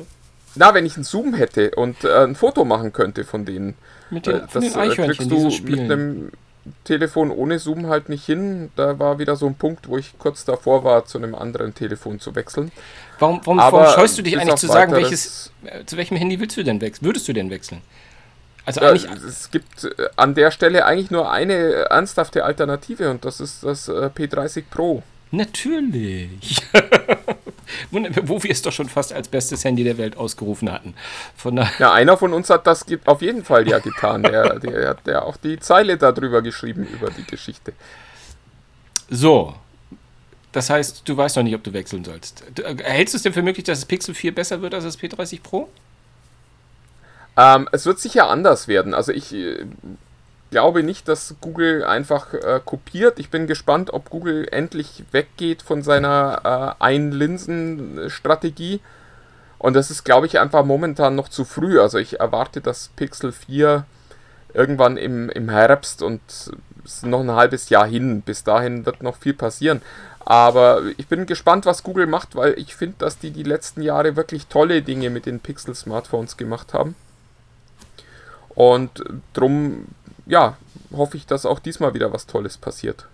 na, 0.54 0.74
wenn 0.74 0.86
ich 0.86 0.96
einen 0.96 1.04
Zoom 1.04 1.34
hätte 1.34 1.70
und 1.72 2.04
äh, 2.04 2.24
ein 2.24 2.36
Foto 2.36 2.64
machen 2.64 2.92
könnte 2.92 3.24
von 3.24 3.44
denen. 3.44 3.74
Mit 4.10 4.26
den, 4.26 4.40
das, 4.40 4.52
von 4.52 4.62
den 4.62 4.76
Eichhörnchen, 4.76 5.28
du 5.28 5.50
mit 5.64 5.80
einem 5.80 6.30
Telefon 6.84 7.30
ohne 7.30 7.58
Zoom 7.58 7.86
halt 7.86 8.08
nicht 8.10 8.24
hin. 8.24 8.70
Da 8.76 8.98
war 8.98 9.18
wieder 9.18 9.36
so 9.36 9.46
ein 9.46 9.54
Punkt, 9.54 9.88
wo 9.88 9.96
ich 9.96 10.18
kurz 10.18 10.44
davor 10.44 10.84
war, 10.84 11.06
zu 11.06 11.18
einem 11.18 11.34
anderen 11.34 11.74
Telefon 11.74 12.20
zu 12.20 12.34
wechseln. 12.34 12.70
Warum, 13.18 13.40
warum, 13.44 13.58
warum 13.58 13.86
scheust 13.94 14.18
du 14.18 14.22
dich 14.22 14.38
eigentlich 14.38 14.56
zu 14.56 14.66
sagen, 14.66 14.92
welches, 14.92 15.52
äh, 15.64 15.84
zu 15.84 15.96
welchem 15.96 16.16
Handy 16.16 16.38
willst 16.40 16.56
du 16.56 16.62
denn 16.62 16.80
wechseln? 16.80 17.06
Würdest 17.06 17.26
du 17.28 17.32
denn 17.32 17.50
wechseln? 17.50 17.82
Also 18.64 18.80
eigentlich 18.82 19.04
ja, 19.04 19.14
es 19.14 19.50
gibt 19.50 19.84
äh, 19.84 20.08
an 20.16 20.34
der 20.34 20.50
Stelle 20.50 20.84
eigentlich 20.84 21.10
nur 21.10 21.30
eine 21.30 21.86
ernsthafte 21.90 22.44
Alternative 22.44 23.10
und 23.10 23.24
das 23.24 23.40
ist 23.40 23.64
das 23.64 23.88
äh, 23.88 24.10
P30 24.14 24.64
Pro. 24.70 25.02
Natürlich. 25.30 26.62
Wo 27.90 28.42
wir 28.42 28.50
es 28.50 28.62
doch 28.62 28.72
schon 28.72 28.88
fast 28.88 29.12
als 29.12 29.28
bestes 29.28 29.64
Handy 29.64 29.84
der 29.84 29.98
Welt 29.98 30.16
ausgerufen 30.16 30.72
hatten. 30.72 30.94
Von 31.36 31.56
ja, 31.78 31.92
einer 31.92 32.16
von 32.16 32.32
uns 32.32 32.48
hat 32.48 32.66
das 32.66 32.86
auf 33.04 33.20
jeden 33.20 33.44
Fall 33.44 33.68
ja 33.68 33.78
getan. 33.78 34.22
Der, 34.22 34.58
der 34.58 34.88
hat 34.88 35.06
ja 35.06 35.22
auch 35.22 35.36
die 35.36 35.58
Zeile 35.58 35.98
darüber 35.98 36.40
geschrieben, 36.40 36.86
über 36.86 37.10
die 37.10 37.24
Geschichte. 37.24 37.74
So, 39.10 39.54
das 40.52 40.70
heißt, 40.70 41.02
du 41.04 41.16
weißt 41.16 41.36
noch 41.36 41.42
nicht, 41.42 41.54
ob 41.54 41.62
du 41.62 41.72
wechseln 41.72 42.04
sollst. 42.04 42.44
Äh, 42.58 42.76
hältst 42.82 43.14
du 43.14 43.16
es 43.16 43.22
denn 43.22 43.32
für 43.32 43.42
möglich, 43.42 43.64
dass 43.64 43.80
das 43.80 43.86
Pixel 43.86 44.14
4 44.14 44.34
besser 44.34 44.62
wird 44.62 44.74
als 44.74 44.84
das 44.84 44.98
P30 44.98 45.42
Pro? 45.42 45.68
Ähm, 47.36 47.68
es 47.72 47.86
wird 47.86 48.00
sicher 48.00 48.28
anders 48.28 48.66
werden. 48.66 48.94
Also 48.94 49.12
ich 49.12 49.32
äh, 49.34 49.64
glaube 50.50 50.82
nicht, 50.82 51.06
dass 51.08 51.36
Google 51.40 51.84
einfach 51.84 52.34
äh, 52.34 52.60
kopiert. 52.64 53.18
Ich 53.18 53.30
bin 53.30 53.46
gespannt, 53.46 53.92
ob 53.92 54.10
Google 54.10 54.48
endlich 54.50 55.04
weggeht 55.12 55.62
von 55.62 55.82
seiner 55.82 56.76
äh, 56.80 56.84
Ein-Linsen-Strategie. 56.84 58.80
Und 59.58 59.74
das 59.74 59.90
ist, 59.90 60.04
glaube 60.04 60.26
ich, 60.26 60.38
einfach 60.38 60.64
momentan 60.64 61.14
noch 61.14 61.28
zu 61.28 61.44
früh. 61.44 61.80
Also 61.80 61.98
ich 61.98 62.20
erwarte 62.20 62.60
das 62.60 62.90
Pixel 62.96 63.32
4 63.32 63.84
irgendwann 64.54 64.96
im, 64.96 65.28
im 65.30 65.50
Herbst 65.50 66.02
und 66.02 66.20
noch 67.02 67.20
ein 67.20 67.30
halbes 67.30 67.68
Jahr 67.68 67.86
hin. 67.86 68.22
Bis 68.22 68.44
dahin 68.44 68.86
wird 68.86 69.02
noch 69.02 69.16
viel 69.16 69.34
passieren. 69.34 69.82
Aber 70.28 70.82
ich 70.98 71.06
bin 71.06 71.24
gespannt, 71.24 71.64
was 71.64 71.82
Google 71.82 72.06
macht, 72.06 72.36
weil 72.36 72.52
ich 72.58 72.76
finde, 72.76 72.96
dass 72.98 73.18
die 73.18 73.30
die 73.30 73.44
letzten 73.44 73.80
Jahre 73.80 74.14
wirklich 74.14 74.46
tolle 74.46 74.82
Dinge 74.82 75.08
mit 75.08 75.24
den 75.24 75.40
Pixel-Smartphones 75.40 76.36
gemacht 76.36 76.74
haben. 76.74 76.96
Und 78.50 79.02
drum, 79.32 79.86
ja, 80.26 80.58
hoffe 80.92 81.16
ich, 81.16 81.24
dass 81.24 81.46
auch 81.46 81.60
diesmal 81.60 81.94
wieder 81.94 82.12
was 82.12 82.26
Tolles 82.26 82.58
passiert. 82.58 83.06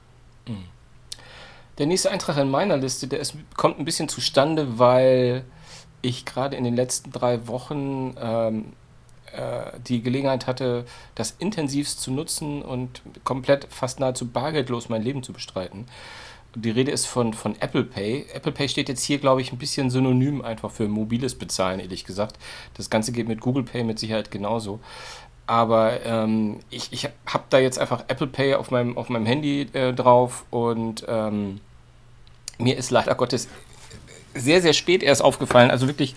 Mhm. 0.49 0.65
Der 1.79 1.87
nächste 1.87 2.11
Eintrag 2.11 2.37
in 2.37 2.51
meiner 2.51 2.79
Liste, 2.79 3.07
der 3.07 3.21
ist, 3.21 3.37
kommt 3.57 3.79
ein 3.79 3.85
bisschen 3.85 4.09
zustande, 4.09 4.81
weil 4.81 5.45
ich 6.03 6.25
gerade 6.25 6.57
in 6.57 6.65
den 6.65 6.75
letzten 6.75 7.13
drei 7.13 7.47
Wochen 7.47 8.17
ähm, 8.19 8.73
äh, 9.31 9.71
die 9.87 10.03
Gelegenheit 10.03 10.49
hatte, 10.49 10.85
das 11.15 11.37
intensivst 11.39 12.01
zu 12.01 12.11
nutzen 12.11 12.61
und 12.61 13.03
komplett 13.23 13.69
fast 13.71 14.01
nahezu 14.01 14.27
bargeldlos 14.27 14.89
mein 14.89 15.03
Leben 15.03 15.23
zu 15.23 15.33
bestreiten. 15.33 15.87
Die 16.55 16.71
Rede 16.71 16.93
ist 16.93 17.07
von, 17.07 17.35
von 17.35 17.57
Apple 17.61 17.85
Pay. 17.85 18.27
Apple 18.33 18.53
Pay 18.53 18.69
steht 18.69 18.89
jetzt 18.89 19.03
hier, 19.03 19.19
glaube 19.19 19.41
ich, 19.41 19.53
ein 19.53 19.59
bisschen 19.59 19.91
synonym 19.91 20.43
einfach 20.43 20.71
für 20.71 20.89
mobiles 20.89 21.35
Bezahlen, 21.35 21.81
ehrlich 21.81 22.05
gesagt. 22.05 22.39
Das 22.75 22.91
Ganze 22.91 23.13
geht 23.13 23.27
mit 23.27 23.41
Google 23.41 23.65
Pay 23.65 23.83
mit 23.83 23.99
Sicherheit 23.99 24.31
genauso. 24.31 24.81
Aber 25.47 26.05
ähm, 26.05 26.61
ich, 26.71 26.93
ich 26.93 27.09
habe 27.27 27.45
da 27.51 27.59
jetzt 27.59 27.79
einfach 27.79 28.05
Apple 28.09 28.29
Pay 28.29 28.55
auf 28.55 28.71
meinem, 28.71 28.97
auf 28.97 29.09
meinem 29.09 29.27
Handy 29.27 29.63
äh, 29.73 29.93
drauf 29.93 30.45
und 30.51 31.05
ähm, 31.09 31.61
mir 32.59 32.77
ist 32.77 32.91
leider 32.91 33.15
Gottes 33.15 33.49
sehr, 34.35 34.63
sehr 34.63 34.73
spät 34.73 35.03
erst 35.03 35.23
aufgefallen, 35.23 35.71
also 35.71 35.87
wirklich 35.87 36.15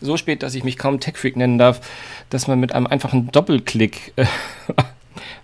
so 0.00 0.16
spät, 0.16 0.42
dass 0.42 0.54
ich 0.54 0.62
mich 0.62 0.76
kaum 0.76 1.00
Tech-Freak 1.00 1.36
nennen 1.36 1.58
darf, 1.58 1.80
dass 2.28 2.48
man 2.48 2.60
mit 2.60 2.72
einem 2.72 2.86
einfachen 2.86 3.30
Doppelklick 3.32 4.12
äh, 4.16 4.26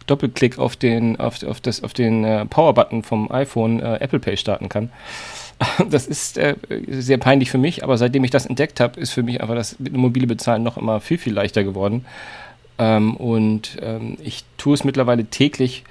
Doppelklick 0.07 0.59
auf 0.59 0.77
den, 0.77 1.19
auf, 1.19 1.43
auf 1.43 1.61
das, 1.61 1.83
auf 1.83 1.93
den 1.93 2.25
äh, 2.25 2.45
Power-Button 2.47 3.03
vom 3.03 3.31
iPhone 3.31 3.81
äh, 3.81 3.97
Apple 3.97 4.21
Pay 4.21 4.37
starten 4.37 4.69
kann. 4.69 4.91
Das 5.91 6.09
ist 6.09 6.39
äh, 6.39 6.57
sehr 6.89 7.19
peinlich 7.19 7.49
für 7.49 7.59
mich, 7.59 7.85
aber 7.85 7.97
seitdem 7.97 8.25
ich 8.25 8.33
das 8.33 8.47
entdeckt 8.47 8.81
habe, 8.81 8.99
ist 8.99 9.13
für 9.13 9.23
mich 9.23 9.41
einfach 9.41 9.55
das 9.55 9.77
mobile 9.79 10.27
Bezahlen 10.27 10.65
noch 10.65 10.77
immer 10.77 11.01
viel, 11.01 11.19
viel 11.19 11.35
leichter 11.35 11.63
geworden. 11.63 12.05
Ähm, 12.79 13.17
und 13.17 13.77
ähm, 13.81 14.17
ich 14.25 14.45
tue 14.57 14.75
es 14.75 14.83
mittlerweile 14.83 15.27
täglich 15.27 15.85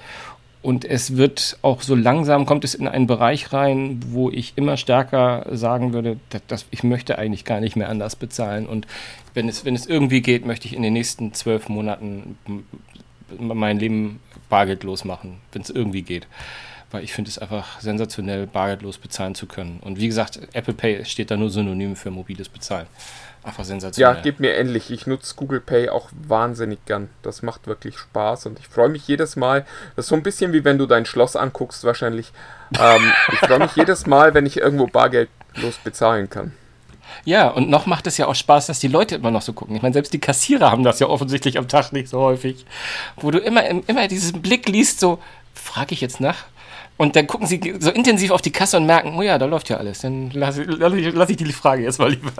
und 0.61 0.85
es 0.85 1.17
wird 1.17 1.57
auch 1.63 1.81
so 1.81 1.95
langsam, 1.95 2.45
kommt 2.45 2.63
es 2.63 2.75
in 2.75 2.87
einen 2.87 3.07
Bereich 3.07 3.51
rein, 3.51 3.99
wo 4.09 4.29
ich 4.29 4.53
immer 4.55 4.77
stärker 4.77 5.45
sagen 5.51 5.93
würde, 5.93 6.19
dass, 6.29 6.41
dass 6.47 6.65
ich 6.69 6.83
möchte 6.83 7.17
eigentlich 7.17 7.45
gar 7.45 7.59
nicht 7.59 7.75
mehr 7.75 7.89
anders 7.89 8.15
bezahlen. 8.15 8.67
Und 8.67 8.85
wenn 9.33 9.49
es, 9.49 9.65
wenn 9.65 9.73
es 9.73 9.87
irgendwie 9.87 10.21
geht, 10.21 10.45
möchte 10.45 10.67
ich 10.67 10.75
in 10.75 10.83
den 10.83 10.93
nächsten 10.93 11.33
zwölf 11.33 11.67
Monaten 11.67 12.37
mein 13.37 13.79
Leben 13.79 14.19
bargeldlos 14.49 15.05
machen, 15.05 15.39
wenn 15.51 15.61
es 15.61 15.69
irgendwie 15.69 16.01
geht. 16.01 16.27
Weil 16.91 17.03
ich 17.03 17.13
finde 17.13 17.29
es 17.29 17.37
einfach 17.37 17.79
sensationell, 17.79 18.47
bargeldlos 18.47 18.97
bezahlen 18.97 19.33
zu 19.33 19.45
können. 19.45 19.79
Und 19.81 19.97
wie 19.97 20.07
gesagt, 20.07 20.39
Apple 20.53 20.73
Pay 20.73 21.05
steht 21.05 21.31
da 21.31 21.37
nur 21.37 21.49
synonym 21.49 21.95
für 21.95 22.11
mobiles 22.11 22.49
Bezahlen. 22.49 22.87
Einfach 23.43 23.63
sensationell. 23.63 24.15
Ja, 24.15 24.21
geht 24.21 24.39
mir 24.39 24.53
ähnlich. 24.55 24.91
Ich 24.91 25.07
nutze 25.07 25.33
Google 25.35 25.61
Pay 25.61 25.89
auch 25.89 26.09
wahnsinnig 26.11 26.85
gern. 26.85 27.09
Das 27.23 27.41
macht 27.41 27.65
wirklich 27.65 27.97
Spaß 27.97 28.45
und 28.45 28.59
ich 28.59 28.67
freue 28.67 28.89
mich 28.89 29.07
jedes 29.07 29.35
Mal. 29.35 29.65
Das 29.95 30.05
ist 30.05 30.09
so 30.09 30.15
ein 30.15 30.21
bisschen 30.21 30.53
wie 30.53 30.63
wenn 30.63 30.77
du 30.77 30.85
dein 30.85 31.05
Schloss 31.05 31.35
anguckst, 31.35 31.83
wahrscheinlich. 31.83 32.33
Ähm, 32.79 33.11
ich 33.31 33.39
freue 33.39 33.59
mich 33.59 33.75
jedes 33.75 34.05
Mal, 34.05 34.33
wenn 34.35 34.45
ich 34.45 34.57
irgendwo 34.57 34.85
bargeldlos 34.85 35.77
bezahlen 35.83 36.29
kann. 36.29 36.53
Ja, 37.25 37.49
und 37.49 37.69
noch 37.69 37.85
macht 37.85 38.07
es 38.07 38.17
ja 38.17 38.27
auch 38.27 38.35
Spaß, 38.35 38.67
dass 38.67 38.79
die 38.79 38.87
Leute 38.87 39.15
immer 39.15 39.31
noch 39.31 39.41
so 39.41 39.53
gucken. 39.53 39.75
Ich 39.75 39.81
meine, 39.81 39.93
selbst 39.93 40.13
die 40.13 40.19
Kassierer 40.19 40.71
haben 40.71 40.83
das 40.83 40.99
ja 40.99 41.07
offensichtlich 41.07 41.57
am 41.57 41.67
Tag 41.67 41.91
nicht 41.91 42.09
so 42.09 42.19
häufig. 42.19 42.65
Wo 43.17 43.31
du 43.31 43.39
immer, 43.39 43.63
immer 43.67 44.07
diesen 44.07 44.41
Blick 44.41 44.67
liest, 44.67 44.99
so, 44.99 45.19
frage 45.53 45.93
ich 45.93 46.01
jetzt 46.01 46.19
nach? 46.19 46.45
Und 46.97 47.15
dann 47.15 47.25
gucken 47.25 47.47
sie 47.47 47.75
so 47.79 47.89
intensiv 47.89 48.31
auf 48.31 48.41
die 48.41 48.51
Kasse 48.51 48.77
und 48.77 48.85
merken, 48.85 49.15
oh 49.17 49.21
ja, 49.23 49.37
da 49.37 49.45
läuft 49.45 49.69
ja 49.69 49.77
alles. 49.77 50.01
Dann 50.01 50.29
lasse 50.31 50.63
lass 50.63 50.93
ich, 50.93 51.13
lass 51.13 51.29
ich 51.29 51.37
die 51.37 51.51
Frage 51.51 51.83
jetzt 51.83 51.99
mal 51.99 52.11
lieber. 52.11 52.31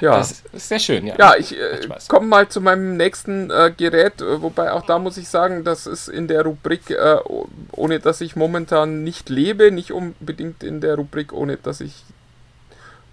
Ja. 0.00 0.18
Das 0.18 0.42
ist 0.52 0.68
sehr 0.68 0.78
schön, 0.78 1.06
ja. 1.06 1.14
Ja, 1.18 1.34
ich 1.36 1.56
äh, 1.56 1.88
komme 2.08 2.26
mal 2.26 2.48
zu 2.48 2.60
meinem 2.60 2.96
nächsten 2.96 3.50
äh, 3.50 3.72
Gerät, 3.76 4.20
äh, 4.20 4.42
wobei 4.42 4.72
auch 4.72 4.84
da 4.84 4.98
muss 4.98 5.16
ich 5.16 5.28
sagen, 5.28 5.64
das 5.64 5.86
ist 5.86 6.08
in 6.08 6.28
der 6.28 6.42
Rubrik, 6.42 6.90
äh, 6.90 7.16
ohne 7.72 8.00
dass 8.00 8.20
ich 8.20 8.36
momentan 8.36 9.04
nicht 9.04 9.28
lebe, 9.28 9.70
nicht 9.70 9.92
unbedingt 9.92 10.62
in 10.62 10.80
der 10.80 10.96
Rubrik, 10.96 11.32
ohne 11.32 11.56
dass 11.56 11.80
ich 11.80 12.04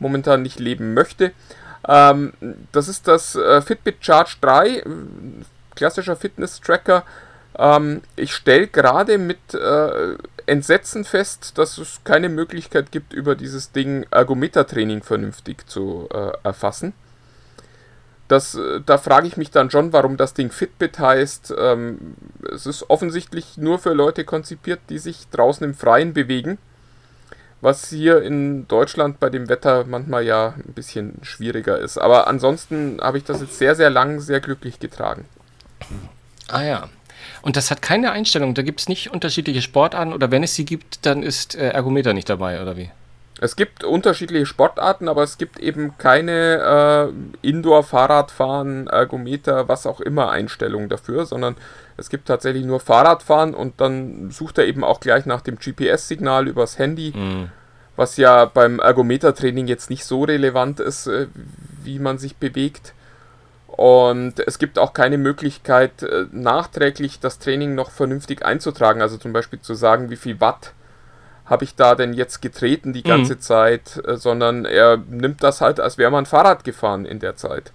momentan 0.01 0.41
nicht 0.41 0.59
leben 0.59 0.93
möchte. 0.93 1.31
Ähm, 1.87 2.33
das 2.71 2.87
ist 2.87 3.07
das 3.07 3.35
äh, 3.35 3.61
Fitbit 3.61 3.97
Charge 4.01 4.35
3, 4.41 4.67
äh, 4.67 4.85
klassischer 5.75 6.15
Fitness-Tracker. 6.15 7.03
Ähm, 7.57 8.01
ich 8.15 8.33
stelle 8.33 8.67
gerade 8.67 9.17
mit 9.17 9.53
äh, 9.53 10.15
Entsetzen 10.45 11.05
fest, 11.05 11.57
dass 11.57 11.77
es 11.77 12.01
keine 12.03 12.29
Möglichkeit 12.29 12.91
gibt, 12.91 13.13
über 13.13 13.35
dieses 13.35 13.71
Ding 13.71 14.05
Ergometertraining 14.11 15.03
vernünftig 15.03 15.67
zu 15.67 16.09
äh, 16.13 16.31
erfassen. 16.43 16.93
Das, 18.27 18.55
äh, 18.55 18.81
da 18.85 18.97
frage 18.97 19.27
ich 19.27 19.37
mich 19.37 19.51
dann 19.51 19.71
schon, 19.71 19.93
warum 19.93 20.17
das 20.17 20.33
Ding 20.33 20.51
Fitbit 20.51 20.99
heißt. 20.99 21.53
Ähm, 21.57 22.15
es 22.53 22.65
ist 22.65 22.89
offensichtlich 22.89 23.57
nur 23.57 23.79
für 23.79 23.93
Leute 23.93 24.23
konzipiert, 24.23 24.79
die 24.89 24.99
sich 24.99 25.29
draußen 25.29 25.65
im 25.65 25.73
Freien 25.73 26.13
bewegen 26.13 26.57
was 27.61 27.89
hier 27.89 28.21
in 28.21 28.67
Deutschland 28.67 29.19
bei 29.19 29.29
dem 29.29 29.47
Wetter 29.47 29.85
manchmal 29.85 30.25
ja 30.25 30.55
ein 30.57 30.73
bisschen 30.73 31.19
schwieriger 31.21 31.77
ist. 31.77 31.97
Aber 31.97 32.27
ansonsten 32.27 32.99
habe 33.01 33.17
ich 33.17 33.23
das 33.23 33.41
jetzt 33.41 33.57
sehr, 33.57 33.75
sehr 33.75 33.89
lang 33.89 34.19
sehr 34.19 34.39
glücklich 34.39 34.79
getragen. 34.79 35.25
Ah 36.47 36.63
ja. 36.63 36.89
Und 37.43 37.55
das 37.55 37.71
hat 37.71 37.81
keine 37.81 38.11
Einstellung. 38.11 38.53
Da 38.53 38.61
gibt 38.61 38.81
es 38.81 38.89
nicht 38.89 39.11
unterschiedliche 39.11 39.61
Sportarten 39.61 40.13
oder 40.13 40.31
wenn 40.31 40.43
es 40.43 40.55
sie 40.55 40.65
gibt, 40.65 41.05
dann 41.05 41.23
ist 41.23 41.55
äh, 41.55 41.69
Ergometer 41.69 42.13
nicht 42.13 42.29
dabei, 42.29 42.61
oder 42.61 42.77
wie? 42.77 42.89
Es 43.43 43.55
gibt 43.55 43.83
unterschiedliche 43.83 44.45
Sportarten, 44.45 45.09
aber 45.09 45.23
es 45.23 45.39
gibt 45.39 45.57
eben 45.57 45.97
keine 45.97 47.11
äh, 47.41 47.47
Indoor-Fahrradfahren, 47.47 48.85
Ergometer, 48.85 49.67
was 49.67 49.87
auch 49.87 49.99
immer 49.99 50.29
Einstellungen 50.29 50.89
dafür, 50.89 51.25
sondern 51.25 51.55
es 51.97 52.11
gibt 52.11 52.27
tatsächlich 52.27 52.65
nur 52.65 52.79
Fahrradfahren 52.79 53.55
und 53.55 53.81
dann 53.81 54.29
sucht 54.29 54.59
er 54.59 54.67
eben 54.67 54.83
auch 54.83 54.99
gleich 54.99 55.25
nach 55.25 55.41
dem 55.41 55.57
GPS-Signal 55.57 56.47
übers 56.47 56.77
Handy, 56.77 57.13
mhm. 57.15 57.49
was 57.95 58.15
ja 58.17 58.45
beim 58.45 58.77
Ergometertraining 58.77 59.65
jetzt 59.65 59.89
nicht 59.89 60.05
so 60.05 60.23
relevant 60.23 60.79
ist, 60.79 61.07
äh, 61.07 61.25
wie 61.83 61.97
man 61.97 62.19
sich 62.19 62.35
bewegt. 62.35 62.93
Und 63.65 64.39
es 64.39 64.59
gibt 64.59 64.77
auch 64.77 64.93
keine 64.93 65.17
Möglichkeit, 65.17 66.03
äh, 66.03 66.25
nachträglich 66.31 67.19
das 67.19 67.39
Training 67.39 67.73
noch 67.73 67.89
vernünftig 67.89 68.45
einzutragen. 68.45 69.01
Also 69.01 69.17
zum 69.17 69.33
Beispiel 69.33 69.61
zu 69.61 69.73
sagen, 69.73 70.11
wie 70.11 70.15
viel 70.15 70.39
Watt 70.39 70.73
habe 71.51 71.65
ich 71.65 71.75
da 71.75 71.95
denn 71.95 72.13
jetzt 72.13 72.41
getreten 72.41 72.93
die 72.93 73.03
ganze 73.03 73.35
mhm. 73.35 73.41
Zeit, 73.41 74.01
äh, 74.07 74.15
sondern 74.15 74.63
er 74.63 74.95
nimmt 74.95 75.43
das 75.43 75.59
halt, 75.59 75.81
als 75.81 75.97
wäre 75.97 76.09
man 76.09 76.25
Fahrrad 76.25 76.63
gefahren 76.63 77.05
in 77.05 77.19
der 77.19 77.35
Zeit. 77.35 77.73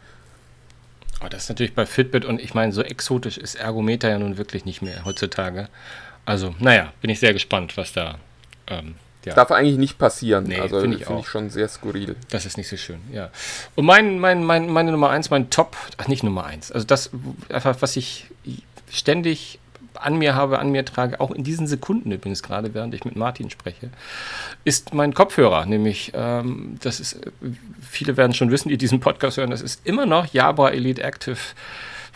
Oh, 1.23 1.29
das 1.29 1.45
ist 1.45 1.49
natürlich 1.51 1.75
bei 1.75 1.85
Fitbit 1.85 2.25
und 2.25 2.41
ich 2.41 2.55
meine, 2.55 2.73
so 2.73 2.83
exotisch 2.83 3.37
ist 3.37 3.55
Ergometer 3.55 4.09
ja 4.09 4.19
nun 4.19 4.39
wirklich 4.39 4.65
nicht 4.65 4.81
mehr 4.81 5.05
heutzutage. 5.05 5.69
Also, 6.25 6.55
naja, 6.59 6.93
bin 7.03 7.11
ich 7.11 7.21
sehr 7.21 7.35
gespannt, 7.35 7.77
was 7.77 7.93
da. 7.93 8.19
Ähm, 8.67 8.95
ja. 9.27 9.35
Darf 9.35 9.51
eigentlich 9.51 9.77
nicht 9.77 9.99
passieren. 9.99 10.45
Nee, 10.45 10.59
also 10.59 10.81
finde 10.81 10.97
ich, 10.97 11.05
find 11.05 11.21
ich, 11.21 11.29
schon 11.29 11.51
sehr 11.51 11.69
skurril. 11.69 12.17
Das 12.31 12.47
ist 12.47 12.57
nicht 12.57 12.69
so 12.69 12.79
schön, 12.79 13.01
ja. 13.13 13.31
Und 13.75 13.85
mein, 13.85 14.19
mein, 14.19 14.43
mein, 14.43 14.71
meine 14.71 14.91
Nummer 14.91 15.11
eins, 15.11 15.29
mein 15.29 15.51
Top, 15.51 15.77
ach 15.99 16.09
nicht 16.09 16.23
Nummer 16.23 16.47
eins, 16.47 16.73
also 16.73 16.87
das 16.87 17.11
einfach, 17.51 17.77
was 17.81 17.97
ich 17.97 18.29
ständig 18.91 19.59
an 19.97 20.17
mir 20.17 20.35
habe, 20.35 20.59
an 20.59 20.71
mir 20.71 20.85
trage, 20.85 21.21
auch 21.21 21.31
in 21.31 21.45
diesen 21.45 21.67
Sekunden 21.67 22.13
übrigens 22.13 22.43
gerade, 22.43 22.75
während 22.75 22.95
ich 22.95 23.05
mit 23.05 23.17
Martin 23.17 23.51
spreche, 23.51 23.91
ist 24.65 24.95
mein 24.95 25.15
Kopfhörer. 25.15 25.67
Nämlich, 25.67 26.13
ähm, 26.15 26.79
das 26.83 27.01
ist, 27.01 27.21
viele 27.81 28.17
werden 28.17 28.35
schon 28.35 28.51
wissen, 28.51 28.69
die 28.69 28.79
diesen 28.79 29.01
Podcast 29.01 29.37
hören, 29.37 29.51
das 29.51 29.63
ist 29.63 29.87
immer 29.87 30.07
noch 30.07 30.33
Jabra 30.33 30.71
Elite 30.71 31.03
Active 31.03 31.39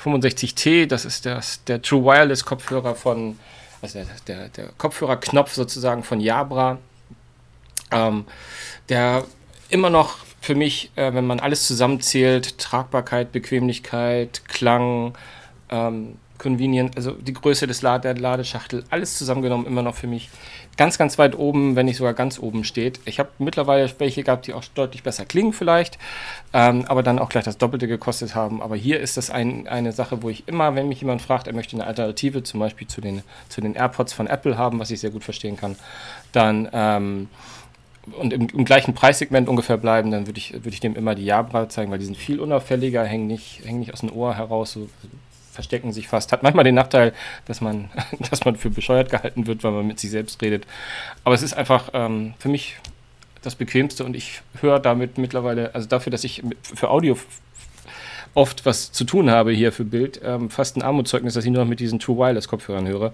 65T. 0.03 0.87
Das 0.87 1.05
ist 1.05 1.27
das, 1.27 1.65
der 1.65 1.83
True 1.83 2.05
Wireless 2.05 2.45
Kopfhörer 2.45 2.95
von, 2.95 3.39
also 3.83 3.99
der, 3.99 4.07
der, 4.27 4.49
der 4.49 4.69
Kopfhörerknopf 4.79 5.53
sozusagen 5.55 6.03
von 6.03 6.21
Jabra. 6.21 6.79
Ähm, 7.93 8.25
der 8.89 9.25
immer 9.69 9.91
noch 9.91 10.19
für 10.41 10.55
mich, 10.55 10.91
äh, 10.97 11.13
wenn 11.13 11.27
man 11.27 11.41
alles 11.41 11.67
zusammenzählt, 11.67 12.59
Tragbarkeit, 12.59 13.33
Bequemlichkeit, 13.33 14.43
Klang, 14.49 15.15
ähm, 15.71 16.17
convenient, 16.41 16.97
also 16.97 17.13
die 17.13 17.33
Größe 17.33 17.69
des 17.69 17.83
Lade 17.83 18.13
der 18.13 18.21
Ladeschachtel, 18.21 18.83
alles 18.91 19.17
zusammengenommen 19.17 19.67
immer 19.67 19.83
noch 19.83 19.95
für 19.95 20.09
mich 20.09 20.29
ganz, 20.77 20.99
ganz 20.99 21.19
weit 21.19 21.39
oben, 21.39 21.77
wenn 21.77 21.87
nicht 21.87 21.99
sogar 21.99 22.15
ganz 22.15 22.39
oben 22.41 22.65
steht. 22.65 23.01
Ich 23.05 23.21
habe 23.21 23.29
mittlerweile 23.39 23.89
welche 23.99 24.25
gehabt, 24.25 24.47
die 24.47 24.55
auch 24.55 24.65
deutlich 24.75 25.03
besser 25.03 25.25
klingen 25.27 25.53
vielleicht, 25.53 25.99
ähm, 26.53 26.85
aber 26.89 27.03
dann 27.03 27.19
auch 27.19 27.29
gleich 27.29 27.45
das 27.45 27.59
Doppelte 27.59 27.87
gekostet 27.87 28.35
haben. 28.35 28.63
Aber 28.63 28.75
hier 28.75 28.99
ist 28.99 29.17
das 29.17 29.31
ein, 29.31 29.69
eine 29.69 29.93
Sache, 29.93 30.23
wo 30.23 30.31
ich 30.31 30.49
immer, 30.49 30.75
wenn 30.75 30.89
mich 30.89 31.01
jemand 31.01 31.23
fragt, 31.23 31.47
er 31.47 31.55
möchte 31.55 31.77
eine 31.77 31.87
Alternative 31.87 32.43
zum 32.43 32.59
Beispiel 32.59 32.89
zu 32.89 33.01
den, 33.01 33.23
zu 33.49 33.61
den 33.61 33.75
AirPods 33.75 34.13
von 34.13 34.27
Apple 34.27 34.57
haben, 34.57 34.79
was 34.81 34.91
ich 34.91 35.01
sehr 35.01 35.11
gut 35.11 35.23
verstehen 35.23 35.57
kann, 35.57 35.77
dann 36.33 36.69
ähm, 36.73 37.29
und 38.17 38.33
im, 38.33 38.49
im, 38.49 38.65
gleichen 38.65 38.95
Preissegment 38.95 39.49
ungefähr 39.49 39.77
bleiben, 39.77 40.11
dann 40.11 40.27
würde 40.27 40.39
ich, 40.39 40.55
würd 40.55 40.73
ich 40.73 40.81
dem 40.81 40.97
immer 40.97 41.15
die 41.15 41.27
Jabra 41.27 41.69
zeigen, 41.69 41.91
weil 41.91 41.99
die 41.99 42.07
sind 42.07 42.17
viel 42.17 42.41
unauffälliger, 42.41 43.05
hängen 43.05 43.27
nicht, 43.27 43.61
hängen 43.65 43.81
nicht 43.81 43.93
aus 43.93 44.01
dem 44.01 44.11
Ohr 44.11 44.35
heraus, 44.35 44.73
so 44.73 44.89
verstecken 45.61 45.93
sich 45.93 46.09
fast. 46.09 46.33
Hat 46.33 46.43
manchmal 46.43 46.65
den 46.65 46.75
Nachteil, 46.75 47.13
dass 47.45 47.61
man, 47.61 47.91
dass 48.31 48.45
man 48.47 48.57
für 48.57 48.71
bescheuert 48.71 49.11
gehalten 49.11 49.47
wird, 49.47 49.63
weil 49.63 49.73
man 49.73 49.87
mit 49.87 50.01
sich 50.01 50.11
selbst 50.11 50.41
redet. 50.43 50.67
Aber 51.23 51.35
es 51.35 51.43
ist 51.43 51.53
einfach 51.53 51.91
ähm, 51.93 52.33
für 52.39 52.49
mich 52.49 52.77
das 53.43 53.55
Bequemste 53.57 54.05
und 54.05 54.17
ich 54.17 54.41
höre 54.61 54.81
damit 54.81 55.19
mittlerweile, 55.19 55.75
also 55.75 55.87
dafür, 55.87 56.11
dass 56.11 56.25
ich 56.25 56.43
für 56.63 56.91
Audio 56.91 57.17
oft 58.35 58.67
was 58.67 58.93
zu 58.93 59.05
tun 59.05 59.31
habe 59.31 59.53
hier 59.53 59.73
für 59.73 59.85
Bild, 59.85 60.21
ähm, 60.25 60.51
fast 60.51 60.77
ein 60.77 60.83
Armutszeugnis, 60.83 61.35
dass 61.35 61.45
ich 61.45 61.51
nur 61.51 61.63
noch 61.63 61.69
mit 61.69 61.81
diesen 61.81 61.99
True 61.99 62.17
Wireless 62.17 62.49
Kopfhörern 62.49 62.87
höre. 62.87 63.13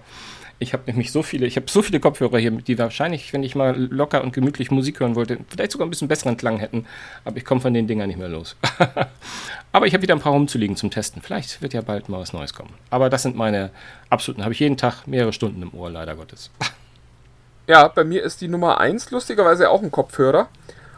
Ich 0.59 0.73
habe 0.73 0.83
nämlich 0.87 1.11
so 1.11 1.21
viele, 1.21 1.45
ich 1.45 1.55
habe 1.55 1.69
so 1.69 1.83
viele 1.83 1.99
Kopfhörer 1.99 2.39
hier, 2.39 2.49
die 2.49 2.79
wahrscheinlich, 2.79 3.31
wenn 3.31 3.43
ich 3.43 3.55
mal 3.55 3.75
locker 3.75 4.23
und 4.23 4.33
gemütlich 4.33 4.71
Musik 4.71 4.99
hören 4.99 5.15
wollte, 5.15 5.37
vielleicht 5.49 5.71
sogar 5.71 5.85
ein 5.85 5.91
bisschen 5.91 6.07
besseren 6.07 6.35
Klang 6.35 6.57
hätten, 6.57 6.87
aber 7.25 7.37
ich 7.37 7.45
komme 7.45 7.61
von 7.61 7.75
den 7.75 7.85
Dingern 7.85 8.07
nicht 8.07 8.17
mehr 8.17 8.27
los. 8.27 8.55
aber 9.71 9.85
ich 9.85 9.93
habe 9.93 10.01
wieder 10.01 10.15
ein 10.15 10.19
paar 10.19 10.31
rumzuliegen 10.31 10.75
zum 10.75 10.89
Testen. 10.89 11.21
Vielleicht 11.21 11.61
wird 11.61 11.73
ja 11.73 11.81
bald 11.81 12.09
mal 12.09 12.19
was 12.19 12.33
Neues 12.33 12.55
kommen. 12.55 12.73
Aber 12.89 13.11
das 13.11 13.21
sind 13.21 13.35
meine 13.35 13.69
absoluten, 14.09 14.43
habe 14.43 14.53
ich 14.53 14.59
jeden 14.59 14.77
Tag 14.77 15.05
mehrere 15.05 15.31
Stunden 15.31 15.61
im 15.61 15.73
Ohr, 15.75 15.91
leider 15.91 16.15
Gottes. 16.15 16.49
ja, 17.67 17.87
bei 17.87 18.03
mir 18.03 18.23
ist 18.23 18.41
die 18.41 18.47
Nummer 18.47 18.79
1 18.79 19.11
lustigerweise 19.11 19.69
auch 19.69 19.83
ein 19.83 19.91
Kopfhörer. 19.91 20.47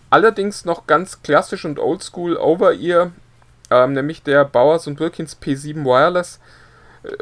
Allerdings 0.09 0.63
noch 0.63 0.87
ganz 0.87 1.21
klassisch 1.21 1.65
und 1.65 1.79
oldschool 1.79 2.37
Over-Ear, 2.37 3.11
ähm, 3.71 3.93
nämlich 3.93 4.23
der 4.23 4.45
Bowers 4.45 4.87
und 4.87 4.99
Wilkins 4.99 5.37
P7 5.41 5.85
Wireless 5.85 6.39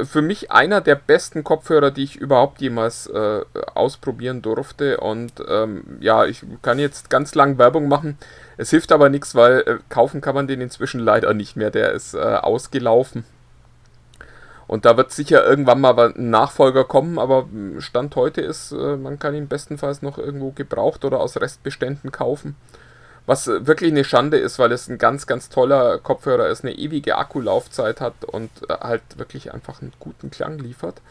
für 0.03 0.21
mich 0.21 0.51
einer 0.51 0.81
der 0.81 0.95
besten 0.95 1.43
Kopfhörer, 1.43 1.91
die 1.91 2.03
ich 2.03 2.15
überhaupt 2.15 2.61
jemals 2.61 3.07
äh, 3.07 3.41
ausprobieren 3.75 4.41
durfte. 4.41 4.99
Und 4.99 5.33
ähm, 5.47 5.97
ja, 5.99 6.25
ich 6.25 6.43
kann 6.61 6.79
jetzt 6.79 7.09
ganz 7.09 7.35
lang 7.35 7.57
Werbung 7.57 7.87
machen. 7.87 8.17
Es 8.57 8.71
hilft 8.71 8.91
aber 8.91 9.09
nichts, 9.09 9.35
weil 9.35 9.59
äh, 9.59 9.77
kaufen 9.89 10.21
kann 10.21 10.35
man 10.35 10.47
den 10.47 10.61
inzwischen 10.61 10.99
leider 10.99 11.33
nicht 11.33 11.55
mehr. 11.55 11.69
Der 11.69 11.91
ist 11.91 12.15
äh, 12.15 12.17
ausgelaufen. 12.17 13.23
Und 14.65 14.83
da 14.85 14.97
wird 14.97 15.11
sicher 15.11 15.47
irgendwann 15.47 15.79
mal 15.79 15.97
ein 15.97 16.29
Nachfolger 16.29 16.83
kommen, 16.83 17.19
aber 17.19 17.43
hm, 17.43 17.79
Stand 17.79 18.15
heute 18.15 18.41
ist, 18.41 18.71
äh, 18.71 18.97
man 18.97 19.19
kann 19.19 19.35
ihn 19.35 19.47
bestenfalls 19.47 20.01
noch 20.01 20.17
irgendwo 20.17 20.51
gebraucht 20.51 21.05
oder 21.05 21.19
aus 21.19 21.39
Restbeständen 21.39 22.11
kaufen. 22.11 22.55
Was 23.27 23.45
wirklich 23.47 23.91
eine 23.91 24.03
Schande 24.05 24.37
ist, 24.37 24.57
weil 24.57 24.71
es 24.71 24.87
ein 24.87 24.97
ganz, 24.97 25.27
ganz 25.27 25.49
toller 25.49 25.99
Kopfhörer 25.99 26.47
ist, 26.47 26.63
eine 26.63 26.73
ewige 26.73 27.17
Akkulaufzeit 27.17 28.01
hat 28.01 28.23
und 28.25 28.49
äh, 28.69 28.73
halt 28.79 29.03
wirklich 29.17 29.53
einfach 29.53 29.81
einen 29.81 29.93
guten 29.99 30.31
Klang 30.31 30.57
liefert. 30.57 31.01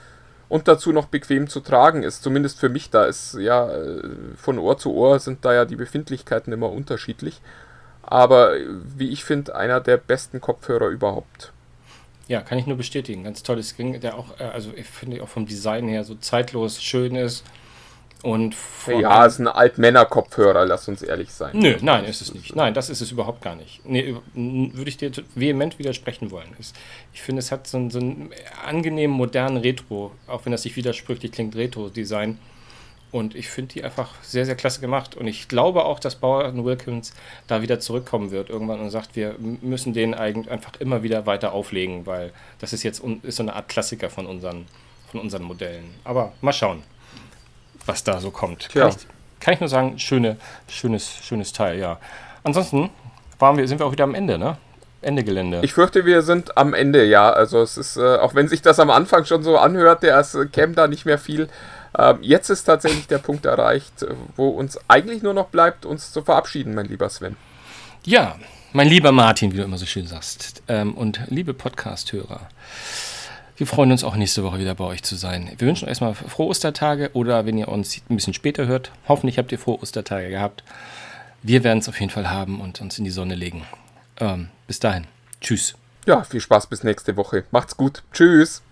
und 0.49 0.69
dazu 0.69 0.93
noch 0.93 1.07
bequem 1.07 1.49
zu 1.49 1.61
tragen 1.61 2.03
ist. 2.03 2.23
Zumindest 2.23 2.59
für 2.59 2.69
mich 2.69 2.91
da 2.91 3.05
ist 3.05 3.35
ja 3.35 3.69
äh, 3.71 4.03
von 4.37 4.59
Ohr 4.59 4.79
zu 4.79 4.95
Ohr 4.95 5.19
sind 5.19 5.45
da 5.45 5.53
ja 5.53 5.65
die 5.65 5.77
Befindlichkeiten 5.77 6.53
immer 6.53 6.71
unterschiedlich. 6.71 7.41
Aber 8.03 8.53
wie 8.97 9.11
ich 9.11 9.25
finde, 9.25 9.57
einer 9.57 9.81
der 9.81 9.97
besten 9.97 10.41
Kopfhörer 10.41 10.89
überhaupt. 10.89 11.53
Ja, 12.29 12.41
kann 12.41 12.59
ich 12.59 12.67
nur 12.67 12.77
bestätigen. 12.77 13.25
Ganz 13.25 13.43
tolles 13.43 13.75
Ding, 13.77 14.01
der 14.01 14.17
auch, 14.17 14.39
äh, 14.39 14.45
also 14.45 14.73
ich 14.75 14.87
finde 14.87 15.23
auch 15.23 15.29
vom 15.29 15.47
Design 15.47 15.89
her 15.89 16.05
so 16.05 16.15
zeitlos 16.15 16.83
schön 16.83 17.17
ist. 17.17 17.45
Und 18.27 18.57
ja, 18.89 19.25
ist 19.25 19.39
ein 19.39 19.47
Altmänner-Kopfhörer, 19.47 20.67
lass 20.67 20.89
uns 20.89 21.01
ehrlich 21.01 21.31
sein. 21.31 21.57
Nö, 21.57 21.77
nein, 21.81 22.05
ist 22.07 22.21
es 22.21 22.35
nicht. 22.35 22.57
Nein, 22.57 22.75
das 22.75 22.91
ist 22.91 23.01
es 23.01 23.13
überhaupt 23.13 23.41
gar 23.41 23.55
nicht. 23.55 23.87
Nee, 23.87 24.17
würde 24.35 24.89
ich 24.89 24.97
dir 24.97 25.13
vehement 25.37 25.79
widersprechen 25.79 26.33
wollen. 26.33 26.49
Ich 27.15 27.23
finde, 27.23 27.39
es 27.39 27.53
hat 27.53 27.69
so 27.69 27.77
einen, 27.77 27.91
so 27.91 28.01
einen 28.01 28.31
angenehmen, 28.67 29.17
modernen 29.17 29.59
Retro, 29.59 30.11
auch 30.27 30.45
wenn 30.45 30.51
das 30.51 30.63
sich 30.65 30.75
widersprüchlich 30.75 31.31
klingt, 31.31 31.55
Retro-Design. 31.55 32.37
Und 33.13 33.37
ich 33.37 33.49
finde 33.49 33.75
die 33.75 33.85
einfach 33.85 34.13
sehr, 34.23 34.45
sehr 34.45 34.57
klasse 34.57 34.81
gemacht. 34.81 35.15
Und 35.15 35.29
ich 35.29 35.47
glaube 35.47 35.85
auch, 35.85 36.01
dass 36.01 36.17
Bauer 36.17 36.53
Wilkins 36.53 37.15
da 37.47 37.63
wieder 37.63 37.79
zurückkommen 37.79 38.33
wird 38.33 38.51
irgendwann 38.51 38.81
und 38.81 38.91
sagt, 38.91 39.15
wir 39.15 39.37
müssen 39.39 39.93
den 39.93 40.15
eigentlich 40.15 40.51
einfach 40.51 40.73
immer 40.81 41.05
wieder 41.05 41.27
weiter 41.27 41.53
auflegen, 41.53 42.07
weil 42.07 42.33
das 42.59 42.73
ist 42.73 42.83
jetzt 42.83 43.05
ist 43.23 43.37
so 43.37 43.45
eine 43.45 43.55
Art 43.55 43.69
Klassiker 43.69 44.11
von 44.11 44.27
unseren, 44.27 44.67
von 45.13 45.21
unseren 45.21 45.45
Modellen. 45.45 45.95
Aber 46.03 46.33
mal 46.41 46.53
schauen 46.53 46.83
was 47.87 48.05
da 48.05 48.21
so 48.21 48.31
kommt. 48.31 48.69
Kann, 48.69 48.89
ich, 48.89 48.97
kann 49.41 49.55
ich, 49.55 49.61
nur 49.61 49.69
sagen, 49.69 49.99
schöne, 49.99 50.37
schönes, 50.69 51.11
schönes 51.23 51.53
Teil, 51.53 51.79
ja. 51.79 51.99
Ansonsten 52.43 52.91
waren 53.39 53.57
wir, 53.57 53.67
sind 53.67 53.79
wir 53.79 53.87
auch 53.87 53.93
wieder 53.93 54.05
am 54.05 54.15
Ende, 54.15 54.39
ne? 54.39 54.57
Ende 55.03 55.25
Gelände. 55.25 55.61
Ich 55.63 55.75
fürchte, 55.75 56.05
wir 56.05 56.23
sind 56.23 56.57
am 56.57 56.75
Ende, 56.75 57.05
ja. 57.05 57.31
Also 57.31 57.61
es 57.61 57.77
ist, 57.77 57.97
äh, 57.97 58.17
auch 58.17 58.35
wenn 58.35 58.49
sich 58.49 58.63
das 58.63 58.81
am 58.81 58.91
Anfang 58.91 59.25
schon 59.25 59.43
so 59.43 59.59
anhört, 59.59 60.03
der 60.03 60.19
es 60.19 60.35
äh, 60.35 60.47
käme 60.47 60.75
da 60.75 60.89
nicht 60.89 61.07
mehr 61.07 61.19
viel. 61.19 61.49
Ähm, 61.97 62.19
jetzt 62.23 62.51
ist 62.51 62.65
tatsächlich 62.65 63.07
der 63.07 63.19
Punkt 63.19 63.47
erreicht, 63.47 64.07
wo 64.37 64.49
uns 64.49 64.79
eigentlich 64.89 65.23
nur 65.23 65.35
noch 65.35 65.47
bleibt, 65.47 65.87
uns 65.87 66.13
zu 66.13 66.23
verabschieden, 66.23 66.75
mein 66.75 66.87
lieber 66.87 67.09
Sven. 67.09 67.37
Ja, 68.05 68.37
mein 68.73 68.89
lieber 68.89 69.13
Martin, 69.13 69.53
wie 69.53 69.59
du 69.59 69.63
immer 69.63 69.79
so 69.79 69.87
schön 69.87 70.07
sagst. 70.07 70.63
Ähm, 70.69 70.95
und 70.95 71.21
liebe 71.29 71.55
Podcast-Hörer. 71.55 72.49
Wir 73.57 73.67
freuen 73.67 73.91
uns 73.91 74.05
auch 74.05 74.17
nächste 74.17 74.45
Woche 74.45 74.59
wieder 74.59 74.75
bei 74.75 74.85
euch 74.85 75.03
zu 75.03 75.17
sein. 75.17 75.51
Wir 75.57 75.67
wünschen 75.67 75.87
euch 75.87 75.91
erstmal 75.91 76.15
frohe 76.15 76.49
Ostertage 76.49 77.11
oder 77.15 77.47
wenn 77.47 77.57
ihr 77.57 77.69
uns 77.69 78.03
ein 78.11 78.17
bisschen 78.17 78.35
später 78.35 78.67
hört, 78.67 78.93
hoffentlich 79.09 79.39
habt 79.39 79.51
ihr 79.51 79.59
frohe 79.59 79.81
Ostertage 79.81 80.29
gehabt. 80.29 80.63
Wir 81.43 81.65
werden 81.65 81.79
es 81.79 81.89
auf 81.89 81.99
jeden 81.99 82.11
Fall 82.11 82.29
haben 82.29 82.61
und 82.61 82.83
uns 82.83 82.99
in 82.99 83.05
die 83.05 83.11
Sonne 83.11 83.35
legen. 83.35 83.63
Ähm, 84.21 84.51
bis 84.67 84.79
dahin. 84.79 85.07
Tschüss. 85.41 85.75
Ja, 86.05 86.23
viel 86.25 86.41
Spaß 86.41 86.67
bis 86.67 86.85
nächste 86.85 87.17
Woche. 87.17 87.45
Macht's 87.51 87.79
gut. 87.79 88.03
Tschüss. 88.13 88.63